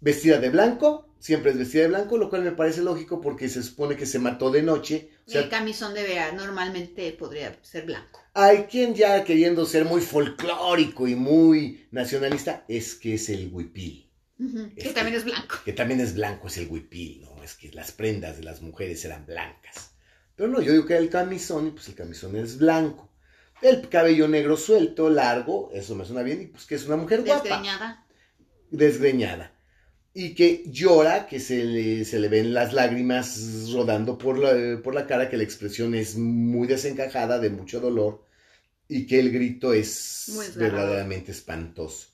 vestida 0.00 0.38
de 0.38 0.48
blanco, 0.48 1.14
siempre 1.18 1.50
es 1.50 1.58
vestida 1.58 1.82
de 1.82 1.88
blanco, 1.88 2.16
lo 2.16 2.30
cual 2.30 2.42
me 2.42 2.52
parece 2.52 2.80
lógico 2.80 3.20
porque 3.20 3.50
se 3.50 3.62
supone 3.62 3.94
que 3.98 4.06
se 4.06 4.18
mató 4.18 4.50
de 4.50 4.62
noche. 4.62 5.10
O 5.26 5.30
sea, 5.30 5.42
el 5.42 5.50
camisón 5.50 5.92
de 5.92 6.04
vera 6.04 6.32
normalmente 6.32 7.12
podría 7.12 7.54
ser 7.60 7.84
blanco. 7.84 8.20
hay 8.32 8.62
quien 8.62 8.94
ya 8.94 9.24
queriendo 9.24 9.66
ser 9.66 9.84
muy 9.84 10.00
folclórico 10.00 11.06
y 11.06 11.16
muy 11.16 11.86
nacionalista, 11.90 12.64
es 12.66 12.94
que 12.94 13.16
es 13.16 13.28
el 13.28 13.50
huipil. 13.52 14.10
Que 14.38 14.72
Este- 14.78 14.94
también 14.94 15.18
es 15.18 15.24
blanco. 15.24 15.56
que 15.66 15.74
también 15.74 16.00
es 16.00 16.14
blanco, 16.14 16.46
es 16.48 16.56
el 16.56 16.68
huipil, 16.68 17.20
¿no? 17.20 17.44
Es 17.44 17.52
que 17.56 17.70
las 17.72 17.92
prendas 17.92 18.38
de 18.38 18.44
las 18.44 18.62
mujeres 18.62 19.04
eran 19.04 19.26
blancas. 19.26 19.90
Pero 20.34 20.48
no, 20.48 20.62
yo 20.62 20.72
digo 20.72 20.86
que 20.86 20.96
el 20.96 21.10
camisón, 21.10 21.66
y 21.66 21.70
pues 21.72 21.88
el 21.88 21.94
camisón 21.94 22.36
es 22.36 22.56
blanco. 22.56 23.11
El 23.62 23.88
cabello 23.88 24.28
negro 24.28 24.56
suelto, 24.58 25.08
largo, 25.08 25.70
eso 25.72 25.94
me 25.94 26.04
suena 26.04 26.22
bien, 26.22 26.42
y 26.42 26.46
pues 26.48 26.66
que 26.66 26.74
es 26.74 26.86
una 26.86 26.96
mujer 26.96 27.22
guapa, 27.22 27.42
Desgreñada. 27.44 28.06
desgreñada. 28.70 29.52
Y 30.14 30.34
que 30.34 30.64
llora, 30.66 31.26
que 31.26 31.40
se 31.40 31.64
le, 31.64 32.04
se 32.04 32.18
le 32.20 32.28
ven 32.28 32.52
las 32.54 32.72
lágrimas 32.74 33.70
rodando 33.72 34.18
por 34.18 34.38
la, 34.38 34.82
por 34.82 34.94
la 34.94 35.06
cara, 35.06 35.30
que 35.30 35.38
la 35.38 35.44
expresión 35.44 35.94
es 35.94 36.16
muy 36.18 36.68
desencajada, 36.68 37.38
de 37.38 37.50
mucho 37.50 37.80
dolor, 37.80 38.26
y 38.88 39.06
que 39.06 39.20
el 39.20 39.32
grito 39.32 39.72
es 39.74 40.54
verdaderamente 40.56 41.32
espantoso. 41.32 42.08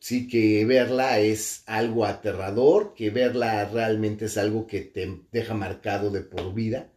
Sí, 0.00 0.28
que 0.28 0.64
verla 0.66 1.20
es 1.20 1.62
algo 1.66 2.06
aterrador, 2.06 2.94
que 2.94 3.10
verla 3.10 3.66
realmente 3.66 4.26
es 4.26 4.38
algo 4.38 4.66
que 4.66 4.82
te 4.82 5.22
deja 5.32 5.54
marcado 5.54 6.10
de 6.10 6.22
por 6.22 6.54
vida. 6.54 6.89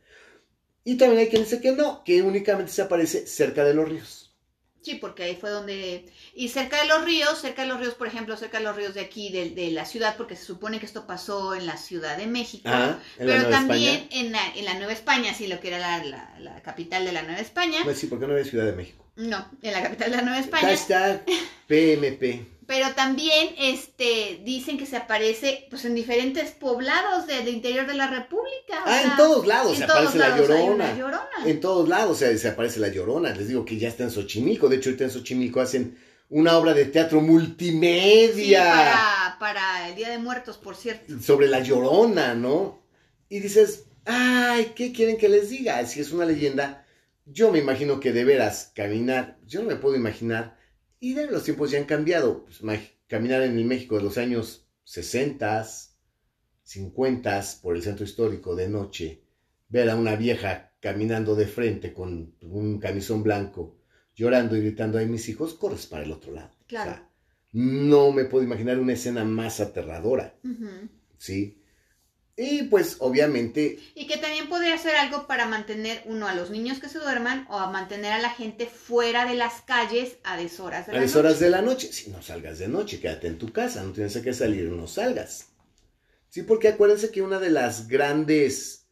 Y 0.86 0.98
también 0.98 1.20
hay 1.22 1.30
quien 1.30 1.44
dice 1.44 1.62
que 1.62 1.72
no, 1.72 2.04
que 2.04 2.22
únicamente 2.22 2.72
se 2.72 2.82
aparece 2.82 3.26
cerca 3.28 3.64
de 3.64 3.74
los 3.74 3.88
ríos. 3.88 4.20
Sí, 4.82 4.96
porque 4.96 5.24
ahí 5.24 5.38
fue 5.38 5.50
donde... 5.50 6.12
Y 6.36 6.50
cerca 6.50 6.82
de 6.82 6.88
los 6.90 7.06
ríos, 7.06 7.40
cerca 7.40 7.62
de 7.62 7.70
los 7.70 7.80
ríos, 7.80 7.94
por 7.94 8.06
ejemplo, 8.08 8.36
cerca 8.36 8.58
de 8.58 8.66
los 8.66 8.76
ríos 8.76 8.94
de 8.94 9.00
aquí, 9.00 9.32
de, 9.32 9.52
de 9.52 9.72
la 9.72 9.86
ciudad, 9.86 10.18
porque 10.18 10.36
se 10.36 10.44
supone 10.44 10.78
que 10.80 10.86
esto 10.86 11.08
pasó 11.08 11.56
en 11.56 11.66
la 11.66 11.78
Ciudad 11.78 12.18
de 12.18 12.28
México. 12.28 12.64
Ah, 12.66 13.00
en 13.18 13.28
la 13.28 13.34
pero 13.34 13.50
también 13.50 14.10
en 14.12 14.34
la, 14.34 14.42
en 14.54 14.66
la 14.66 14.74
Nueva 14.74 14.92
España, 14.92 15.34
sí, 15.34 15.48
lo 15.48 15.62
que 15.62 15.70
era 15.70 15.78
la, 15.80 16.04
la- 16.04 16.36
la 16.40 16.62
capital 16.62 17.06
de 17.06 17.14
la 17.14 17.22
Nueva 17.22 17.40
España. 17.40 17.80
No, 17.86 17.94
sí, 17.94 18.08
porque 18.08 18.28
no 18.28 18.36
es 18.38 18.50
Ciudad 18.50 18.66
de 18.66 18.74
México. 18.74 19.06
No, 19.16 19.50
en 19.62 19.72
la 19.72 19.84
capital 19.84 20.12
de 20.12 20.18
la 20.18 20.24
Nueva 20.24 20.40
España. 20.40 20.68
Hashtag 20.68 21.24
PMP. 21.68 22.46
Pero 22.68 22.94
también 22.96 23.50
este, 23.58 24.40
dicen 24.44 24.78
que 24.78 24.86
se 24.86 24.96
aparece 24.98 25.68
pues, 25.70 25.84
en 25.86 25.96
diferentes 25.96 26.52
poblados 26.52 27.28
de- 27.28 27.38
del 27.38 27.50
interior 27.50 27.86
de 27.88 27.96
la 27.96 28.08
República. 28.08 28.78
o 28.78 28.84
Ah, 28.86 29.00
sea, 29.02 29.12
en 29.12 29.18
todos 29.18 29.46
lados 29.48 29.72
en 29.74 29.80
se 29.80 29.86
todos 29.86 29.98
aparece 30.00 30.18
la 30.20 30.30
lados 30.30 30.50
hay 30.50 30.98
llorona. 30.98 31.28
En 31.46 31.60
todos 31.60 31.90
lados 31.90 32.18
se, 32.20 32.38
se 32.38 32.48
aparece 32.50 32.80
la 32.80 32.88
llorona. 32.90 33.34
Les 33.34 33.48
digo 33.48 33.66
que 33.66 33.78
ya 33.78 33.90
está 33.90 34.04
en 34.04 34.12
Xochimilco. 34.12 34.70
De 34.70 34.78
hecho, 34.78 34.90
ahorita 34.90 35.04
en 35.06 35.12
Xochimilco 35.12 35.60
hacen 35.62 35.98
una 36.30 36.58
obra 36.58 36.74
de 36.74 36.86
teatro 36.86 37.20
Sí, 37.20 37.26
multimedia 37.26 38.64
para, 38.64 39.38
para 39.40 39.90
el 39.90 39.96
Día 39.96 40.10
de 40.10 40.18
Muertos, 40.18 40.58
por 40.58 40.76
cierto. 40.76 41.20
sobre 41.22 41.48
la 41.48 41.60
llorona, 41.60 42.34
¿no? 42.34 42.82
Y 43.30 43.40
dices, 43.40 43.86
ay, 44.06 44.72
¿qué 44.76 44.92
quieren 44.94 45.18
que 45.18 45.30
les 45.30 45.50
diga? 45.50 45.86
Si 45.86 46.00
es 46.00 46.12
una 46.12 46.26
leyenda, 46.26 46.86
yo 47.26 47.52
me 47.52 47.60
imagino 47.60 48.00
que 48.00 48.12
de 48.14 48.24
veras 48.24 48.72
caminar, 48.76 49.38
yo 49.46 49.62
no 49.62 49.68
me 49.70 49.76
puedo 49.76 49.96
imaginar, 49.96 50.58
y 51.04 51.16
de 51.16 51.30
los 51.30 51.44
tiempos 51.44 51.70
ya 51.70 51.80
han 51.80 51.84
cambiado. 51.84 52.46
Pues, 52.46 52.62
caminar 53.08 53.42
en 53.42 53.58
el 53.58 53.66
México 53.66 53.98
de 53.98 54.04
los 54.04 54.18
años 54.18 54.70
60, 54.86 55.68
50 56.64 57.44
por 57.62 57.76
el 57.76 57.84
centro 57.84 58.06
histórico 58.06 58.56
de 58.56 58.70
noche, 58.70 59.22
ver 59.68 59.90
a 59.90 59.98
una 59.98 60.16
vieja 60.16 60.72
caminando 60.80 61.36
de 61.36 61.46
frente 61.46 61.94
con 61.94 62.36
un 62.42 62.80
camisón 62.80 63.22
blanco, 63.22 63.82
llorando 64.16 64.56
y 64.56 64.62
gritando, 64.62 64.98
ay, 64.98 65.08
mis 65.08 65.28
hijos, 65.28 65.56
corres 65.56 65.88
para 65.88 66.06
el 66.06 66.12
otro 66.14 66.32
lado. 66.32 66.56
Claro. 66.68 66.92
O 66.92 66.94
sea, 66.94 67.10
no 67.52 68.14
me 68.14 68.24
puedo 68.24 68.46
imaginar 68.46 68.80
una 68.80 68.94
escena 68.94 69.26
más 69.26 69.60
aterradora. 69.60 70.40
¿sí? 71.18 71.62
Y 72.36 72.64
pues 72.64 72.98
obviamente, 73.00 73.80
Y 73.96 74.08
que 74.08 74.18
también 74.18 74.50
podría 74.50 74.78
ser 74.78 74.96
algo 74.96 75.26
para 75.28 75.48
mantener 75.48 76.04
uno 76.06 76.28
a 76.28 76.36
los 76.36 76.50
niños 76.52 76.80
que 76.80 76.90
se 76.90 77.00
duerman 77.00 77.46
o 77.50 77.58
a 77.60 77.72
mantener 77.72 78.12
a 78.14 78.20
la 78.20 78.30
gente 78.30 78.68
fuera 78.68 79.26
de 79.26 79.36
las 79.36 79.62
calles 79.62 80.18
a 80.24 80.38
deshoras 80.38 80.86
de 80.88 80.94
a 80.94 80.96
la 80.96 81.02
noche. 81.02 81.20
horas 81.20 81.40
de 81.42 81.50
la 81.50 81.62
noche, 81.62 81.92
si 81.92 82.10
no 82.10 82.22
salgas 82.22 82.58
de 82.60 82.68
noche, 82.70 83.00
quédate 83.02 83.28
en 83.28 83.38
tu 83.38 83.52
casa, 83.52 83.84
no 83.84 83.92
tienes 83.92 84.18
que 84.18 84.34
salir, 84.34 84.70
no 84.70 84.88
salgas. 84.88 85.50
Sí, 86.30 86.44
porque 86.44 86.70
acuérdense 86.70 87.12
que 87.12 87.22
una 87.24 87.40
de 87.40 87.52
las 87.52 87.88
grandes 87.88 88.88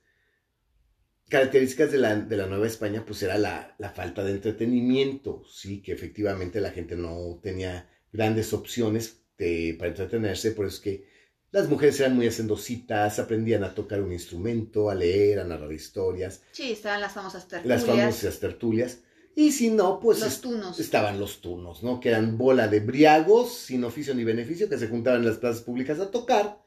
características 1.30 1.92
de 1.92 1.98
la, 1.98 2.16
de 2.16 2.38
la 2.38 2.48
Nueva 2.48 2.68
España, 2.68 3.06
pues 3.06 3.24
era 3.24 3.38
la, 3.38 3.76
la 3.78 3.90
falta 3.92 4.24
de 4.24 4.32
entretenimiento, 4.32 5.44
sí, 5.50 5.82
que 5.82 5.94
efectivamente 5.94 6.60
la 6.62 6.72
gente 6.72 6.96
no 6.96 7.40
tenía 7.42 7.90
grandes 8.12 8.54
opciones 8.54 9.22
de- 9.38 9.76
para 9.80 9.90
entretenerse, 9.92 10.52
por 10.52 10.66
eso 10.66 10.76
es 10.76 10.82
que 10.82 11.11
las 11.52 11.68
mujeres 11.70 12.00
eran 12.00 12.16
muy 12.16 12.28
hacendositas, 12.28 13.20
aprendían 13.20 13.64
a 13.64 13.74
tocar 13.76 14.02
un 14.02 14.12
instrumento, 14.12 14.90
a 14.90 14.96
leer, 14.96 15.40
a 15.40 15.44
narrar 15.44 15.72
historias, 15.74 16.42
Sí, 16.52 16.72
estaban 16.72 17.02
las 17.02 17.12
famosas 17.14 17.48
tertulias. 17.48 17.82
las 17.86 17.90
famosas 17.90 18.40
tertulias, 18.40 19.00
y 19.36 19.52
si 19.52 19.70
no, 19.70 20.00
pues 20.00 20.20
los 20.20 20.34
es- 20.34 20.42
tunos. 20.42 20.80
estaban 20.80 21.20
los 21.20 21.42
turnos, 21.42 21.84
¿no? 21.84 22.00
Que 22.00 22.10
eran 22.10 22.38
bola 22.38 22.68
de 22.68 22.80
briagos, 22.80 23.54
sin 23.54 23.84
oficio 23.84 24.14
ni 24.16 24.24
beneficio, 24.24 24.68
que 24.70 24.78
se 24.78 24.88
juntaban 24.88 25.22
en 25.22 25.28
las 25.28 25.38
plazas 25.38 25.62
públicas 25.62 26.00
a 26.00 26.10
tocar 26.12 26.60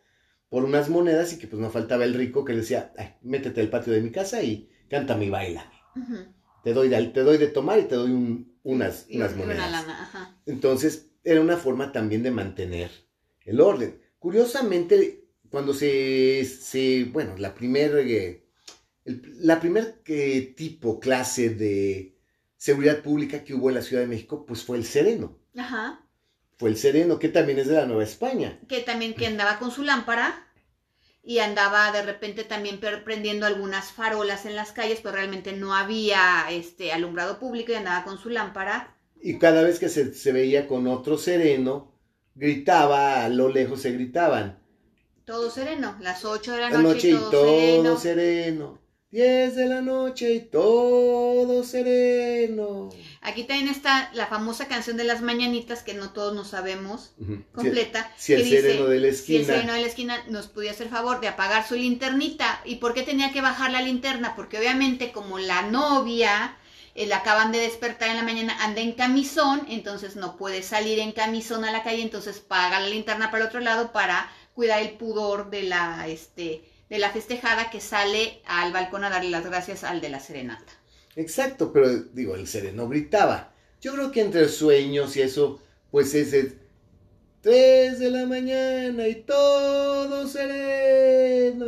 por 0.49 0.65
unas 0.65 0.89
monedas 0.89 1.33
y 1.33 1.39
que 1.39 1.47
pues 1.49 1.61
no 1.61 1.71
faltaba 1.71 2.05
el 2.05 2.15
rico 2.15 2.45
que 2.45 2.55
decía, 2.55 2.93
Ay, 2.97 3.15
métete 3.23 3.61
al 3.61 3.71
patio 3.71 3.93
de 3.93 4.01
mi 4.03 4.11
casa 4.11 4.43
y 4.43 4.71
cántame 4.89 5.27
y 5.27 5.31
baila. 5.31 5.71
Te 6.63 6.73
doy, 6.73 6.89
de, 6.89 7.03
te 7.09 7.21
doy 7.21 7.37
de 7.39 7.49
tomar 7.49 7.79
y 7.79 7.85
te 7.85 7.95
doy 7.97 8.11
un- 8.13 8.59
unas, 8.63 9.07
Y- 9.09 9.17
unas 9.17 9.33
y 9.33 9.35
una 9.35 9.45
monedas. 9.45 9.71
lana, 9.71 10.03
ajá. 10.03 10.37
Entonces, 10.47 11.09
era 11.23 11.41
una 11.41 11.57
forma 11.57 11.93
también 11.93 12.23
de 12.23 12.31
mantener 12.31 12.91
el 13.45 13.61
orden. 13.61 14.01
Curiosamente, 14.25 15.27
cuando 15.51 15.75
se, 15.75 16.47
se 16.47 17.05
bueno, 17.13 17.37
la 17.37 17.55
primer, 17.55 17.95
eh, 17.99 18.47
la 19.05 19.61
primer 19.61 20.01
eh, 20.07 20.55
tipo, 20.57 20.99
clase 20.99 21.51
de 21.51 22.17
seguridad 22.57 23.03
pública 23.03 23.45
que 23.45 23.53
hubo 23.53 23.69
en 23.69 23.75
la 23.75 23.83
Ciudad 23.83 24.01
de 24.01 24.09
México, 24.09 24.47
pues 24.47 24.63
fue 24.65 24.79
el 24.79 24.87
Sereno. 24.87 25.37
Ajá. 25.55 26.09
Fue 26.57 26.71
el 26.71 26.79
Sereno, 26.79 27.19
que 27.19 27.29
también 27.29 27.59
es 27.59 27.67
de 27.69 27.75
la 27.75 27.85
Nueva 27.85 28.03
España. 28.03 28.59
que 28.67 28.81
también 28.81 29.13
que 29.13 29.27
andaba 29.27 29.59
con 29.59 29.71
su 29.71 29.83
lámpara 29.83 30.49
y 31.23 31.41
andaba 31.41 31.93
de 31.93 32.01
repente 32.01 32.45
también 32.45 32.81
prendiendo 32.81 33.45
algunas 33.45 33.93
farolas 33.93 34.47
en 34.47 34.57
las 34.57 34.73
calles, 34.73 35.01
pero 35.03 35.17
realmente 35.17 35.53
no 35.53 35.75
había 35.75 36.47
este 36.51 36.93
alumbrado 36.93 37.39
público 37.39 37.73
y 37.73 37.75
andaba 37.75 38.05
con 38.05 38.17
su 38.17 38.31
lámpara. 38.31 38.97
Y 39.21 39.39
cada 39.39 39.63
vez 39.63 39.79
que 39.79 39.91
se, 39.91 40.15
se 40.15 40.33
veía 40.33 40.67
con 40.67 40.87
otro 40.87 41.19
Sereno, 41.19 41.94
gritaba, 42.35 43.25
a 43.25 43.29
lo 43.29 43.49
lejos 43.49 43.83
se 43.83 43.93
gritaban. 43.93 44.59
Todo 45.25 45.51
sereno, 45.51 45.97
las 46.01 46.25
8 46.25 46.53
de 46.53 46.61
la 46.61 46.71
noche, 46.71 46.83
noche 46.83 47.11
y 47.11 47.13
todo, 47.15 47.31
todo 47.31 47.97
sereno. 47.97 47.99
sereno. 47.99 48.85
10 49.11 49.55
de 49.55 49.67
la 49.69 49.81
noche 49.81 50.35
y 50.35 50.41
todo 50.41 51.63
sereno. 51.63 52.91
Aquí 53.21 53.45
también 53.45 53.69
está 53.69 54.11
la 54.13 54.27
famosa 54.27 54.67
canción 54.67 54.97
de 54.97 55.05
las 55.05 55.23
mañanitas 55.23 55.85
que 55.85 55.95
no 55.95 56.11
todos 56.11 56.35
nos 56.35 56.49
sabemos 56.49 57.15
completa. 57.53 58.11
Si 58.17 58.33
el 58.33 58.41
que 58.43 58.45
dice, 58.45 58.63
sereno 58.63 58.87
de 58.87 58.99
la 59.01 59.13
Si 59.13 59.37
el 59.37 59.43
esquina. 59.43 59.45
sereno 59.45 59.73
de 59.75 59.81
la 59.83 59.87
esquina 59.87 60.25
nos 60.29 60.49
pudiera 60.49 60.75
hacer 60.75 60.89
favor 60.89 61.21
de 61.21 61.29
apagar 61.29 61.65
su 61.67 61.77
linternita. 61.77 62.61
¿Y 62.65 62.77
por 62.77 62.93
qué 62.93 63.03
tenía 63.03 63.33
que 63.33 63.41
bajar 63.41 63.71
la 63.71 63.83
linterna? 63.83 64.35
Porque 64.35 64.59
obviamente 64.59 65.13
como 65.13 65.39
la 65.39 65.63
novia 65.63 66.57
la 66.95 67.17
acaban 67.19 67.51
de 67.53 67.59
despertar 67.59 68.11
en 68.11 68.17
la 68.17 68.23
mañana, 68.23 68.57
anda 68.65 68.81
en 68.81 68.93
camisón, 68.93 69.67
entonces 69.69 70.17
no 70.17 70.37
puede 70.37 70.63
salir 70.63 71.01
en 71.01 71.13
camisón 71.13 71.65
a 71.65 71.73
la 71.73 71.83
calle, 71.83 72.03
entonces 72.03 72.39
paga 72.39 72.81
la 72.81 72.89
linterna 72.89 73.31
para 73.31 73.43
el 73.43 73.49
otro 73.49 73.61
lado 73.61 73.93
para 73.93 74.31
cuidar 74.55 74.81
el 74.81 74.93
pudor 74.93 75.51
de 75.51 75.65
la, 75.65 76.07
este, 76.07 76.65
de 76.89 76.99
la 76.99 77.11
festejada 77.11 77.71
que 77.71 77.81
sale 77.81 78.41
al 78.47 78.73
balcón 78.73 79.05
a 79.05 79.11
darle 79.11 79.31
las 79.31 79.45
gracias 79.45 79.83
al 79.83 80.01
de 80.01 80.11
la 80.11 80.21
serenata. 80.21 80.73
Exacto, 81.17 81.73
pero 81.73 81.91
digo, 81.91 82.37
el 82.37 82.47
sereno 82.47 82.89
gritaba. 82.89 83.53
Yo 83.81 83.93
creo 83.95 84.13
que 84.13 84.21
entre 84.21 84.49
sueños 84.49 85.17
y 85.17 85.23
eso, 85.23 85.61
pues 85.91 86.15
es 86.15 86.33
el 86.33 86.59
3 87.43 87.99
de 87.99 88.11
la 88.11 88.25
mañana 88.27 89.07
y 89.07 89.17
todo 89.17 90.27
sereno. 90.27 91.65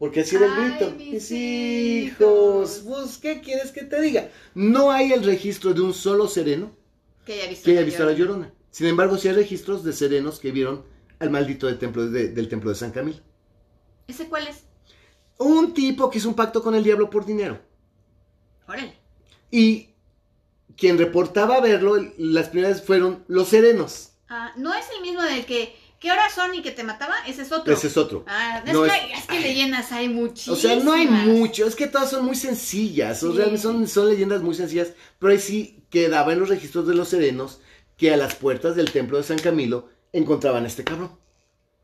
Porque 0.00 0.20
así 0.20 0.36
era 0.36 0.46
el 0.46 0.54
grito. 0.54 0.94
mis 0.96 1.12
Mis 1.12 1.30
hijos, 1.30 2.82
pues, 2.86 3.18
¿qué 3.18 3.42
quieres 3.42 3.70
que 3.70 3.82
te 3.82 4.00
diga? 4.00 4.30
No 4.54 4.90
hay 4.90 5.12
el 5.12 5.22
registro 5.22 5.74
de 5.74 5.82
un 5.82 5.92
solo 5.92 6.26
sereno 6.26 6.74
Que 7.26 7.34
haya 7.34 7.50
visto, 7.50 7.66
que 7.66 7.72
haya 7.72 7.80
la 7.80 7.86
visto 7.86 8.02
a 8.02 8.06
la 8.06 8.12
Llorona. 8.14 8.50
Sin 8.70 8.86
embargo, 8.86 9.18
sí 9.18 9.28
hay 9.28 9.34
registros 9.34 9.84
de 9.84 9.92
serenos 9.92 10.40
que 10.40 10.52
vieron 10.52 10.86
al 11.18 11.28
maldito 11.28 11.66
del 11.66 11.78
templo 11.78 12.08
de, 12.08 12.28
del 12.28 12.48
templo 12.48 12.70
de 12.70 12.76
San 12.76 12.92
Camilo. 12.92 13.18
¿Ese 14.08 14.26
cuál 14.26 14.48
es? 14.48 14.64
Un 15.36 15.74
tipo 15.74 16.08
que 16.08 16.16
hizo 16.16 16.30
un 16.30 16.34
pacto 16.34 16.62
con 16.62 16.74
el 16.74 16.82
diablo 16.82 17.10
por 17.10 17.26
dinero. 17.26 17.60
Órale. 18.66 18.94
Y 19.50 19.90
quien 20.78 20.96
reportaba 20.96 21.60
verlo, 21.60 21.96
las 22.16 22.48
primeras 22.48 22.82
fueron 22.82 23.22
los 23.28 23.48
serenos. 23.48 24.12
Ah, 24.30 24.54
no 24.56 24.72
es 24.72 24.86
el 24.96 25.02
mismo 25.02 25.20
del 25.20 25.44
que. 25.44 25.76
¿Qué 26.00 26.10
horas 26.10 26.32
son 26.34 26.54
y 26.54 26.62
que 26.62 26.70
te 26.72 26.82
mataba? 26.82 27.14
Ese 27.28 27.42
es 27.42 27.52
otro. 27.52 27.72
Ese 27.72 27.86
es 27.88 27.96
otro. 27.96 28.24
Ah, 28.26 28.62
es, 28.66 28.72
No, 28.72 28.82
que, 28.82 28.88
es- 28.88 29.18
es 29.20 29.26
que 29.26 29.40
leyendas 29.40 29.92
hay 29.92 30.08
O 30.08 30.10
muchísimas. 30.12 30.58
sea, 30.60 30.76
no 30.76 30.92
hay 30.94 31.06
mucho, 31.06 31.66
es 31.66 31.76
que 31.76 31.86
todas 31.86 32.10
son 32.10 32.24
muy 32.24 32.36
sencillas, 32.36 33.22
o 33.22 33.32
realmente 33.32 33.60
son, 33.62 33.86
son 33.86 34.08
leyendas 34.08 34.40
muy 34.42 34.54
sencillas, 34.54 34.88
pero 35.18 35.32
ahí 35.32 35.38
sí 35.38 35.84
quedaba 35.90 36.32
en 36.32 36.40
los 36.40 36.48
registros 36.48 36.88
de 36.88 36.94
los 36.94 37.08
serenos 37.08 37.60
que 37.98 38.12
a 38.12 38.16
las 38.16 38.34
puertas 38.34 38.76
del 38.76 38.90
templo 38.90 39.18
de 39.18 39.24
San 39.24 39.38
Camilo 39.38 39.90
encontraban 40.12 40.64
a 40.64 40.68
este 40.68 40.84
cabrón. 40.84 41.18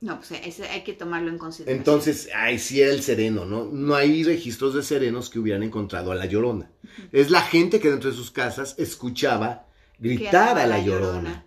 No, 0.00 0.18
pues 0.18 0.30
ese 0.44 0.66
hay 0.68 0.82
que 0.82 0.92
tomarlo 0.94 1.30
en 1.30 1.38
consideración. 1.38 1.78
Entonces, 1.78 2.28
ahí 2.34 2.58
sí 2.58 2.80
era 2.80 2.92
el 2.92 3.02
sereno, 3.02 3.44
¿no? 3.44 3.64
No 3.64 3.94
hay 3.94 4.24
registros 4.24 4.74
de 4.74 4.82
serenos 4.82 5.30
que 5.30 5.38
hubieran 5.38 5.62
encontrado 5.62 6.12
a 6.12 6.14
la 6.14 6.26
llorona. 6.26 6.70
Es 7.12 7.30
la 7.30 7.40
gente 7.42 7.80
que 7.80 7.90
dentro 7.90 8.10
de 8.10 8.16
sus 8.16 8.30
casas 8.30 8.74
escuchaba 8.78 9.66
gritar 9.98 10.58
a 10.58 10.66
la 10.66 10.78
llorona. 10.80 11.44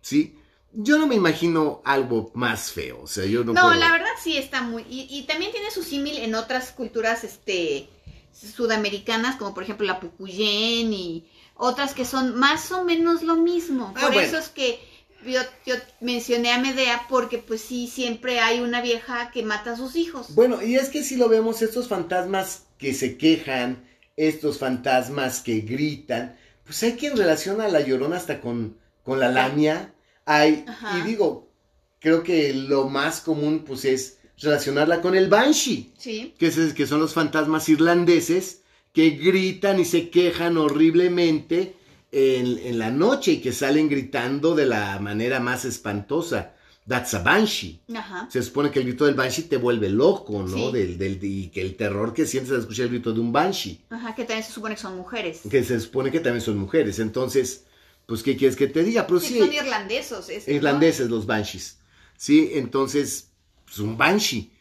¿Sí? 0.00 0.36
Yo 0.76 0.98
no 0.98 1.06
me 1.06 1.14
imagino 1.14 1.80
algo 1.84 2.30
más 2.34 2.72
feo, 2.72 3.02
o 3.02 3.06
sea, 3.06 3.24
yo 3.26 3.44
no 3.44 3.52
No, 3.52 3.62
puedo- 3.62 3.74
la 3.74 3.92
verdad 3.92 4.08
sí 4.22 4.36
está 4.36 4.62
muy. 4.62 4.82
Y, 4.88 5.06
y 5.10 5.22
también 5.24 5.52
tiene 5.52 5.70
su 5.70 5.82
símil 5.82 6.16
en 6.18 6.34
otras 6.34 6.72
culturas 6.72 7.24
este 7.24 7.88
sudamericanas, 8.32 9.36
como 9.36 9.54
por 9.54 9.62
ejemplo 9.62 9.86
la 9.86 10.00
Pucuyén 10.00 10.92
y 10.92 11.26
otras 11.56 11.94
que 11.94 12.04
son 12.04 12.36
más 12.36 12.72
o 12.72 12.84
menos 12.84 13.22
lo 13.22 13.36
mismo. 13.36 13.92
Ah, 13.96 14.00
por 14.00 14.12
bueno. 14.12 14.28
eso 14.28 14.38
es 14.38 14.48
que 14.48 14.80
yo, 15.24 15.40
yo 15.64 15.76
mencioné 16.00 16.52
a 16.52 16.58
Medea, 16.58 17.06
porque 17.08 17.38
pues 17.38 17.60
sí, 17.60 17.86
siempre 17.86 18.40
hay 18.40 18.60
una 18.60 18.82
vieja 18.82 19.30
que 19.30 19.42
mata 19.42 19.72
a 19.72 19.76
sus 19.76 19.96
hijos. 19.96 20.34
Bueno, 20.34 20.62
y 20.62 20.74
es 20.76 20.88
que 20.90 21.02
si 21.02 21.16
lo 21.16 21.28
vemos, 21.28 21.62
estos 21.62 21.88
fantasmas 21.88 22.64
que 22.78 22.92
se 22.92 23.16
quejan, 23.16 23.84
estos 24.16 24.58
fantasmas 24.58 25.40
que 25.40 25.60
gritan, 25.60 26.36
pues 26.64 26.82
hay 26.82 26.94
quien 26.94 27.16
relaciona 27.16 27.66
a 27.66 27.68
la 27.68 27.80
llorona 27.80 28.16
hasta 28.16 28.40
con, 28.40 28.76
con 29.02 29.20
la 29.20 29.28
lamia. 29.30 29.93
Hay, 30.26 30.64
Ajá. 30.66 30.98
y 30.98 31.02
digo, 31.02 31.50
creo 32.00 32.22
que 32.22 32.52
lo 32.54 32.88
más 32.88 33.20
común 33.20 33.64
pues 33.66 33.84
es 33.84 34.18
relacionarla 34.38 35.00
con 35.00 35.14
el 35.14 35.28
banshee, 35.28 35.92
Sí. 35.98 36.34
que, 36.38 36.46
es, 36.48 36.72
que 36.74 36.86
son 36.86 37.00
los 37.00 37.12
fantasmas 37.14 37.68
irlandeses 37.68 38.62
que 38.92 39.10
gritan 39.10 39.80
y 39.80 39.84
se 39.84 40.08
quejan 40.10 40.56
horriblemente 40.56 41.74
en, 42.12 42.58
en 42.58 42.78
la 42.78 42.90
noche 42.90 43.32
y 43.32 43.40
que 43.40 43.52
salen 43.52 43.88
gritando 43.88 44.54
de 44.54 44.66
la 44.66 44.98
manera 45.00 45.40
más 45.40 45.64
espantosa. 45.64 46.52
That's 46.86 47.14
a 47.14 47.20
banshee. 47.22 47.80
Ajá. 47.96 48.28
Se 48.30 48.42
supone 48.42 48.70
que 48.70 48.78
el 48.80 48.84
grito 48.86 49.06
del 49.06 49.14
banshee 49.14 49.44
te 49.44 49.56
vuelve 49.56 49.88
loco, 49.88 50.42
¿no? 50.42 50.54
Sí. 50.70 50.72
Del, 50.72 50.98
del, 50.98 51.18
y 51.24 51.48
que 51.48 51.62
el 51.62 51.76
terror 51.76 52.12
que 52.12 52.26
sientes 52.26 52.52
al 52.52 52.60
escuchar 52.60 52.84
el 52.84 52.90
grito 52.92 53.12
de 53.12 53.20
un 53.20 53.32
banshee, 53.32 53.80
Ajá, 53.88 54.14
que 54.14 54.24
también 54.24 54.44
se 54.46 54.52
supone 54.52 54.74
que 54.74 54.80
son 54.82 54.96
mujeres. 54.96 55.40
que 55.50 55.64
se 55.64 55.80
supone 55.80 56.10
que 56.12 56.20
también 56.20 56.42
son 56.42 56.58
mujeres. 56.58 56.98
Entonces, 56.98 57.64
pues, 58.06 58.22
¿qué 58.22 58.36
quieres 58.36 58.56
que 58.56 58.66
te 58.66 58.82
diga? 58.84 59.06
Pero 59.06 59.20
Sí, 59.20 59.34
sí, 59.34 59.38
son 59.38 59.52
irlandesos. 59.52 60.28
es- 60.28 60.46
¿no? 60.48 60.54
irlandeses 60.54 61.08
los 61.10 61.26
banshees. 61.26 61.78
Sí, 62.16 62.50
entonces, 62.54 63.32
pues 63.64 63.78
un 63.78 63.96
banshee. 63.96 64.52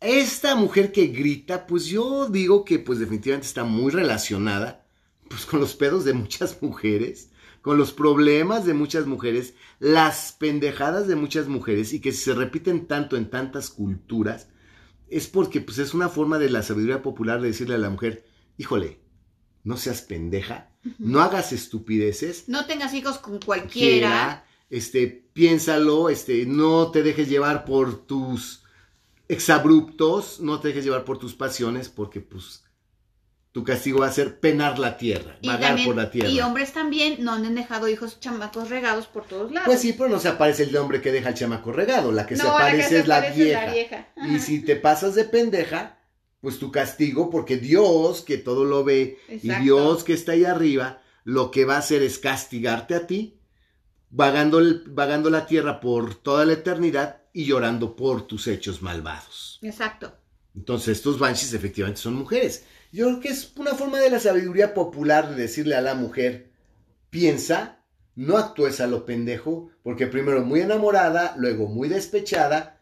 Esta 0.00 0.56
mujer 0.56 0.90
que 0.92 1.06
grita, 1.08 1.66
pues 1.66 1.86
yo 1.86 2.28
digo 2.28 2.64
que 2.64 2.78
pues 2.80 2.98
definitivamente 2.98 3.46
está 3.46 3.64
muy 3.64 3.92
relacionada 3.92 4.84
pues 5.28 5.46
con 5.46 5.60
los 5.60 5.74
pedos 5.74 6.04
de 6.04 6.12
muchas 6.12 6.60
mujeres, 6.60 7.30
con 7.62 7.78
los 7.78 7.92
problemas 7.92 8.66
de 8.66 8.74
muchas 8.74 9.06
mujeres, 9.06 9.54
las 9.78 10.32
pendejadas 10.32 11.06
de 11.06 11.14
muchas 11.16 11.46
mujeres 11.48 11.92
y 11.92 12.00
que 12.00 12.12
se 12.12 12.34
repiten 12.34 12.86
tanto 12.86 13.16
en 13.16 13.30
tantas 13.30 13.70
culturas, 13.70 14.48
es 15.08 15.28
porque 15.28 15.60
pues 15.60 15.78
es 15.78 15.94
una 15.94 16.08
forma 16.08 16.38
de 16.38 16.50
la 16.50 16.62
sabiduría 16.62 17.02
popular 17.02 17.40
de 17.40 17.48
decirle 17.48 17.76
a 17.76 17.78
la 17.78 17.88
mujer, 17.90 18.26
híjole, 18.58 18.98
no 19.64 19.76
seas 19.76 20.02
pendeja, 20.02 20.71
no 20.98 21.20
hagas 21.20 21.52
estupideces, 21.52 22.48
No 22.48 22.66
tengas 22.66 22.92
hijos 22.94 23.18
con 23.18 23.38
cualquiera. 23.40 23.70
quiera, 24.08 24.44
este, 24.70 25.06
piénsalo, 25.32 26.08
este, 26.08 26.44
no 26.46 26.90
te 26.90 27.02
dejes 27.02 27.28
llevar 27.28 27.64
por 27.64 28.04
tus 28.06 28.62
exabruptos, 29.28 30.40
no 30.40 30.60
te 30.60 30.68
dejes 30.68 30.84
llevar 30.84 31.04
por 31.04 31.18
tus 31.18 31.34
pasiones, 31.34 31.88
porque 31.88 32.20
pues 32.20 32.62
tu 33.52 33.64
castigo 33.64 34.00
va 34.00 34.06
a 34.06 34.12
ser 34.12 34.40
penar 34.40 34.78
la 34.78 34.96
tierra, 34.96 35.36
Y, 35.42 35.48
vagar 35.48 35.68
también- 35.70 35.86
por 35.88 35.96
la 35.96 36.10
tierra. 36.10 36.28
y 36.30 36.40
hombres 36.40 36.72
también 36.72 37.16
no 37.22 37.32
han 37.32 37.54
dejado 37.54 37.86
hijos 37.88 38.18
chamacos 38.18 38.70
regados 38.70 39.06
por 39.06 39.26
todos 39.26 39.52
lados. 39.52 39.66
Pues 39.66 39.80
sí, 39.80 39.92
pero 39.92 40.08
no 40.08 40.18
se 40.18 40.28
aparece 40.28 40.62
el 40.64 40.76
hombre 40.76 41.02
que 41.02 41.12
deja 41.12 41.28
al 41.28 41.34
chamaco 41.34 41.70
regado, 41.72 42.12
la 42.12 42.26
que 42.26 42.36
se 42.36 42.42
No, 42.42 42.48
la 42.50 42.56
que 42.58 42.62
aparece 42.64 42.88
se 42.88 42.98
es 43.00 43.06
la 43.08 43.18
aparece 43.18 43.44
vieja. 43.44 43.66
la 43.66 43.72
vieja. 43.72 44.08
Y 44.28 44.38
si 44.38 44.60
te 44.62 44.76
pasas 44.76 45.14
de 45.14 45.24
pendeja, 45.24 45.98
pues 46.42 46.58
tu 46.58 46.72
castigo, 46.72 47.30
porque 47.30 47.56
Dios, 47.56 48.20
que 48.20 48.36
todo 48.36 48.64
lo 48.64 48.82
ve, 48.82 49.16
y. 49.28 49.48
Dios 49.48 50.02
que 50.02 50.12
está 50.12 50.32
ahí 50.32 50.44
arriba, 50.44 51.00
lo 51.22 51.52
que 51.52 51.64
va 51.64 51.76
a 51.76 51.78
hacer 51.78 52.02
es 52.02 52.18
castigarte 52.18 52.96
a 52.96 53.06
ti, 53.06 53.38
vagando, 54.10 54.60
vagando 54.86 55.30
la 55.30 55.46
tierra 55.46 55.78
por 55.80 56.16
toda 56.16 56.44
la 56.44 56.54
eternidad 56.54 57.22
y 57.32 57.44
llorando 57.44 57.94
por 57.94 58.26
tus 58.26 58.48
hechos 58.48 58.82
malvados. 58.82 59.60
Exacto. 59.62 60.18
Entonces, 60.56 60.98
estos 60.98 61.20
banshees 61.20 61.54
efectivamente 61.54 62.00
son 62.00 62.14
mujeres. 62.14 62.64
Yo 62.90 63.06
creo 63.06 63.20
que 63.20 63.28
es 63.28 63.52
una 63.56 63.74
forma 63.74 64.00
de 64.00 64.10
la 64.10 64.18
sabiduría 64.18 64.74
popular 64.74 65.30
de 65.30 65.40
decirle 65.40 65.76
a 65.76 65.80
la 65.80 65.94
mujer, 65.94 66.50
piensa, 67.08 67.84
no 68.16 68.36
actúes 68.36 68.80
a 68.80 68.88
lo 68.88 69.06
pendejo, 69.06 69.70
porque 69.84 70.08
primero 70.08 70.44
muy 70.44 70.60
enamorada, 70.60 71.36
luego 71.38 71.68
muy 71.68 71.88
despechada, 71.88 72.80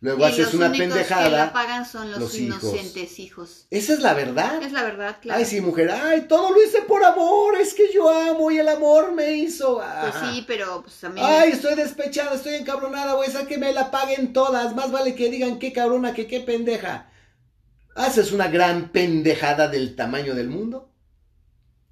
luego 0.00 0.20
y 0.20 0.24
haces 0.24 0.46
los 0.46 0.54
una 0.54 0.66
únicos 0.66 0.86
que 0.86 0.94
la 0.94 0.94
pendejada. 0.94 1.52
pagan 1.52 1.86
son 1.86 2.10
los, 2.10 2.34
inocentes 2.34 3.18
hijos. 3.18 3.66
Esa 3.70 3.92
es 3.92 4.00
la 4.00 4.14
verdad. 4.14 4.62
Es 4.62 4.72
la 4.72 4.82
verdad, 4.82 5.18
claro. 5.20 5.38
Ay, 5.38 5.44
sí, 5.44 5.60
mujer, 5.60 5.90
ay, 5.90 6.22
todo 6.22 6.50
lo 6.50 6.62
hice 6.62 6.82
por 6.82 7.04
amor, 7.04 7.56
es 7.56 7.74
que 7.74 7.92
yo 7.92 8.08
amo 8.08 8.50
y 8.50 8.58
el 8.58 8.68
amor 8.68 9.12
me 9.12 9.32
hizo. 9.32 9.82
Pues 10.00 10.14
sí, 10.22 10.44
pero 10.46 10.82
pues 10.82 10.98
también. 11.00 11.26
Ay, 11.28 11.50
estoy 11.52 11.74
despechada, 11.74 12.34
estoy 12.34 12.54
encabronada, 12.54 13.14
voy 13.14 13.26
a 13.26 13.28
hacer 13.28 13.46
que 13.46 13.58
me 13.58 13.72
la 13.72 13.90
paguen 13.90 14.32
todas. 14.32 14.74
Más 14.74 14.90
vale 14.90 15.14
que 15.14 15.30
digan 15.30 15.58
qué 15.58 15.72
cabrona 15.72 16.14
que 16.14 16.26
qué 16.26 16.40
pendeja. 16.40 17.10
Haces 17.94 18.32
una 18.32 18.48
gran 18.48 18.90
pendejada 18.90 19.68
del 19.68 19.96
tamaño 19.96 20.34
del 20.34 20.48
mundo. 20.48 20.92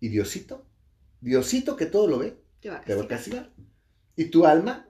Y 0.01 0.09
Diosito, 0.09 0.67
Diosito 1.21 1.77
que 1.77 1.87
todo 1.87 2.07
lo 2.07 2.19
ve, 2.19 2.41
te 2.61 2.71
va 2.71 2.77
a 2.77 2.81
te 2.83 2.95
va 2.95 3.03
a 3.03 3.09
castigar. 3.09 3.47
castigar. 3.47 3.69
Y 4.17 4.27
tu 4.27 4.47
alma 4.47 4.89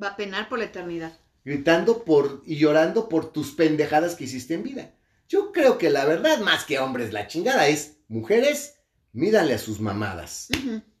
Va 0.00 0.08
a 0.08 0.16
penar 0.16 0.48
por 0.48 0.58
la 0.58 0.66
eternidad. 0.66 1.12
Gritando 1.44 2.04
por 2.04 2.42
y 2.46 2.56
llorando 2.56 3.08
por 3.08 3.32
tus 3.32 3.52
pendejadas 3.52 4.14
que 4.14 4.24
hiciste 4.24 4.54
en 4.54 4.62
vida. 4.62 4.94
Yo 5.28 5.52
creo 5.52 5.78
que 5.78 5.90
la 5.90 6.04
verdad, 6.04 6.40
más 6.40 6.64
que 6.64 6.78
hombres, 6.78 7.12
la 7.12 7.26
chingada 7.28 7.68
es 7.68 7.98
mujeres, 8.08 8.76
mídanle 9.12 9.54
a 9.54 9.58
sus 9.58 9.80
mamadas. 9.80 10.48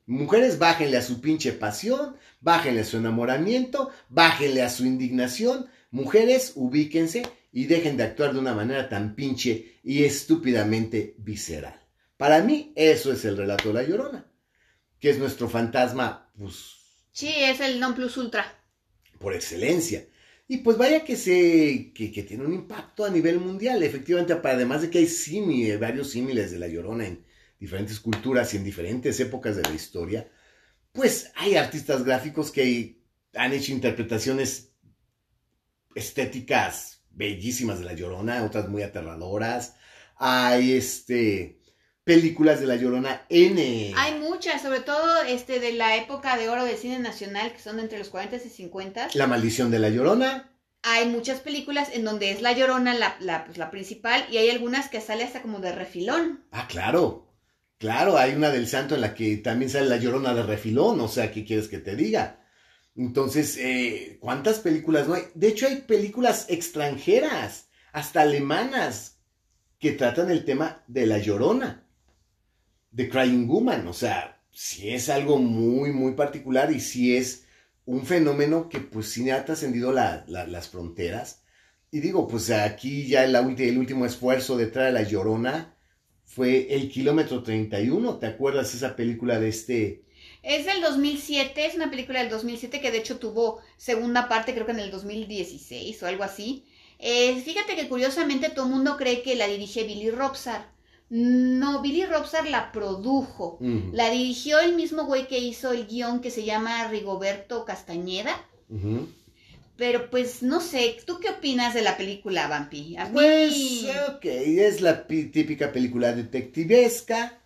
Mujeres, 0.06 0.58
bájenle 0.58 0.96
a 0.96 1.02
su 1.02 1.20
pinche 1.20 1.52
pasión, 1.52 2.16
bájenle 2.40 2.80
a 2.82 2.84
su 2.84 2.96
enamoramiento, 2.96 3.90
bájenle 4.08 4.62
a 4.62 4.70
su 4.70 4.84
indignación. 4.84 5.68
Mujeres, 5.90 6.52
ubíquense 6.54 7.22
y 7.52 7.64
dejen 7.66 7.96
de 7.96 8.04
actuar 8.04 8.32
de 8.32 8.38
una 8.38 8.54
manera 8.54 8.88
tan 8.88 9.14
pinche 9.14 9.78
y 9.82 10.04
estúpidamente 10.04 11.14
visceral. 11.18 11.80
Para 12.16 12.40
mí, 12.42 12.72
eso 12.76 13.12
es 13.12 13.24
el 13.24 13.36
relato 13.36 13.68
de 13.68 13.74
la 13.74 13.82
llorona, 13.82 14.26
que 15.00 15.10
es 15.10 15.18
nuestro 15.18 15.48
fantasma, 15.48 16.30
pues, 16.38 16.76
Sí, 17.12 17.28
es 17.28 17.58
el 17.60 17.80
non 17.80 17.94
plus 17.94 18.16
ultra. 18.16 18.44
por 19.18 19.34
excelencia. 19.34 20.06
Y 20.50 20.56
pues 20.58 20.76
vaya 20.76 21.04
que 21.04 21.14
se 21.14 21.92
que, 21.94 22.24
tiene 22.24 22.44
un 22.44 22.52
impacto 22.52 23.04
a 23.04 23.08
nivel 23.08 23.38
mundial. 23.38 23.84
Efectivamente, 23.84 24.32
además 24.32 24.82
de 24.82 24.90
que 24.90 24.98
hay 24.98 25.06
símiles, 25.06 25.78
varios 25.78 26.10
símiles 26.10 26.50
de 26.50 26.58
la 26.58 26.66
Llorona 26.66 27.06
en 27.06 27.24
diferentes 27.60 28.00
culturas 28.00 28.52
y 28.52 28.56
en 28.56 28.64
diferentes 28.64 29.20
épocas 29.20 29.54
de 29.54 29.62
la 29.62 29.72
historia, 29.72 30.28
pues 30.90 31.30
hay 31.36 31.54
artistas 31.54 32.02
gráficos 32.02 32.50
que 32.50 33.00
han 33.32 33.52
hecho 33.52 33.70
interpretaciones 33.70 34.72
estéticas 35.94 37.04
bellísimas 37.10 37.78
de 37.78 37.84
la 37.84 37.94
Llorona, 37.94 38.42
otras 38.42 38.68
muy 38.68 38.82
aterradoras. 38.82 39.76
Hay 40.16 40.72
este 40.72 41.59
películas 42.04 42.60
de 42.60 42.66
la 42.66 42.76
Llorona 42.76 43.26
N. 43.28 43.92
Hay 43.96 44.18
muchas, 44.18 44.62
sobre 44.62 44.80
todo 44.80 45.22
este 45.22 45.60
de 45.60 45.72
la 45.72 45.96
época 45.96 46.36
de 46.36 46.48
oro 46.48 46.64
del 46.64 46.76
cine 46.76 46.98
nacional, 46.98 47.52
que 47.52 47.60
son 47.60 47.78
entre 47.78 47.98
los 47.98 48.08
40 48.08 48.36
y 48.36 48.48
50. 48.48 49.08
La 49.14 49.26
maldición 49.26 49.70
de 49.70 49.78
la 49.78 49.90
Llorona. 49.90 50.50
Hay 50.82 51.08
muchas 51.08 51.40
películas 51.40 51.88
en 51.92 52.04
donde 52.04 52.30
es 52.30 52.40
la 52.40 52.52
llorona 52.52 52.94
la, 52.94 53.16
la, 53.20 53.44
pues, 53.44 53.58
la 53.58 53.70
principal 53.70 54.24
y 54.30 54.38
hay 54.38 54.48
algunas 54.48 54.88
que 54.88 55.02
sale 55.02 55.24
hasta 55.24 55.42
como 55.42 55.58
de 55.60 55.72
refilón. 55.72 56.46
Ah, 56.52 56.66
claro. 56.68 57.30
Claro, 57.76 58.16
hay 58.18 58.34
una 58.34 58.50
del 58.50 58.66
santo 58.66 58.94
en 58.94 59.02
la 59.02 59.14
que 59.14 59.38
también 59.38 59.70
sale 59.70 59.88
la 59.88 59.96
llorona 59.96 60.34
de 60.34 60.42
refilón, 60.42 61.00
o 61.00 61.08
sea, 61.08 61.32
¿qué 61.32 61.44
quieres 61.44 61.68
que 61.68 61.78
te 61.78 61.96
diga? 61.96 62.40
Entonces, 62.94 63.56
eh, 63.58 64.18
¿cuántas 64.20 64.60
películas 64.60 65.08
no 65.08 65.14
hay? 65.14 65.22
De 65.34 65.48
hecho, 65.48 65.66
hay 65.66 65.76
películas 65.76 66.46
extranjeras. 66.48 67.68
hasta 67.92 68.20
alemanas 68.20 69.18
que 69.78 69.92
tratan 69.92 70.30
el 70.30 70.44
tema 70.44 70.84
de 70.86 71.06
la 71.06 71.18
llorona, 71.18 71.88
de 72.90 73.08
Crying 73.08 73.46
Woman. 73.46 73.86
O 73.88 73.92
sea, 73.92 74.40
si 74.50 74.90
es 74.90 75.08
algo 75.08 75.38
muy, 75.38 75.92
muy 75.92 76.12
particular 76.12 76.72
y 76.72 76.80
si 76.80 77.16
es 77.16 77.46
un 77.84 78.04
fenómeno 78.06 78.68
que 78.68 78.80
pues 78.80 79.10
sí 79.10 79.28
ha 79.30 79.44
trascendido 79.44 79.92
las 79.92 80.68
fronteras. 80.68 81.42
Y 81.90 82.00
digo, 82.00 82.28
pues 82.28 82.50
aquí 82.50 83.06
ya 83.06 83.24
el, 83.24 83.34
el 83.34 83.78
último 83.78 84.06
esfuerzo 84.06 84.56
de 84.56 84.66
traer 84.66 84.88
a 84.88 85.00
la 85.00 85.08
llorona 85.08 85.76
fue 86.24 86.74
el 86.74 86.88
kilómetro 86.90 87.42
31. 87.42 88.18
¿Te 88.18 88.26
acuerdas 88.26 88.74
esa 88.74 88.94
película 88.94 89.40
de 89.40 89.48
este 89.48 90.04
es 90.42 90.64
del 90.64 90.80
2007, 90.80 91.66
es 91.66 91.74
una 91.74 91.90
película 91.90 92.20
del 92.20 92.30
2007 92.30 92.80
que 92.80 92.90
de 92.90 92.98
hecho 92.98 93.18
tuvo 93.18 93.60
segunda 93.76 94.28
parte 94.28 94.54
creo 94.54 94.64
que 94.64 94.72
en 94.72 94.80
el 94.80 94.90
2016 94.90 96.02
o 96.02 96.06
algo 96.06 96.24
así. 96.24 96.64
Eh, 96.98 97.40
fíjate 97.42 97.76
que 97.76 97.88
curiosamente 97.88 98.50
todo 98.50 98.66
el 98.66 98.72
mundo 98.72 98.96
cree 98.96 99.22
que 99.22 99.34
la 99.34 99.46
dirige 99.46 99.84
Billy 99.84 100.10
Robsar. 100.10 100.70
No, 101.10 101.82
Billy 101.82 102.06
Robsar 102.06 102.48
la 102.48 102.72
produjo. 102.72 103.58
La 103.92 104.10
dirigió 104.10 104.60
el 104.60 104.74
mismo 104.74 105.04
güey 105.04 105.26
que 105.28 105.38
hizo 105.38 105.72
el 105.72 105.86
guion 105.86 106.20
que 106.20 106.30
se 106.30 106.44
llama 106.44 106.88
Rigoberto 106.88 107.64
Castañeda. 107.64 108.40
Pero 109.76 110.10
pues 110.10 110.42
no 110.42 110.60
sé, 110.60 110.96
¿tú 111.06 111.18
qué 111.20 111.30
opinas 111.30 111.74
de 111.74 111.82
la 111.82 111.96
película, 111.96 112.48
Vampi? 112.48 112.96
Pues, 113.12 113.86
ok, 114.08 114.24
es 114.24 114.80
la 114.80 115.06
típica 115.06 115.72
película 115.72 116.12
detectivesca 116.12 117.40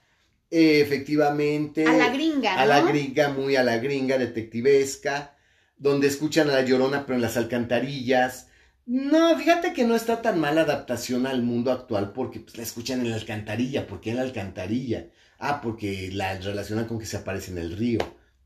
efectivamente. 0.54 1.86
A 1.86 1.92
la 1.92 2.10
gringa, 2.10 2.54
¿no? 2.54 2.60
A 2.60 2.66
la 2.66 2.80
gringa, 2.82 3.28
muy 3.30 3.56
a 3.56 3.64
la 3.64 3.78
gringa, 3.78 4.18
detectivesca, 4.18 5.36
donde 5.76 6.08
escuchan 6.08 6.48
a 6.50 6.54
la 6.54 6.62
llorona, 6.62 7.06
pero 7.06 7.16
en 7.16 7.22
las 7.22 7.36
alcantarillas. 7.36 8.48
No, 8.86 9.36
fíjate 9.38 9.72
que 9.72 9.84
no 9.84 9.94
está 9.94 10.20
tan 10.20 10.38
mala 10.38 10.62
adaptación 10.62 11.26
al 11.26 11.42
mundo 11.42 11.72
actual 11.72 12.12
porque 12.12 12.40
pues, 12.40 12.56
la 12.56 12.62
escuchan 12.62 13.00
en 13.00 13.10
la 13.10 13.16
alcantarilla. 13.16 13.86
¿Por 13.86 14.00
qué 14.00 14.10
en 14.10 14.16
la 14.16 14.22
alcantarilla? 14.22 15.08
Ah, 15.38 15.60
porque 15.62 16.10
la 16.12 16.38
relacionan 16.38 16.86
con 16.86 16.98
que 16.98 17.06
se 17.06 17.16
aparece 17.16 17.50
en 17.50 17.58
el 17.58 17.76
río. 17.76 18.00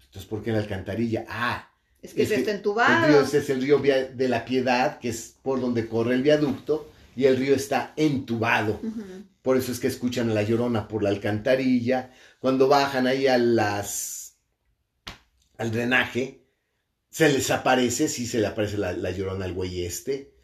Entonces, 0.05 0.29
¿por 0.29 0.43
qué 0.43 0.51
en 0.51 0.57
la 0.57 0.63
alcantarilla? 0.63 1.27
Ah. 1.29 1.71
Es 2.01 2.15
que 2.15 2.27
se 2.27 2.37
está 2.37 2.53
entubado. 2.53 3.07
El 3.07 3.13
río 3.13 3.21
es 3.23 3.51
el 3.51 3.63
río 3.63 3.79
de 3.79 4.29
la 4.29 4.45
Piedad, 4.45 4.99
que 5.01 5.09
es 5.09 5.35
por 5.43 5.61
donde 5.61 5.89
corre 5.89 6.15
el 6.15 6.23
viaducto, 6.23 6.89
y 7.17 7.25
el 7.25 7.37
río 7.37 7.57
está 7.57 7.93
entubado. 7.97 8.81
Por 9.43 9.57
eso 9.57 9.73
es 9.73 9.81
que 9.81 9.89
escuchan 9.89 10.31
a 10.31 10.35
la 10.35 10.45
llorona 10.45 10.87
por 10.87 11.03
la 11.03 11.09
alcantarilla. 11.09 12.13
Cuando 12.39 12.69
bajan 12.69 13.09
ahí 13.09 13.27
a 13.27 13.37
las. 13.39 14.37
al 15.57 15.73
drenaje, 15.73 16.38
se 17.19 17.29
les 17.31 17.51
aparece, 17.51 18.07
sí 18.07 18.29
se 18.29 18.39
le 18.39 18.47
aparece 18.47 18.79
la, 18.79 19.11
llorona 19.11 19.45
al 19.45 19.53
güey 19.53 19.85
este. 19.85 20.37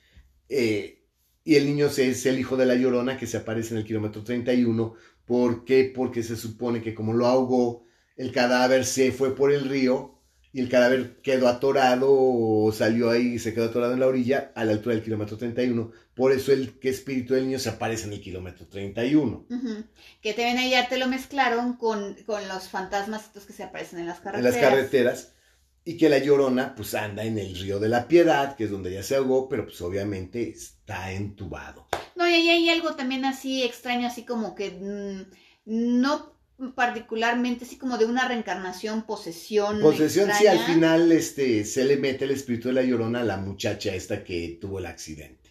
Eh, 0.49 1.05
y 1.45 1.55
el 1.55 1.67
niño 1.67 1.87
es 1.87 2.27
el 2.27 2.37
hijo 2.37 2.57
de 2.57 2.67
la 2.67 2.75
llorona 2.75 3.17
que 3.17 3.29
se 3.29 3.37
aparece 3.37 3.75
en 3.75 3.79
el 3.79 3.87
kilómetro 3.87 4.25
31. 4.25 4.95
¿Por 5.25 5.65
qué? 5.65 5.93
Porque 5.95 6.25
se 6.25 6.35
supone 6.35 6.83
que 6.83 6.93
como 6.93 7.13
lo 7.13 7.27
ahogó, 7.27 7.87
el 8.17 8.33
cadáver 8.33 8.85
se 8.85 9.13
fue 9.13 9.37
por 9.37 9.53
el 9.53 9.69
río 9.69 10.21
y 10.53 10.59
el 10.63 10.69
cadáver 10.69 11.21
quedó 11.23 11.47
atorado 11.47 12.09
o 12.11 12.73
salió 12.73 13.11
ahí 13.11 13.35
y 13.35 13.39
se 13.39 13.55
quedó 13.55 13.67
atorado 13.67 13.93
en 13.93 14.01
la 14.01 14.09
orilla 14.09 14.51
a 14.57 14.65
la 14.65 14.73
altura 14.73 14.97
del 14.97 15.05
kilómetro 15.05 15.39
31. 15.39 15.93
Por 16.17 16.33
eso 16.33 16.51
el 16.51 16.81
que 16.81 16.89
espíritu 16.89 17.35
del 17.35 17.47
niño 17.47 17.61
se 17.61 17.69
aparece 17.69 18.09
en 18.09 18.15
el 18.15 18.21
kilómetro 18.21 18.67
31. 18.67 19.47
Que 20.21 20.33
también 20.33 20.59
ahí 20.59 20.71
ya 20.71 20.89
te 20.89 20.99
lo 20.99 21.07
mezclaron 21.07 21.75
con, 21.77 22.17
los 22.27 22.69
fantasmas 22.69 23.29
que 23.29 23.53
se 23.53 23.63
aparecen 23.63 24.01
en 24.01 24.07
las 24.09 24.19
carreteras. 24.19 24.57
En 24.57 24.61
las 24.61 24.71
carreteras. 24.71 25.35
Y 25.85 25.97
que 25.97 26.09
la 26.09 26.19
llorona 26.19 26.75
pues 26.75 26.95
anda 26.95 27.25
en 27.25 27.39
el 27.39 27.55
río 27.55 27.79
de 27.79 27.89
la 27.89 28.09
piedad, 28.09 28.57
que 28.57 28.65
es 28.65 28.71
donde 28.71 28.93
ya 28.93 29.03
se 29.03 29.17
ahogó, 29.17 29.49
pero 29.49 29.65
pues 29.65 29.81
obviamente 29.83 30.49
está 30.49 31.13
entubado. 31.13 31.87
No, 32.17 32.29
y 32.29 32.33
ahí 32.33 32.49
hay 32.49 32.69
algo 32.71 32.95
también 32.95 33.25
así 33.25 33.63
extraño, 33.63 34.07
así 34.07 34.25
como 34.25 34.55
que 34.55 34.71
mm, 34.71 35.31
no 35.67 36.35
particularmente 36.75 37.65
así 37.65 37.77
como 37.77 37.99
de 37.99 38.05
una 38.05 38.29
reencarnación, 38.29 39.05
posesión. 39.05 39.81
Posesión, 39.81 40.31
sí, 40.39 40.47
al 40.47 40.61
final 40.61 41.11
este, 41.13 41.65
se 41.65 41.85
le 41.85 41.97
mete 41.97 42.25
el 42.25 42.31
espíritu 42.31 42.69
de 42.69 42.75
la 42.75 42.83
llorona 42.83 43.21
a 43.21 43.25
la 43.25 43.37
muchacha 43.37 43.95
esta 43.95 44.23
que 44.23 44.59
tuvo 44.61 44.79
el 44.79 44.87
accidente. 44.87 45.51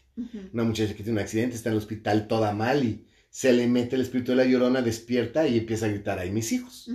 Una 0.53 0.63
muchacha 0.63 0.93
que 0.93 1.03
tiene 1.03 1.13
un 1.13 1.19
accidente, 1.19 1.55
está 1.55 1.69
en 1.69 1.73
el 1.73 1.79
hospital 1.79 2.27
toda 2.27 2.53
mal 2.53 2.83
y 2.83 3.05
se 3.29 3.51
le 3.51 3.67
mete 3.67 3.95
el 3.95 4.03
espíritu 4.03 4.31
de 4.31 4.37
la 4.37 4.45
llorona, 4.45 4.81
despierta 4.81 5.47
y 5.47 5.57
empieza 5.57 5.87
a 5.87 5.89
gritar, 5.89 6.19
ahí 6.19 6.31
mis 6.31 6.51
hijos. 6.51 6.89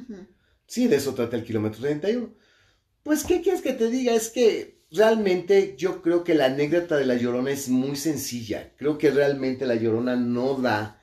Sí, 0.67 0.87
de 0.87 0.97
eso 0.97 1.15
trata 1.15 1.37
el 1.37 1.45
kilómetro 1.45 1.81
31. 1.81 2.33
Pues, 3.09 3.25
¿qué 3.25 3.41
quieres 3.41 3.63
que 3.63 3.73
te 3.73 3.89
diga? 3.89 4.15
Es 4.15 4.29
que 4.29 4.83
realmente 4.91 5.77
yo 5.79 6.03
creo 6.03 6.25
que 6.25 6.35
la 6.35 6.45
anécdota 6.45 6.99
de 6.99 7.07
la 7.07 7.15
llorona 7.15 7.51
es 7.51 7.71
muy 7.71 7.97
sencilla. 7.97 8.75
Creo 8.77 8.99
que 8.99 9.11
realmente 9.11 9.65
la 9.65 9.77
llorona 9.77 10.15
no 10.15 10.57
da 10.57 11.01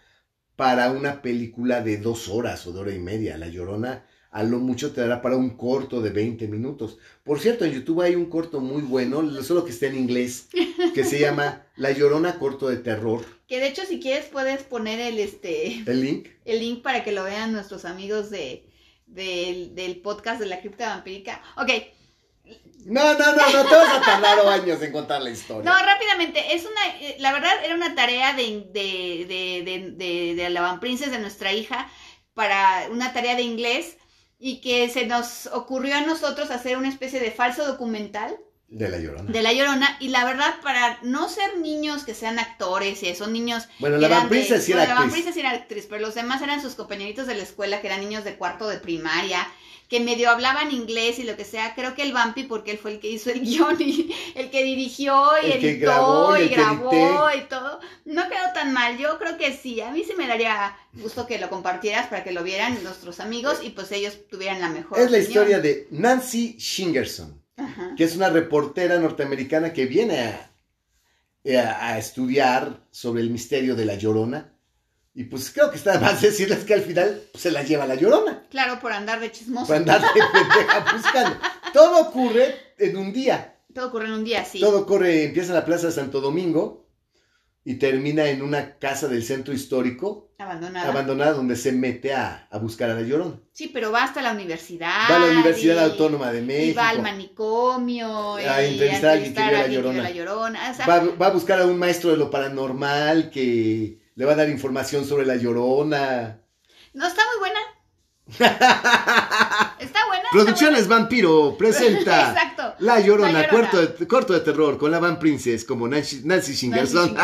para 0.56 0.92
una 0.92 1.24
película 1.24 1.82
de 1.82 1.98
dos 1.98 2.30
horas 2.30 2.68
o 2.68 2.74
de 2.74 2.80
hora 2.80 2.94
y 2.94 3.00
media. 3.00 3.40
La 3.40 3.48
Llorona 3.48 4.06
a 4.30 4.44
lo 4.44 4.60
mucho 4.60 4.92
te 4.92 5.02
dará 5.02 5.24
para 5.24 5.36
un 5.36 5.58
corto 5.58 6.00
de 6.00 6.12
20 6.12 6.48
minutos. 6.48 7.00
Por 7.24 7.40
cierto, 7.40 7.66
en 7.66 7.72
YouTube 7.72 8.02
hay 8.02 8.14
un 8.14 8.28
corto 8.28 8.60
muy 8.60 8.84
bueno, 8.84 9.42
solo 9.42 9.66
que 9.66 9.72
está 9.72 9.88
en 9.88 9.96
inglés, 9.96 10.50
que 10.94 11.04
se 11.04 11.20
llama 11.20 11.66
La 11.76 11.92
Llorona 11.92 12.38
corto 12.38 12.68
de 12.70 12.78
terror. 12.78 13.26
Que 13.48 13.60
de 13.60 13.70
hecho 13.70 13.82
si 13.82 14.00
quieres 14.00 14.26
puedes 14.26 14.62
poner 14.62 15.00
el 15.00 15.18
este 15.18 15.82
el 15.88 16.02
link. 16.02 16.28
El 16.46 16.60
link 16.60 16.84
para 16.84 17.04
que 17.04 17.14
lo 17.14 17.24
vean 17.24 17.52
nuestros 17.52 17.84
amigos 17.84 18.30
de, 18.30 18.68
del 19.06 20.02
podcast 20.04 20.40
de 20.40 20.48
la 20.48 20.60
cripta 20.60 20.90
vampírica. 20.90 21.42
Ok, 21.58 21.70
no, 22.86 23.16
no, 23.16 23.36
no, 23.36 23.50
no 23.50 23.66
te 23.66 23.76
vas 23.76 23.94
a 23.94 24.02
tardar 24.02 24.48
años 24.48 24.80
en 24.84 24.92
contar 24.92 25.20
la 25.22 25.32
historia. 25.32 25.70
No, 25.70 25.86
rápidamente, 25.86 26.54
es 26.54 26.66
una, 26.66 27.00
eh, 27.02 27.16
la 27.20 27.34
verdad 27.34 27.52
era 27.64 27.74
una 27.74 27.96
tarea 27.96 28.34
de, 28.34 28.68
de, 28.72 29.26
de, 29.28 29.92
de, 29.96 30.36
de 30.36 30.50
la 30.52 30.62
Van 30.62 30.80
Princess, 30.80 31.10
de 31.10 31.18
nuestra 31.18 31.52
hija, 31.52 31.90
para 32.36 32.88
una 32.92 33.12
tarea 33.12 33.36
de 33.36 33.42
inglés 33.42 33.98
y 34.38 34.62
que 34.62 34.88
se 34.90 35.08
nos 35.08 35.48
ocurrió 35.48 35.96
a 35.96 36.02
nosotros 36.02 36.52
hacer 36.52 36.78
una 36.78 36.90
especie 36.90 37.20
de 37.20 37.32
falso 37.32 37.66
documental. 37.66 38.38
De 38.76 38.90
la 38.90 39.00
Llorona. 39.00 39.32
De 39.32 39.42
la 39.42 39.54
Llorona. 39.54 39.96
Y 40.02 40.10
la 40.10 40.26
verdad, 40.26 40.56
para 40.62 41.00
no 41.02 41.30
ser 41.30 41.58
niños 41.60 42.04
que 42.04 42.14
sean 42.14 42.40
actores 42.40 43.02
y 43.04 43.16
son 43.16 43.32
niños. 43.32 43.70
Bueno, 43.80 43.96
la 43.96 44.10
Van 44.10 44.28
Princess 44.28 44.66
sí 44.66 44.74
era 44.74 44.82
actriz. 44.82 44.96
La 44.96 45.02
Van 45.02 45.12
Princess 45.12 45.38
era 45.38 45.52
actriz, 45.52 45.88
pero 45.90 46.02
los 46.02 46.14
demás 46.14 46.42
eran 46.42 46.62
sus 46.62 46.76
compañeritos 46.76 47.26
de 47.26 47.36
la 47.36 47.44
escuela, 47.44 47.80
que 47.80 47.88
eran 47.88 48.02
niños 48.02 48.26
de 48.26 48.36
cuarto 48.36 48.68
de 48.68 48.78
primaria 48.78 49.48
que 49.90 50.00
medio 50.00 50.30
hablaban 50.32 50.72
inglés 50.72 51.20
y 51.20 51.24
lo 51.24 51.38
que 51.38 51.46
sea, 51.46 51.76
creo 51.76 51.94
que 51.94 52.02
el 52.02 52.12
Vampi, 52.12 52.44
porque 52.44 52.72
él 52.72 52.80
fue 52.80 52.94
el 52.94 53.00
que 53.00 53.10
hizo 53.10 53.30
el 53.30 53.42
guion 53.46 53.80
y 53.80 54.14
el 54.34 54.50
que 54.50 54.64
dirigió 54.64 55.32
y 55.44 55.52
editó 55.52 56.38
y, 56.38 56.48
grabó 56.50 57.30
y 57.32 57.42
todo, 57.48 57.80
no 58.06 58.28
quedó 58.28 58.54
tan 58.54 58.74
mal. 58.74 58.98
Yo 58.98 59.18
creo 59.20 59.38
que 59.38 59.56
sí, 59.56 59.80
a 59.82 59.92
mí 59.92 60.04
sí 60.04 60.14
me 60.18 60.28
daría 60.28 60.76
gusto 60.94 61.28
que 61.28 61.38
lo 61.38 61.50
compartieras 61.50 62.08
para 62.08 62.24
que 62.24 62.32
lo 62.32 62.44
vieran 62.44 62.84
nuestros 62.84 63.20
amigos 63.20 63.60
y 63.62 63.70
pues 63.70 63.92
ellos 63.92 64.18
tuvieran 64.30 64.60
la 64.60 64.70
mejor. 64.70 65.00
Es 65.00 65.12
la 65.12 65.20
historia 65.20 65.60
de 65.60 65.88
Nancy 65.92 66.56
Shingerson, 66.58 67.45
que 67.98 68.04
es 68.04 68.16
una 68.16 68.30
reportera 68.30 69.00
norteamericana 69.00 69.74
que 69.74 69.86
viene 69.86 70.20
a, 71.54 71.88
a 71.88 71.98
estudiar 71.98 72.86
sobre 72.92 73.22
el 73.22 73.30
misterio 73.30 73.76
de 73.76 73.86
la 73.86 73.96
llorona 73.96 74.56
y 75.18 75.24
pues 75.24 75.50
creo 75.50 75.72
que 75.72 75.78
está 75.78 75.94
de 75.94 76.00
más 76.00 76.22
decirles 76.22 76.66
que 76.66 76.74
al 76.74 76.82
final 76.82 77.24
se 77.34 77.50
la 77.50 77.64
lleva 77.64 77.88
la 77.88 77.96
llorona. 77.96 78.44
Claro, 78.50 78.80
por 78.82 78.92
andar 78.92 79.22
de 79.22 79.32
chismoso. 79.32 79.68
Por 79.68 79.78
andar 79.78 80.02
de 80.02 80.08
pendeja 80.34 80.94
buscando. 80.94 81.38
Todo 81.74 82.02
ocurre 82.02 82.56
en 82.78 82.98
un 82.98 83.14
día. 83.14 83.56
Todo 83.74 83.88
ocurre 83.88 84.06
en 84.08 84.14
un 84.14 84.24
día, 84.26 84.44
sí. 84.44 84.60
Todo 84.60 84.82
ocurre, 84.82 85.24
empieza 85.24 85.50
en 85.50 85.56
la 85.56 85.66
Plaza 85.66 85.88
de 85.88 85.94
Santo 85.94 86.20
Domingo 86.20 86.85
y 87.68 87.76
termina 87.76 88.28
en 88.28 88.44
una 88.44 88.78
casa 88.78 89.08
del 89.08 89.24
centro 89.24 89.52
histórico. 89.52 90.30
Abandonada. 90.38 90.88
Abandonada, 90.88 91.34
donde 91.34 91.56
se 91.56 91.72
mete 91.72 92.14
a, 92.14 92.48
buscar 92.62 92.92
a 92.92 92.94
la 92.94 93.02
llorona. 93.02 93.40
Sí, 93.54 93.72
pero 93.74 93.92
va 93.92 94.04
hasta 94.04 94.22
la 94.22 94.34
universidad. 94.34 95.10
Va 95.10 95.16
a 95.16 95.20
la 95.20 95.32
Universidad 95.32 95.84
Autónoma 95.84 96.32
de 96.32 96.44
México. 96.44 96.72
Y 96.72 96.74
va 96.74 96.90
al 96.90 97.02
manicomio. 97.02 98.36
A 98.36 98.64
entrevistar 98.64 99.10
a 99.10 99.14
alguien 99.14 99.34
que 99.34 99.42
vio 99.42 99.94
la 99.94 100.12
llorona. 100.12 100.76
va, 100.88 101.00
va 101.20 101.28
a 101.28 101.32
buscar 101.32 101.60
a 101.60 101.66
un 101.66 101.80
maestro 101.80 102.12
de 102.12 102.18
lo 102.18 102.30
paranormal 102.30 103.32
que 103.32 104.00
le 104.14 104.26
va 104.26 104.34
a 104.34 104.36
dar 104.36 104.50
información 104.50 105.04
sobre 105.04 105.26
la 105.26 105.36
llorona. 105.36 106.42
No, 106.94 107.08
está 107.08 107.24
muy 107.32 107.40
buena. 107.40 107.60
Producciones 110.32 110.88
Vampiro 110.88 111.58
presenta 111.58 112.32
Exacto, 112.32 112.76
La 112.80 113.00
Llorona, 113.00 113.48
Corto, 113.48 114.34
de, 114.34 114.40
terror 114.40 114.78
con 114.78 114.92
la 114.92 115.00
Van 115.00 115.20
Princess 115.20 115.64
como 115.64 115.88
Nancy, 115.88 116.22
Nancy 116.24 116.54
Shingerson. 116.54 117.16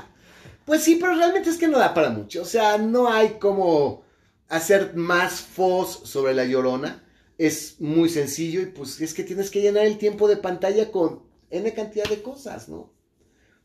pues 0.64 0.82
sí, 0.82 0.96
pero 1.00 1.14
realmente 1.14 1.50
es 1.50 1.56
que 1.56 1.68
no 1.68 1.78
da 1.78 1.94
para 1.94 2.10
mucho. 2.10 2.42
O 2.42 2.46
sea, 2.46 2.78
no 2.78 3.12
hay 3.12 3.38
como 3.40 4.04
hacer 4.48 4.94
más 4.94 5.40
fos 5.40 6.02
sobre 6.04 6.34
la 6.34 6.44
Llorona. 6.44 7.02
Es 7.38 7.80
muy 7.80 8.08
sencillo 8.08 8.60
y 8.60 8.66
pues 8.66 9.00
es 9.00 9.14
que 9.14 9.24
tienes 9.24 9.50
que 9.50 9.60
llenar 9.60 9.86
el 9.86 9.98
tiempo 9.98 10.28
de 10.28 10.36
pantalla 10.36 10.90
con 10.92 11.22
N 11.50 11.72
cantidad 11.74 12.08
de 12.08 12.22
cosas, 12.22 12.68
¿no? 12.68 12.94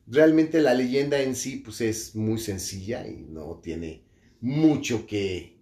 realmente 0.10 0.60
la 0.60 0.74
leyenda 0.74 1.22
en 1.22 1.36
sí 1.36 1.58
pues 1.58 1.82
es 1.82 2.16
muy 2.16 2.40
sencilla 2.40 3.08
y 3.08 3.26
no 3.30 3.60
tiene 3.62 4.04
mucho 4.42 5.06
que, 5.06 5.59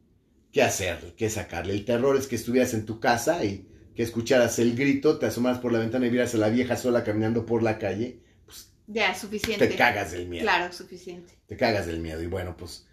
que 0.58 0.64
hacer, 0.64 1.14
que 1.16 1.30
sacarle. 1.30 1.74
El 1.76 1.86
terror 1.86 2.18
es 2.18 2.26
que 2.26 2.36
estuvieras 2.36 2.74
en 2.74 2.88
tu 2.88 3.00
casa 3.00 3.46
y 3.46 3.68
que 3.96 4.02
escucharas 4.02 4.58
el 4.58 4.76
grito, 4.76 5.20
te 5.20 5.28
asomaras 5.28 5.60
por 5.60 5.72
la 5.72 5.78
ventana 5.78 6.08
y 6.08 6.10
vieras 6.10 6.34
a 6.34 6.40
la 6.40 6.50
vieja 6.50 6.76
sola 6.78 7.04
caminando 7.04 7.46
por 7.46 7.62
la 7.62 7.78
calle, 7.78 8.24
pues 8.44 8.72
Ya, 8.88 9.14
suficiente. 9.14 9.68
te 9.68 9.76
cagas 9.76 10.14
del 10.14 10.28
miedo. 10.28 10.42
Claro, 10.46 10.74
suficiente. 10.74 11.32
Te 11.46 11.56
cagas 11.58 11.86
del 11.86 12.00
miedo. 12.00 12.24
Y 12.24 12.26
bueno, 12.26 12.58
pues 12.58 12.88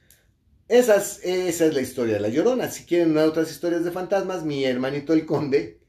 esas, 0.68 1.20
esa 1.24 1.64
es 1.64 1.72
la 1.74 1.80
historia 1.80 2.14
de 2.14 2.20
La 2.20 2.28
Llorona. 2.28 2.68
Si 2.70 2.84
quieren 2.84 3.16
otras 3.16 3.50
historias 3.50 3.82
de 3.82 3.90
fantasmas, 3.92 4.44
mi 4.44 4.64
hermanito 4.66 5.14
el 5.14 5.24
conde. 5.24 5.80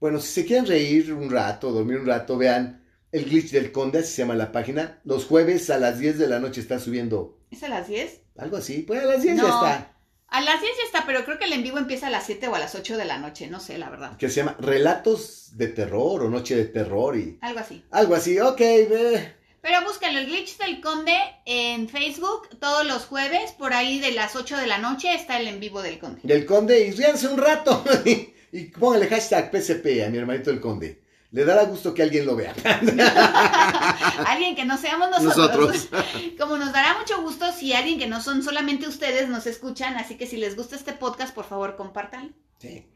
Bueno, 0.00 0.20
si 0.20 0.28
se 0.28 0.46
quieren 0.46 0.64
reír 0.64 1.12
un 1.12 1.28
rato, 1.30 1.72
dormir 1.72 1.98
un 1.98 2.06
rato, 2.06 2.38
vean 2.38 2.86
el 3.12 3.26
glitch 3.26 3.50
del 3.50 3.70
conde, 3.70 3.98
así 3.98 4.12
se 4.12 4.22
llama 4.22 4.34
la 4.34 4.50
página. 4.50 5.00
Los 5.04 5.26
jueves 5.26 5.68
a 5.68 5.76
las 5.76 5.98
10 5.98 6.16
de 6.18 6.26
la 6.28 6.40
noche 6.40 6.62
está 6.62 6.78
subiendo 6.78 7.38
¿Es 7.50 7.62
a 7.64 7.68
las 7.68 7.86
10? 7.86 8.22
algo 8.38 8.56
así. 8.56 8.78
Pues 8.78 9.02
a 9.02 9.04
las 9.04 9.22
10 9.22 9.36
ya 9.36 9.42
está. 9.42 9.97
A 10.30 10.42
las 10.42 10.60
10 10.60 10.72
ya 10.76 10.84
está, 10.84 11.06
pero 11.06 11.24
creo 11.24 11.38
que 11.38 11.46
el 11.46 11.54
en 11.54 11.62
vivo 11.62 11.78
empieza 11.78 12.08
a 12.08 12.10
las 12.10 12.26
7 12.26 12.48
o 12.48 12.54
a 12.54 12.58
las 12.58 12.74
8 12.74 12.98
de 12.98 13.04
la 13.06 13.18
noche, 13.18 13.46
no 13.46 13.60
sé, 13.60 13.78
la 13.78 13.88
verdad. 13.88 14.16
Que 14.18 14.28
se 14.28 14.36
llama 14.36 14.56
Relatos 14.60 15.56
de 15.56 15.68
Terror 15.68 16.22
o 16.22 16.28
Noche 16.28 16.54
de 16.54 16.66
Terror 16.66 17.16
y 17.16 17.38
Algo 17.40 17.60
así. 17.60 17.82
algo 17.90 18.14
así. 18.14 18.38
Ok, 18.38 18.58
ve. 18.58 19.34
Pero 19.62 19.82
búscalo, 19.82 20.18
el 20.18 20.26
glitch 20.26 20.58
del 20.58 20.80
conde 20.80 21.16
en 21.46 21.88
Facebook 21.88 22.48
todos 22.60 22.86
los 22.86 23.06
jueves, 23.06 23.52
por 23.52 23.72
ahí 23.72 23.98
de 24.00 24.12
las 24.12 24.36
8 24.36 24.58
de 24.58 24.66
la 24.66 24.78
noche 24.78 25.14
está 25.14 25.40
el 25.40 25.48
en 25.48 25.60
vivo 25.60 25.80
del 25.80 25.98
conde. 25.98 26.20
Del 26.22 26.44
conde 26.44 26.86
y 26.86 26.90
ríanse 26.90 27.28
un 27.28 27.38
rato. 27.38 27.82
y 28.52 28.64
póngale 28.64 29.06
hashtag 29.08 29.50
PCP 29.50 30.04
a 30.06 30.10
mi 30.10 30.18
hermanito 30.18 30.50
el 30.50 30.60
conde. 30.60 31.00
Le 31.30 31.44
dará 31.44 31.64
gusto 31.64 31.92
que 31.92 32.02
alguien 32.02 32.24
lo 32.24 32.36
vea. 32.36 32.54
alguien 34.26 34.56
que 34.56 34.64
no 34.64 34.78
seamos 34.78 35.10
nosotros. 35.10 35.36
Nosotros. 35.36 35.88
Como 36.38 36.56
nos 36.56 36.72
dará 36.72 36.98
mucho 36.98 37.20
gusto 37.20 37.52
si 37.52 37.74
alguien 37.74 37.98
que 37.98 38.06
no 38.06 38.22
son 38.22 38.42
solamente 38.42 38.88
ustedes 38.88 39.28
nos 39.28 39.46
escuchan, 39.46 39.96
así 39.96 40.16
que 40.16 40.26
si 40.26 40.38
les 40.38 40.56
gusta 40.56 40.76
este 40.76 40.94
podcast, 40.94 41.34
por 41.34 41.44
favor, 41.44 41.76
compártanlo. 41.76 42.32
Sí. 42.58 42.86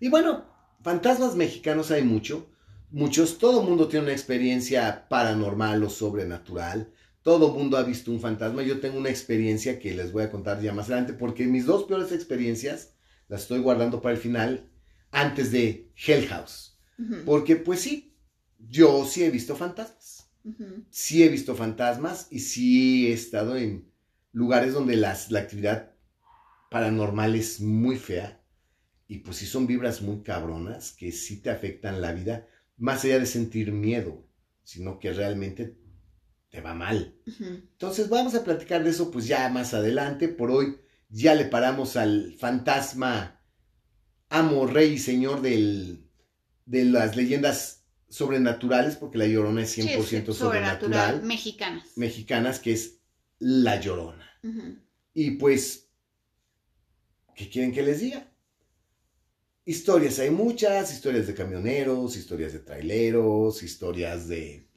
Y 0.00 0.08
bueno, 0.08 0.46
fantasmas 0.82 1.34
mexicanos 1.34 1.90
hay 1.90 2.02
mucho, 2.02 2.50
muchos. 2.90 3.36
Todo 3.36 3.62
mundo 3.62 3.88
tiene 3.88 4.06
una 4.06 4.14
experiencia 4.14 5.06
paranormal 5.08 5.84
o 5.84 5.90
sobrenatural. 5.90 6.90
Todo 7.20 7.50
mundo 7.50 7.76
ha 7.76 7.82
visto 7.82 8.10
un 8.10 8.20
fantasma. 8.20 8.62
Yo 8.62 8.80
tengo 8.80 8.96
una 8.96 9.10
experiencia 9.10 9.78
que 9.78 9.94
les 9.94 10.12
voy 10.12 10.24
a 10.24 10.30
contar 10.30 10.62
ya 10.62 10.72
más 10.72 10.86
adelante, 10.86 11.12
porque 11.12 11.44
mis 11.44 11.66
dos 11.66 11.84
peores 11.84 12.10
experiencias 12.10 12.94
las 13.28 13.42
estoy 13.42 13.60
guardando 13.60 14.00
para 14.00 14.14
el 14.14 14.20
final, 14.20 14.70
antes 15.10 15.52
de 15.52 15.92
Hell 15.94 16.26
House. 16.28 16.71
Porque 17.24 17.56
pues 17.56 17.80
sí, 17.80 18.14
yo 18.58 19.04
sí 19.06 19.24
he 19.24 19.30
visto 19.30 19.56
fantasmas. 19.56 20.30
Sí 20.90 21.22
he 21.22 21.28
visto 21.28 21.54
fantasmas 21.54 22.28
y 22.30 22.40
sí 22.40 23.08
he 23.08 23.12
estado 23.12 23.56
en 23.56 23.90
lugares 24.32 24.72
donde 24.72 24.96
las, 24.96 25.30
la 25.30 25.40
actividad 25.40 25.94
paranormal 26.70 27.34
es 27.34 27.60
muy 27.60 27.96
fea. 27.96 28.40
Y 29.08 29.18
pues 29.18 29.36
sí 29.38 29.46
son 29.46 29.66
vibras 29.66 30.00
muy 30.02 30.22
cabronas 30.22 30.92
que 30.92 31.12
sí 31.12 31.40
te 31.40 31.50
afectan 31.50 32.00
la 32.00 32.12
vida, 32.12 32.48
más 32.76 33.04
allá 33.04 33.18
de 33.18 33.26
sentir 33.26 33.72
miedo, 33.72 34.26
sino 34.62 34.98
que 34.98 35.12
realmente 35.12 35.76
te 36.50 36.60
va 36.60 36.74
mal. 36.74 37.14
Entonces 37.40 38.08
vamos 38.08 38.34
a 38.34 38.44
platicar 38.44 38.84
de 38.84 38.90
eso 38.90 39.10
pues 39.10 39.26
ya 39.26 39.48
más 39.48 39.74
adelante. 39.74 40.28
Por 40.28 40.50
hoy 40.50 40.78
ya 41.08 41.34
le 41.34 41.44
paramos 41.44 41.96
al 41.96 42.34
fantasma 42.38 43.38
amo, 44.32 44.66
rey 44.66 44.94
y 44.94 44.98
señor 44.98 45.42
del, 45.42 46.08
de 46.66 46.84
las 46.84 47.16
leyendas 47.16 47.84
sobrenaturales, 48.08 48.96
porque 48.96 49.18
la 49.18 49.26
llorona 49.26 49.62
es 49.62 49.76
100% 49.76 49.84
Sí, 50.24 50.30
es 50.32 50.36
sobrenatural, 50.36 51.22
mexicanas. 51.22 51.88
mexicanas, 51.96 52.58
que 52.60 52.72
es 52.72 52.98
la 53.38 53.80
llorona. 53.80 54.28
Y 55.14 55.32
pues, 55.32 55.88
¿qué 57.34 57.48
quieren 57.48 57.72
que 57.72 57.82
les 57.82 58.00
diga? 58.00 58.28
Historias 59.64 60.18
hay 60.18 60.30
muchas, 60.30 60.92
historias 60.92 61.26
de 61.28 61.34
camioneros, 61.34 62.16
historias 62.16 62.52
de 62.52 62.58
traileros, 62.60 63.62
historias 63.62 64.26
de 64.28 64.68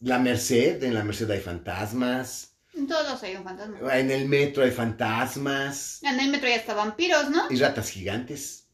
la 0.00 0.18
Merced, 0.20 0.82
en 0.84 0.94
la 0.94 1.02
Merced 1.02 1.28
hay 1.30 1.40
fantasmas, 1.40 2.54
En 2.74 2.86
todos 2.86 3.20
hay 3.24 3.34
un 3.34 3.42
fantasma. 3.42 3.98
en 3.98 4.10
el 4.12 4.28
metro 4.28 4.62
hay 4.62 4.70
fantasmas 4.70 6.00
En 6.04 6.20
el 6.20 6.30
metro 6.30 6.48
ya 6.48 6.56
hasta 6.56 6.74
vampiros, 6.74 7.28
¿no? 7.30 7.42
y 7.50 7.56
ratas 7.56 7.90
gigantes, 7.90 8.67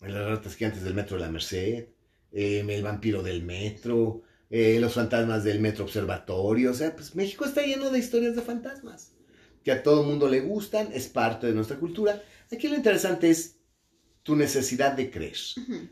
las 0.00 0.26
ratas 0.26 0.56
gigantes 0.56 0.82
del 0.82 0.94
metro 0.94 1.16
de 1.16 1.22
la 1.22 1.30
Merced, 1.30 1.88
eh, 2.32 2.64
el 2.66 2.82
vampiro 2.82 3.22
del 3.22 3.42
metro, 3.42 4.22
eh, 4.48 4.78
los 4.80 4.94
fantasmas 4.94 5.44
del 5.44 5.60
metro 5.60 5.84
observatorio, 5.84 6.70
o 6.70 6.74
sea, 6.74 6.94
pues 6.94 7.14
México 7.14 7.44
está 7.44 7.62
lleno 7.62 7.90
de 7.90 7.98
historias 7.98 8.34
de 8.34 8.42
fantasmas 8.42 9.12
que 9.64 9.72
a 9.72 9.82
todo 9.82 10.04
mundo 10.04 10.28
le 10.28 10.40
gustan, 10.40 10.90
es 10.92 11.08
parte 11.08 11.46
de 11.46 11.52
nuestra 11.52 11.78
cultura. 11.78 12.22
Aquí 12.50 12.68
lo 12.68 12.76
interesante 12.76 13.30
es 13.30 13.56
tu 14.22 14.36
necesidad 14.36 14.92
de 14.92 15.10
creer. 15.10 15.36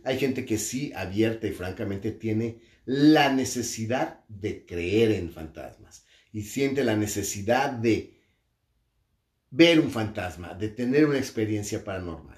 Hay 0.05 0.19
gente 0.19 0.45
que 0.45 0.59
sí, 0.59 0.93
abierta 0.95 1.47
y 1.47 1.53
francamente, 1.53 2.13
tiene 2.13 2.61
la 2.85 3.33
necesidad 3.33 4.21
de 4.29 4.65
creer 4.65 5.13
en 5.13 5.31
fantasmas 5.31 6.07
y 6.33 6.43
siente 6.43 6.85
la 6.85 6.97
necesidad 6.97 7.73
de 7.73 8.19
ver 9.51 9.81
un 9.81 9.91
fantasma, 9.91 10.55
de 10.55 10.69
tener 10.69 11.07
una 11.07 11.19
experiencia 11.19 11.85
paranormal. 11.85 12.38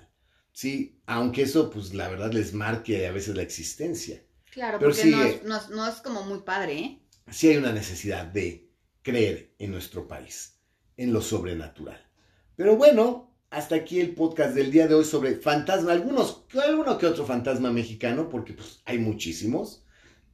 Sí, 0.53 1.01
aunque 1.07 1.43
eso, 1.43 1.71
pues 1.71 1.95
la 1.95 2.09
verdad 2.09 2.33
les 2.33 2.53
marque 2.53 3.07
a 3.07 3.13
veces 3.13 3.35
la 3.37 3.43
existencia. 3.43 4.23
Claro, 4.51 4.79
Pero 4.79 4.91
porque 4.91 5.03
sí, 5.03 5.11
no, 5.11 5.23
es- 5.23 5.43
no 5.45 5.57
es- 5.57 5.69
no 5.71 5.87
es 5.87 5.97
como 5.97 6.23
muy 6.25 6.41
padre, 6.41 6.79
¿eh? 6.79 6.99
Sí 7.31 7.49
hay 7.49 7.57
una 7.57 7.73
necesidad 7.73 8.27
de 8.27 8.69
creer 9.03 9.55
en 9.59 9.71
nuestro 9.71 10.09
país, 10.09 10.59
en 10.97 11.13
lo 11.13 11.23
sobrenatural. 11.23 12.05
Pero 12.57 12.77
bueno, 12.77 13.33
hasta 13.51 13.77
aquí 13.77 14.01
el 14.01 14.15
podcast 14.15 14.55
del 14.55 14.71
día 14.73 14.89
de 14.89 14.95
hoy 14.95 15.05
sobre 15.05 15.37
fantasma, 15.37 15.93
algunos, 15.93 16.45
alguno 16.63 16.99
que 16.99 17.07
otro 17.07 17.25
fantasma 17.25 17.71
mexicano, 17.71 18.29
porque 18.29 18.53
pues, 18.53 18.81
hay 18.85 18.99
muchísimos, 18.99 19.85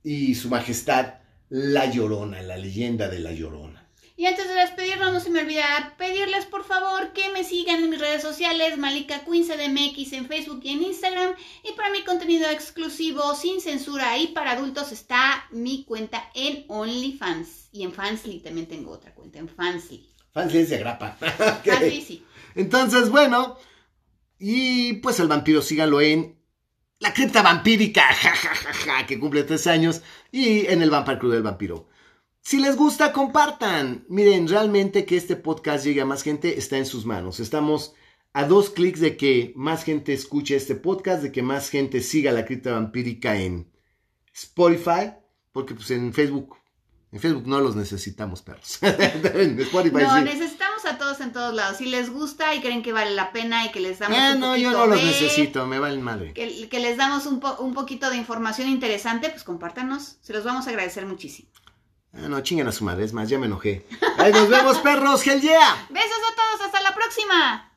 y 0.02 0.34
su 0.34 0.48
majestad, 0.48 1.14
la 1.48 1.90
Llorona, 1.90 2.42
la 2.42 2.56
leyenda 2.56 3.08
de 3.08 3.20
la 3.20 3.32
Llorona. 3.32 3.85
Y 4.18 4.24
antes 4.24 4.48
de 4.48 4.54
despedirnos, 4.54 5.12
no 5.12 5.20
se 5.20 5.28
me 5.28 5.40
olvida 5.40 5.94
pedirles 5.98 6.46
por 6.46 6.64
favor 6.64 7.12
que 7.12 7.28
me 7.30 7.44
sigan 7.44 7.84
en 7.84 7.90
mis 7.90 8.00
redes 8.00 8.22
sociales, 8.22 8.78
Malika 8.78 9.24
Queen 9.26 9.44
CDMX 9.44 10.14
en 10.14 10.26
Facebook 10.26 10.60
y 10.64 10.70
en 10.70 10.82
Instagram. 10.84 11.34
Y 11.62 11.72
para 11.72 11.90
mi 11.90 12.02
contenido 12.02 12.48
exclusivo, 12.48 13.34
sin 13.34 13.60
censura 13.60 14.16
y 14.16 14.28
para 14.28 14.52
adultos, 14.52 14.90
está 14.90 15.44
mi 15.50 15.84
cuenta 15.84 16.30
en 16.34 16.64
OnlyFans. 16.68 17.68
Y 17.72 17.82
en 17.82 17.92
Fansly 17.92 18.40
también 18.40 18.66
tengo 18.66 18.92
otra 18.92 19.14
cuenta, 19.14 19.38
en 19.38 19.50
Fansly. 19.50 20.08
Fans 20.32 20.52
de 20.52 20.78
grapa. 20.78 21.18
Ok. 21.20 21.64
Fansly 21.64 22.00
sí. 22.00 22.24
Entonces, 22.54 23.10
bueno, 23.10 23.58
y 24.38 24.94
pues 24.94 25.20
el 25.20 25.28
vampiro 25.28 25.60
síganlo 25.60 26.00
en 26.00 26.38
la 27.00 27.12
cripta 27.12 27.42
vampírica, 27.42 28.02
ja, 28.14 28.34
ja, 28.34 28.54
ja, 28.54 28.72
ja, 28.72 29.06
que 29.06 29.18
cumple 29.18 29.42
tres 29.42 29.66
años, 29.66 30.00
y 30.32 30.66
en 30.66 30.80
el 30.80 30.88
Vampire 30.88 31.18
Crew 31.18 31.30
del 31.30 31.42
Vampiro. 31.42 31.88
Si 32.48 32.58
les 32.60 32.76
gusta, 32.76 33.12
compartan. 33.12 34.04
Miren, 34.08 34.46
realmente 34.46 35.04
que 35.04 35.16
este 35.16 35.34
podcast 35.34 35.84
llegue 35.84 36.00
a 36.02 36.06
más 36.06 36.22
gente 36.22 36.58
está 36.58 36.78
en 36.78 36.86
sus 36.86 37.04
manos. 37.04 37.40
Estamos 37.40 37.92
a 38.34 38.44
dos 38.44 38.70
clics 38.70 39.00
de 39.00 39.16
que 39.16 39.52
más 39.56 39.82
gente 39.82 40.12
escuche 40.12 40.54
este 40.54 40.76
podcast, 40.76 41.24
de 41.24 41.32
que 41.32 41.42
más 41.42 41.70
gente 41.70 42.00
siga 42.02 42.30
la 42.30 42.44
cripta 42.44 42.70
vampírica 42.70 43.36
en 43.36 43.68
Spotify, 44.32 45.14
porque 45.50 45.74
pues 45.74 45.90
en 45.90 46.12
Facebook, 46.12 46.56
en 47.10 47.18
Facebook 47.18 47.48
no 47.48 47.58
los 47.60 47.74
necesitamos, 47.74 48.42
perros. 48.42 48.78
en 48.82 49.58
Spotify 49.62 49.96
No, 50.04 50.16
sí. 50.18 50.22
necesitamos 50.22 50.84
a 50.84 50.98
todos 50.98 51.20
en 51.20 51.32
todos 51.32 51.52
lados. 51.52 51.78
Si 51.78 51.86
les 51.86 52.10
gusta 52.10 52.54
y 52.54 52.60
creen 52.60 52.84
que 52.84 52.92
vale 52.92 53.10
la 53.10 53.32
pena 53.32 53.66
y 53.66 53.72
que 53.72 53.80
les 53.80 53.98
damos 53.98 54.16
Ah, 54.20 54.34
un 54.34 54.38
no, 54.40 54.56
yo 54.56 54.70
no 54.70 54.86
los 54.86 55.00
de- 55.00 55.04
necesito, 55.06 55.66
me 55.66 55.80
valen 55.80 56.00
madre. 56.00 56.32
Que, 56.32 56.68
que 56.68 56.78
les 56.78 56.96
damos 56.96 57.26
un, 57.26 57.40
po- 57.40 57.56
un 57.58 57.74
poquito 57.74 58.08
de 58.08 58.16
información 58.18 58.68
interesante, 58.68 59.30
pues 59.30 59.42
compártanos. 59.42 60.18
Se 60.20 60.32
los 60.32 60.44
vamos 60.44 60.68
a 60.68 60.70
agradecer 60.70 61.06
muchísimo. 61.06 61.48
Ah, 62.18 62.28
no, 62.28 62.40
chingan 62.40 62.68
a 62.68 62.72
su 62.72 62.84
madre, 62.84 63.04
es 63.04 63.12
más, 63.12 63.28
ya 63.28 63.38
me 63.38 63.46
enojé. 63.46 63.86
Ahí 64.18 64.32
nos 64.32 64.48
vemos, 64.48 64.78
perros, 64.78 65.26
hell 65.26 65.40
yeah. 65.40 65.86
Besos 65.90 66.10
a 66.10 66.34
todos, 66.34 66.66
hasta 66.66 66.80
la 66.80 66.94
próxima. 66.94 67.70